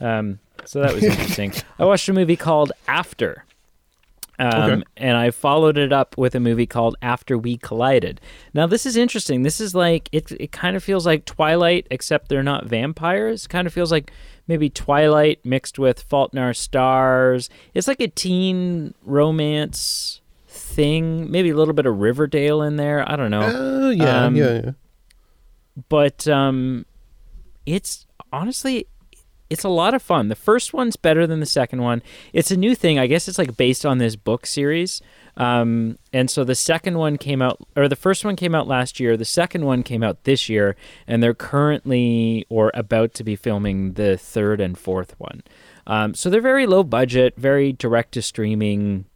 [0.00, 1.52] Um, so that was interesting.
[1.78, 3.44] I watched a movie called After.
[4.40, 4.82] Um, Okay.
[4.96, 8.20] And I followed it up with a movie called After We Collided.
[8.54, 9.42] Now, this is interesting.
[9.42, 13.46] This is like, it, it kind of feels like Twilight, except they're not vampires.
[13.46, 14.10] kind of feels like
[14.48, 17.50] maybe Twilight mixed with Fault in Our Stars.
[17.74, 23.08] It's like a teen romance thing, maybe a little bit of Riverdale in there.
[23.10, 24.70] I don't know Oh yeah, Um, yeah, yeah.
[25.88, 26.86] but um,
[27.66, 28.86] it's honestly
[29.50, 30.28] it's a lot of fun.
[30.28, 32.02] The first one's better than the second one.
[32.32, 32.98] It's a new thing.
[33.00, 35.02] I guess it's like based on this book series.
[35.36, 39.00] Um, and so the second one came out, or the first one came out last
[39.00, 39.16] year.
[39.16, 43.94] The second one came out this year, and they're currently or about to be filming
[43.94, 45.42] the third and fourth one.
[45.86, 49.06] Um, so they're very low budget, very direct to streaming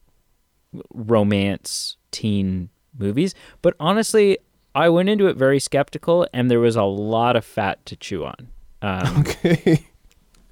[0.92, 3.34] romance teen movies.
[3.62, 4.38] But honestly,
[4.74, 8.24] I went into it very skeptical, and there was a lot of fat to chew
[8.24, 8.48] on.
[8.82, 9.86] Um, Okay.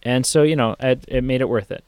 [0.05, 1.85] And so you know, it, it made it worth it.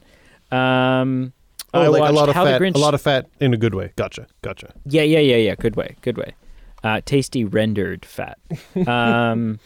[0.53, 1.32] Um,
[1.73, 2.61] Oh, I like a lot of How fat.
[2.61, 2.77] Grinch.
[2.77, 3.91] A lot of fat in a good way.
[3.97, 4.28] Gotcha.
[4.43, 4.73] Gotcha.
[4.86, 5.55] yeah, yeah, yeah, yeah.
[5.57, 6.35] Good way, good way.
[6.85, 8.39] Uh, tasty rendered fat.
[8.86, 9.59] Um,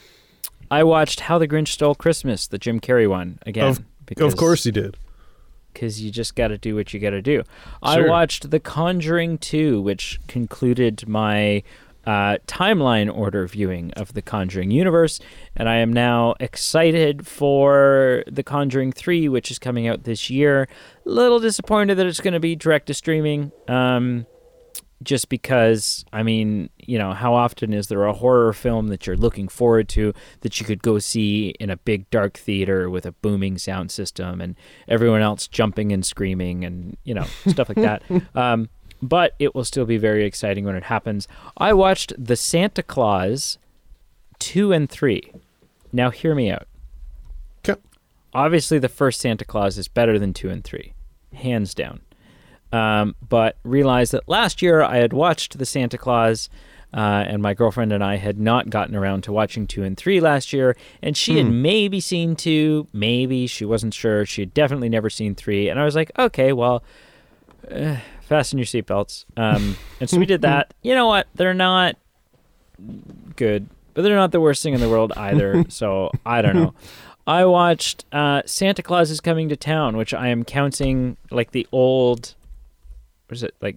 [0.71, 3.67] I watched How the Grinch Stole Christmas, the Jim Carrey one again.
[3.69, 4.97] Of- because, Of course he did.
[5.75, 7.43] because you just got to do what you got to do.
[7.83, 11.63] I watched The Conjuring 2, which concluded my
[12.09, 15.21] uh, timeline order viewing of The Conjuring universe,
[15.55, 20.69] and I am now excited for The Conjuring 3, which is coming out this year.
[21.05, 23.53] A little disappointed that it's going to be direct to streaming.
[23.69, 24.25] Um,
[25.03, 29.17] just because, I mean, you know, how often is there a horror film that you're
[29.17, 33.13] looking forward to that you could go see in a big dark theater with a
[33.13, 34.57] booming sound system and
[34.89, 38.03] everyone else jumping and screaming and, you know, stuff like that.
[38.35, 38.69] Um,
[39.03, 41.29] but it will still be very exciting when it happens.
[41.57, 43.59] I watched The Santa Claus
[44.39, 45.33] 2 and 3.
[45.93, 46.67] Now, hear me out.
[47.63, 47.75] 'Kay.
[48.33, 50.93] Obviously, the first Santa Claus is better than 2 and 3,
[51.33, 52.01] hands down
[52.73, 56.49] um, but realized that last year I had watched The Santa Claus,
[56.93, 60.21] uh, and my girlfriend and I had not gotten around to watching two and three
[60.21, 64.25] last year, and she had maybe seen two, maybe she wasn't sure.
[64.25, 66.83] She had definitely never seen three, and I was like, okay, well,
[67.71, 67.97] uh,
[68.29, 69.25] fasten your seatbelts.
[69.37, 70.75] Um, and so we did that.
[70.83, 71.27] You know what?
[71.35, 71.97] They're not
[73.37, 75.65] good, but they're not the worst thing in the world either.
[75.69, 76.75] so I don't know.
[77.27, 81.67] I watched uh, Santa Claus is Coming to Town, which I am counting like the
[81.73, 82.35] old
[83.27, 83.77] what is it like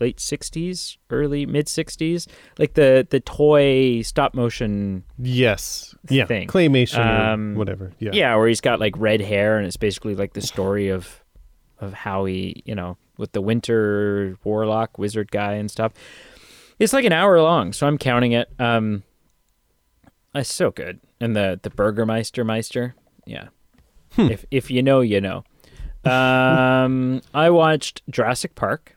[0.00, 2.26] late 60s early mid 60s
[2.58, 5.94] like the the toy stop motion Yes.
[6.08, 6.24] Yeah.
[6.24, 6.48] Thing.
[6.48, 7.92] Claymation Um, whatever.
[7.98, 8.12] Yeah.
[8.14, 8.34] yeah.
[8.36, 11.22] where he's got like red hair and it's basically like the story of
[11.78, 15.92] of how he you know with the winter warlock wizard guy and stuff
[16.78, 19.02] it's like an hour long so i'm counting it um
[20.34, 22.94] it's so good and the the burgermeister meister
[23.26, 23.48] yeah
[24.18, 25.44] if if you know you know
[26.04, 28.92] um i watched jurassic park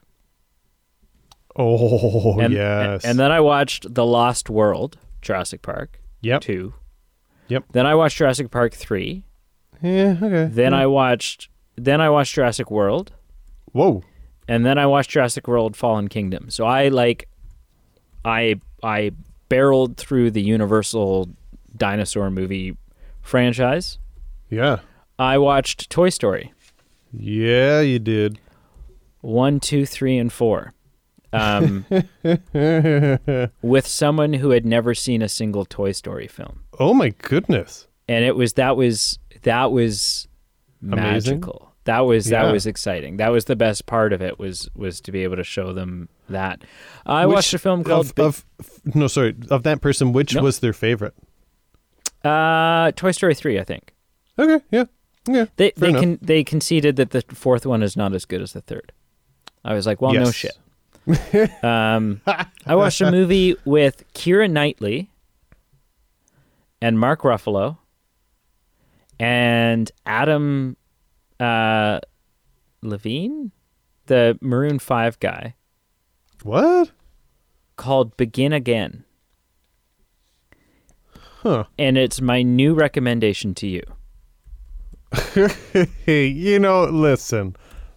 [1.55, 3.03] Oh and, yes.
[3.03, 6.41] and then I watched The Lost World, Jurassic Park Yep.
[6.41, 6.73] 2.
[7.49, 7.65] Yep.
[7.73, 9.25] Then I watched Jurassic Park 3.
[9.81, 10.15] Yeah.
[10.21, 10.45] Okay.
[10.49, 13.11] Then I watched then I watched Jurassic World,
[13.73, 14.03] Whoa.
[14.49, 16.49] And then I watched Jurassic World Fallen Kingdom.
[16.49, 17.29] So I like
[18.25, 19.11] I I
[19.47, 21.29] barreled through the Universal
[21.77, 22.75] dinosaur movie
[23.21, 23.97] franchise.
[24.49, 24.79] Yeah.
[25.17, 26.53] I watched Toy Story
[27.13, 28.39] Yeah, you did.
[29.21, 30.73] one, two, three, and 4.
[31.31, 31.85] Um,
[33.61, 36.63] with someone who had never seen a single Toy Story film.
[36.79, 37.87] oh my goodness.
[38.07, 40.27] and it was that was that was
[40.81, 41.01] Amazing.
[41.41, 41.68] magical.
[41.85, 43.17] That was that was exciting.
[43.17, 46.09] That was the best part of it was was to be able to show them
[46.29, 46.63] that.
[47.05, 50.11] I Which watched a film called of, of no sorry of that person.
[50.13, 50.43] Which No.
[50.43, 51.15] was their favorite?
[52.23, 53.93] Uh, Toy Story three, I think.
[54.37, 54.63] Okay.
[54.71, 54.85] Yeah.
[55.27, 55.45] Yeah.
[55.55, 56.01] They they enough.
[56.01, 58.91] can they conceded that the fourth one is not as good as the third.
[59.63, 60.57] I was like, well, no shit.
[61.63, 62.21] um,
[62.65, 65.09] I watched a movie with Keira Knightley
[66.81, 67.77] and Mark Ruffalo
[69.19, 70.77] and Adam
[71.39, 71.99] uh,
[72.81, 73.51] Levine,
[74.07, 75.55] the Maroon Five guy,
[76.43, 76.91] What?
[77.75, 79.05] called Begin Again,
[81.41, 81.65] Huh.
[81.77, 83.83] and it's my new recommendation to you.
[86.05, 87.55] Hey, you know, listen,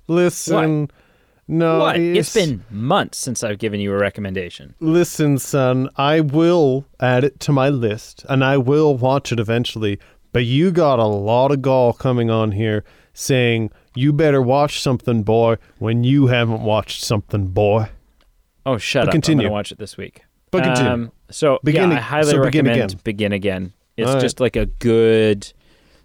[0.09, 0.91] listen.
[1.49, 1.97] No, what?
[1.99, 4.75] It's it's been months since I've given you a recommendation.
[4.81, 9.99] Listen, son, I will add it to my list and I will watch it eventually.
[10.33, 15.23] But you got a lot of gall coming on here saying you better watch something,
[15.23, 17.89] boy, when you haven't watched something, boy.
[18.65, 19.13] Oh, shut But up!
[19.13, 19.43] continue.
[19.45, 20.23] I'm gonna watch it this week.
[20.51, 20.91] But continue.
[20.93, 23.01] Um, So Begin yeah, I highly so Begin recommend Again.
[23.05, 23.73] Begin Again.
[23.97, 24.21] It's All right.
[24.21, 25.53] just like a good.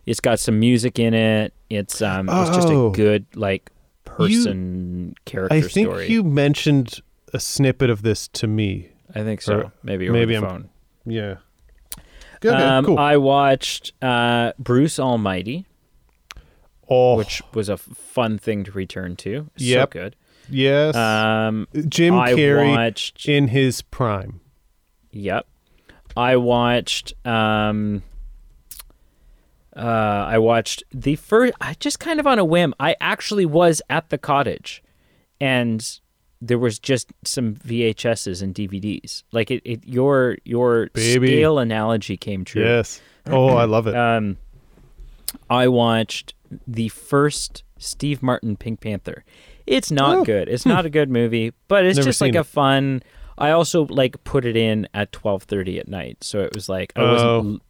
[0.06, 1.54] It's got some music in it.
[1.70, 2.30] It's um.
[2.30, 2.90] It's just Oh.
[2.90, 3.72] a good like
[4.06, 6.08] person character I think story.
[6.10, 7.02] you mentioned
[7.34, 8.90] a snippet of this to me.
[9.14, 9.56] I think so.
[9.58, 10.70] or maybe maybe I'm- phone.
[11.06, 11.36] Yeah.
[12.40, 12.54] Good.
[12.54, 13.00] okay, um, cool.
[13.00, 15.66] I watched uh, Bruce Almighty,
[16.90, 19.50] oh, which was a fun thing to return to.
[19.58, 19.94] Yep.
[19.94, 20.16] So good.
[20.50, 20.96] yes.
[20.96, 23.28] Um, Jim I Carrey watched.
[23.28, 24.40] in his prime.
[25.12, 25.48] Yep.
[26.16, 28.02] I watched um
[29.76, 32.74] uh I watched the first I just kind of on a whim.
[32.80, 34.82] I actually was at the cottage
[35.40, 36.00] and
[36.42, 39.24] there was just some VHSs and DVDs.
[39.32, 41.28] Like it, it your your Baby.
[41.28, 42.64] scale analogy came true.
[42.64, 43.00] Yes.
[43.28, 43.96] Oh, I love it.
[43.96, 44.38] Um
[45.50, 46.34] I watched
[46.68, 49.24] the first Steve Martin Pink Panther.
[49.66, 50.48] It's not Oh, good.
[50.50, 53.04] It's not a good movie, but it's Never just like seen a fun.
[53.38, 56.92] I also like put it in at twelve thirty at night, so it was like
[56.96, 57.62] I wasn't.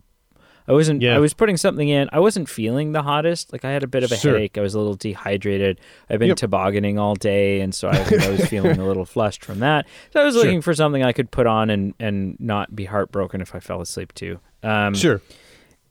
[0.70, 1.02] I wasn't.
[1.02, 1.16] Yeah.
[1.16, 2.10] I was putting something in.
[2.12, 3.54] I wasn't feeling the hottest.
[3.54, 4.34] Like I had a bit of a Sure.
[4.34, 4.58] headache.
[4.58, 5.80] I was a little dehydrated.
[6.10, 6.38] I've been Yep.
[6.38, 9.88] tobogganing all day, and so I, I was feeling a little flushed from that.
[10.12, 10.44] So I was Sure.
[10.44, 13.82] looking for something I could put on and and not be heartbroken if I fell
[13.82, 14.40] asleep too.
[14.62, 15.22] Um, sure.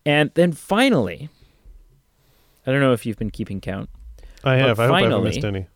[0.05, 1.31] And then finally,
[2.67, 3.89] I don't know if you've been keeping count.
[4.45, 4.79] I have.
[4.81, 5.67] I hope I haven't missed any.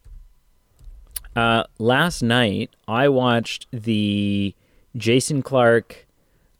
[1.37, 4.55] Uh, last night, I watched the
[4.97, 6.07] Jason Clarke,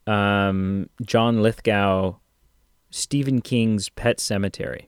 [0.07, 2.15] um, John Lithgow,
[2.91, 4.87] Stephen King's Pet Sematary.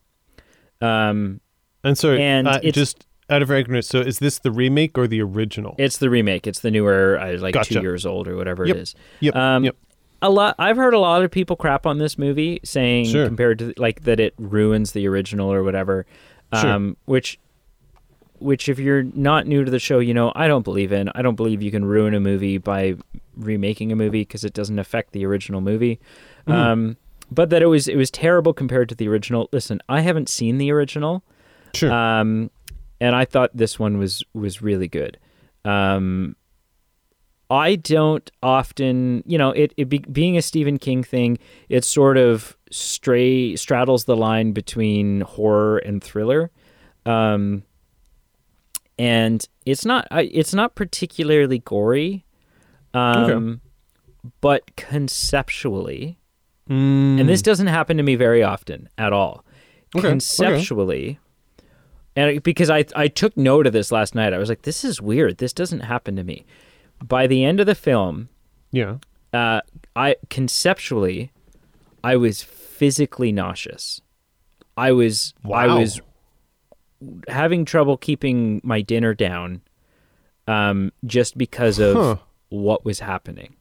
[0.81, 1.40] Um,
[1.85, 5.20] And so, and uh, just out of ignorance, so is this the remake or the
[5.23, 5.74] original?
[5.78, 6.47] it's the remake.
[6.47, 7.74] It's the newer, uh, like Gotcha.
[7.74, 8.77] two years old or whatever Yep.
[8.77, 8.94] it is.
[9.20, 9.35] yep.
[9.36, 9.77] Um, yep.
[10.23, 10.55] A lot.
[10.59, 13.27] I've heard a lot of people crap on this movie, saying Sure.
[13.27, 16.07] compared to like that it ruins the original or whatever.
[16.55, 16.70] Sure.
[16.70, 17.39] Um, which,
[18.39, 21.11] which if you're not new to the show, you know I don't believe in.
[21.15, 22.94] I don't believe you can ruin a movie by
[23.36, 25.99] remaking a movie because it doesn't affect the original movie.
[26.47, 26.53] Mhm.
[26.55, 26.97] Um,
[27.31, 29.49] but that it was it was terrible compared to the original.
[29.53, 31.23] Listen, I haven't seen the original.
[31.74, 31.90] Sure.
[31.90, 32.51] Um,
[33.01, 35.19] and I thought this one was was really good.
[35.65, 36.36] Um,
[37.53, 41.37] I don't often, you know, it, it be, being a Stephen King thing,
[41.69, 46.51] it sort of stray straddles the line between horror and thriller.
[47.05, 47.65] Um,
[48.99, 52.24] and it's not it's not particularly gory.
[52.95, 53.61] Um,
[54.41, 56.19] but conceptually,
[57.20, 59.45] and this doesn't happen to me very often at all.
[59.95, 59.99] Mm.
[59.99, 60.09] Okay, okay.
[60.09, 61.19] Conceptually,
[62.16, 65.03] and because I I took note of this last night, I was like, this is
[65.03, 65.37] weird.
[65.37, 66.47] This doesn't happen to me.
[67.03, 68.29] By the end of the film,
[68.70, 68.99] yeah.
[69.33, 69.61] uh,
[69.97, 71.33] I conceptually,
[72.05, 74.01] I was physically nauseous.
[74.77, 76.01] I was I was
[77.29, 79.62] having trouble keeping my dinner down,
[80.47, 82.16] um, just because of Huh.
[82.49, 83.57] what was happening.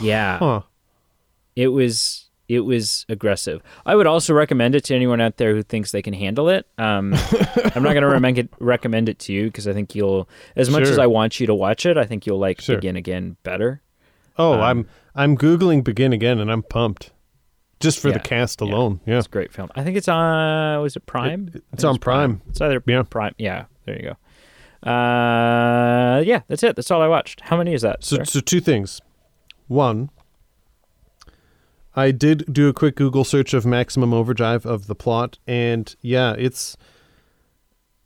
[0.00, 0.62] Yeah, Huh.
[1.56, 3.62] it was it was aggressive.
[3.86, 6.66] I would also recommend it to anyone out there who thinks they can handle it.
[6.78, 7.14] Um,
[7.74, 10.68] I'm not going to recommend it, recommend it to you because I think you'll, as
[10.68, 10.92] much Sure.
[10.92, 12.76] as I want you to watch it, I think you'll like Sure.
[12.76, 13.82] Begin Again better.
[14.36, 17.12] Oh, Um, I'm I'm googling Begin Again, and I'm pumped,
[17.78, 19.00] just for the cast alone.
[19.06, 19.18] Yeah.
[19.18, 19.68] It's a great film.
[19.76, 20.80] I think it's on.
[20.82, 21.50] Was it Prime?
[21.54, 22.42] It- it's on Prime.
[22.48, 23.02] It's either Yeah.
[23.04, 23.34] Prime.
[23.38, 23.64] Yeah.
[23.86, 24.90] There you go.
[24.90, 26.74] Uh, yeah, that's it.
[26.76, 27.42] That's all I watched.
[27.42, 28.02] How many is that?
[28.04, 28.24] So, sir?
[28.24, 29.00] so two things.
[29.68, 30.10] One,
[32.00, 36.34] I did do a quick Google search of Maximum Overdrive of the plot, and yeah,
[36.38, 36.76] it's.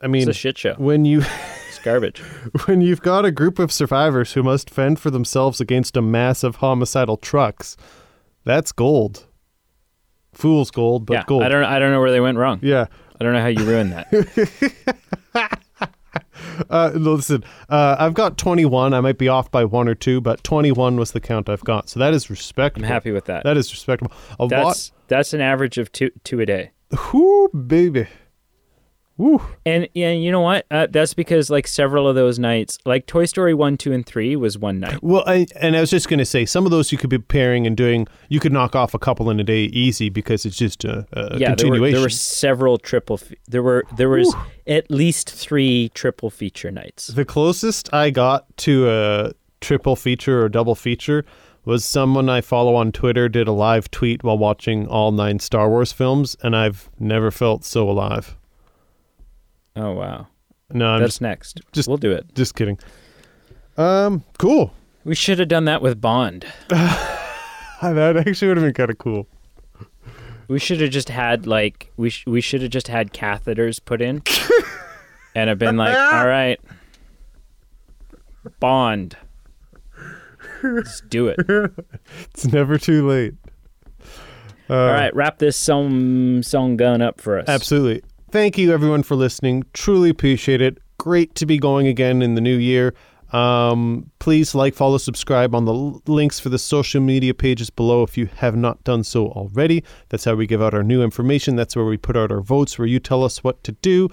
[0.00, 0.74] I mean, it's a shit show.
[0.74, 1.22] when you
[1.68, 2.20] It's garbage.
[2.66, 6.42] when you've got a group of survivors who must fend for themselves against a mass
[6.42, 7.76] of homicidal trucks,
[8.44, 9.26] that's gold.
[10.32, 11.24] Fool's gold, but yeah.
[11.26, 11.42] gold.
[11.44, 11.64] I don't.
[11.64, 12.60] I don't know where they went wrong.
[12.62, 12.86] yeah.
[13.20, 15.60] I don't know how you ruined that.
[16.70, 18.94] Uh, listen, uh, I've got 21.
[18.94, 21.88] I might be off by one or two, but 21 was the count I've got.
[21.88, 22.86] So that is respectable.
[22.86, 23.42] I'm happy with that.
[23.42, 24.12] That is respectable.
[24.38, 24.50] A lot.
[24.50, 26.70] That's that's an average of two two a day.
[27.12, 28.06] Whoo, baby.
[29.16, 29.40] Woo.
[29.64, 30.66] And yeah, you know what?
[30.70, 34.34] Uh, that's because like several of those nights, like Toy Story one, two, and three
[34.34, 35.02] was one night.
[35.02, 37.18] Well, I, and I was just going to say, some of those you could be
[37.18, 40.56] pairing and doing, you could knock off a couple in a day easy because it's
[40.56, 43.18] just a, a yeah, there were, there were several triple.
[43.18, 44.34] Fe- there were there was
[44.66, 47.08] at least three triple feature nights.
[47.08, 51.24] The closest I got to a triple feature or double feature
[51.64, 55.68] was someone I follow on Twitter did a live tweet while watching all nine Star
[55.70, 58.36] Wars films, and I've never felt so alive.
[59.76, 60.26] Oh wow,
[60.72, 61.60] No, I'm that's just, next.
[61.72, 62.32] just- we'll do it.
[62.34, 62.78] just kidding.
[63.76, 64.72] Um, cool.
[65.04, 66.46] We should have done that with Bond.
[67.82, 69.26] That actually would have been kind of cool.
[70.48, 74.00] We should have just had like we sh- we should have just had catheters put
[74.00, 74.22] in,
[75.34, 76.58] and have been like, all right,
[78.58, 79.18] Bond.
[80.62, 81.38] Let's do it.
[82.30, 83.34] It's never too late.
[84.70, 87.48] Uh, All right, wrap this song song gun up for us.
[87.48, 88.02] Absolutely.
[88.34, 89.62] Thank you, everyone, for listening.
[89.74, 90.78] Truly appreciate it.
[90.98, 92.92] Great to be going again in the new year.
[93.32, 98.18] Um, please like, follow, subscribe on the links for the social media pages below if
[98.18, 99.84] you have not done so already.
[100.08, 101.54] That's how we give out our new information.
[101.54, 104.08] That's where we put out our votes, where you tell us what to do.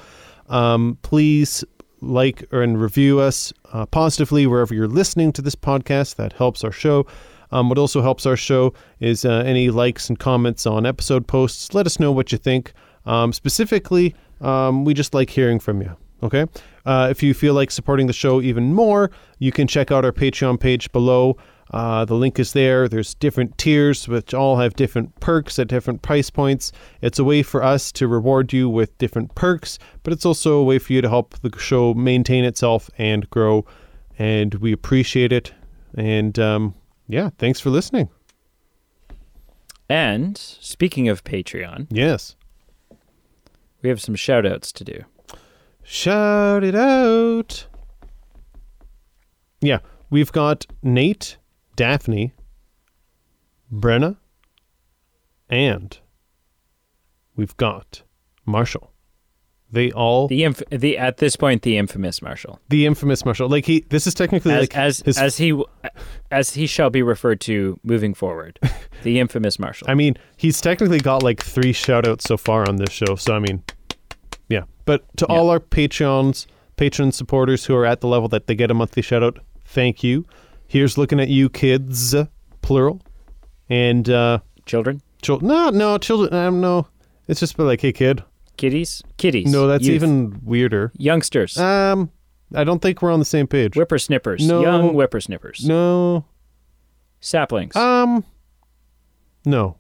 [0.50, 1.64] Um, please
[2.02, 6.18] like and review us uh, positively wherever you're listening to this podcast.
[6.18, 7.08] That helps our show.
[7.50, 11.74] Um, what also helps our show is uh, any likes and comments on episode posts.
[11.74, 12.72] Let us know what you think.
[13.06, 15.96] Um, specifically, um, we just like hearing from you.
[16.24, 16.46] Okay.
[16.86, 19.10] Uh, if you feel like supporting the show even more,
[19.40, 21.36] you can check out our Patreon page below.
[21.72, 22.88] Uh, the link is there.
[22.88, 26.72] There's different tiers, which all have different perks at different price points.
[27.02, 30.64] It's a way for us to reward you with different perks, but it's also a
[30.64, 33.66] way for you to help the show maintain itself and grow.
[34.20, 35.54] And we appreciate it.
[35.96, 36.76] And um,
[37.08, 38.10] yeah, thanks for listening.
[39.90, 42.36] And speaking of Patreon, Yes.
[43.82, 45.04] We have some shout outs to do.
[45.84, 47.68] Shout it out.
[49.60, 49.80] Yeah,
[50.10, 51.38] we've got Nate,
[51.76, 52.34] Daphne,
[53.72, 54.18] Brenna,
[55.50, 55.98] and
[57.36, 58.04] we've got
[58.46, 58.91] Marshall.
[59.72, 62.60] They all the, inf- the at this point the infamous Marshall.
[62.70, 63.48] The infamous Marshall.
[63.50, 65.18] Like he, this is technically As like as, his.
[65.18, 65.64] as he
[66.30, 68.60] as he shall be referred to moving forward.
[69.04, 69.90] the infamous Marshall.
[69.90, 73.16] I mean, he's technically got like three shout outs so far on this show.
[73.16, 73.64] So I mean,
[74.50, 74.64] yeah.
[74.86, 75.36] But to Yeah.
[75.36, 79.02] all our Patreons, patron supporters who are at the level that they get a monthly
[79.02, 80.26] shout out, thank you.
[80.68, 82.16] Here's looking at you, kids,
[82.62, 83.02] plural,
[83.70, 85.48] and uh, Children, children.
[85.50, 86.34] No, no, children.
[86.34, 86.88] Um, no,
[87.28, 88.24] it's just like, hey, kid.
[88.62, 89.52] Kiddies, Kitties.
[89.52, 90.92] No, that's youth, even weirder.
[90.98, 92.12] youngsters, Um,
[92.54, 93.74] I don't think we're on the same page.
[93.76, 94.62] whippersnippers, No.
[94.62, 96.26] young whippersnippers, No.
[97.20, 98.24] saplings, Um.
[99.46, 99.78] No.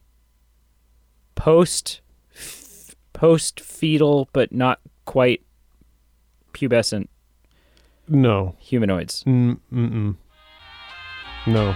[1.35, 2.01] post
[2.35, 5.41] f- post fetal but not quite
[6.53, 7.07] pubescent
[8.07, 8.55] No.
[8.59, 9.23] humanoids.
[9.25, 9.59] Mm.
[9.73, 10.15] Mm.
[11.47, 11.75] No.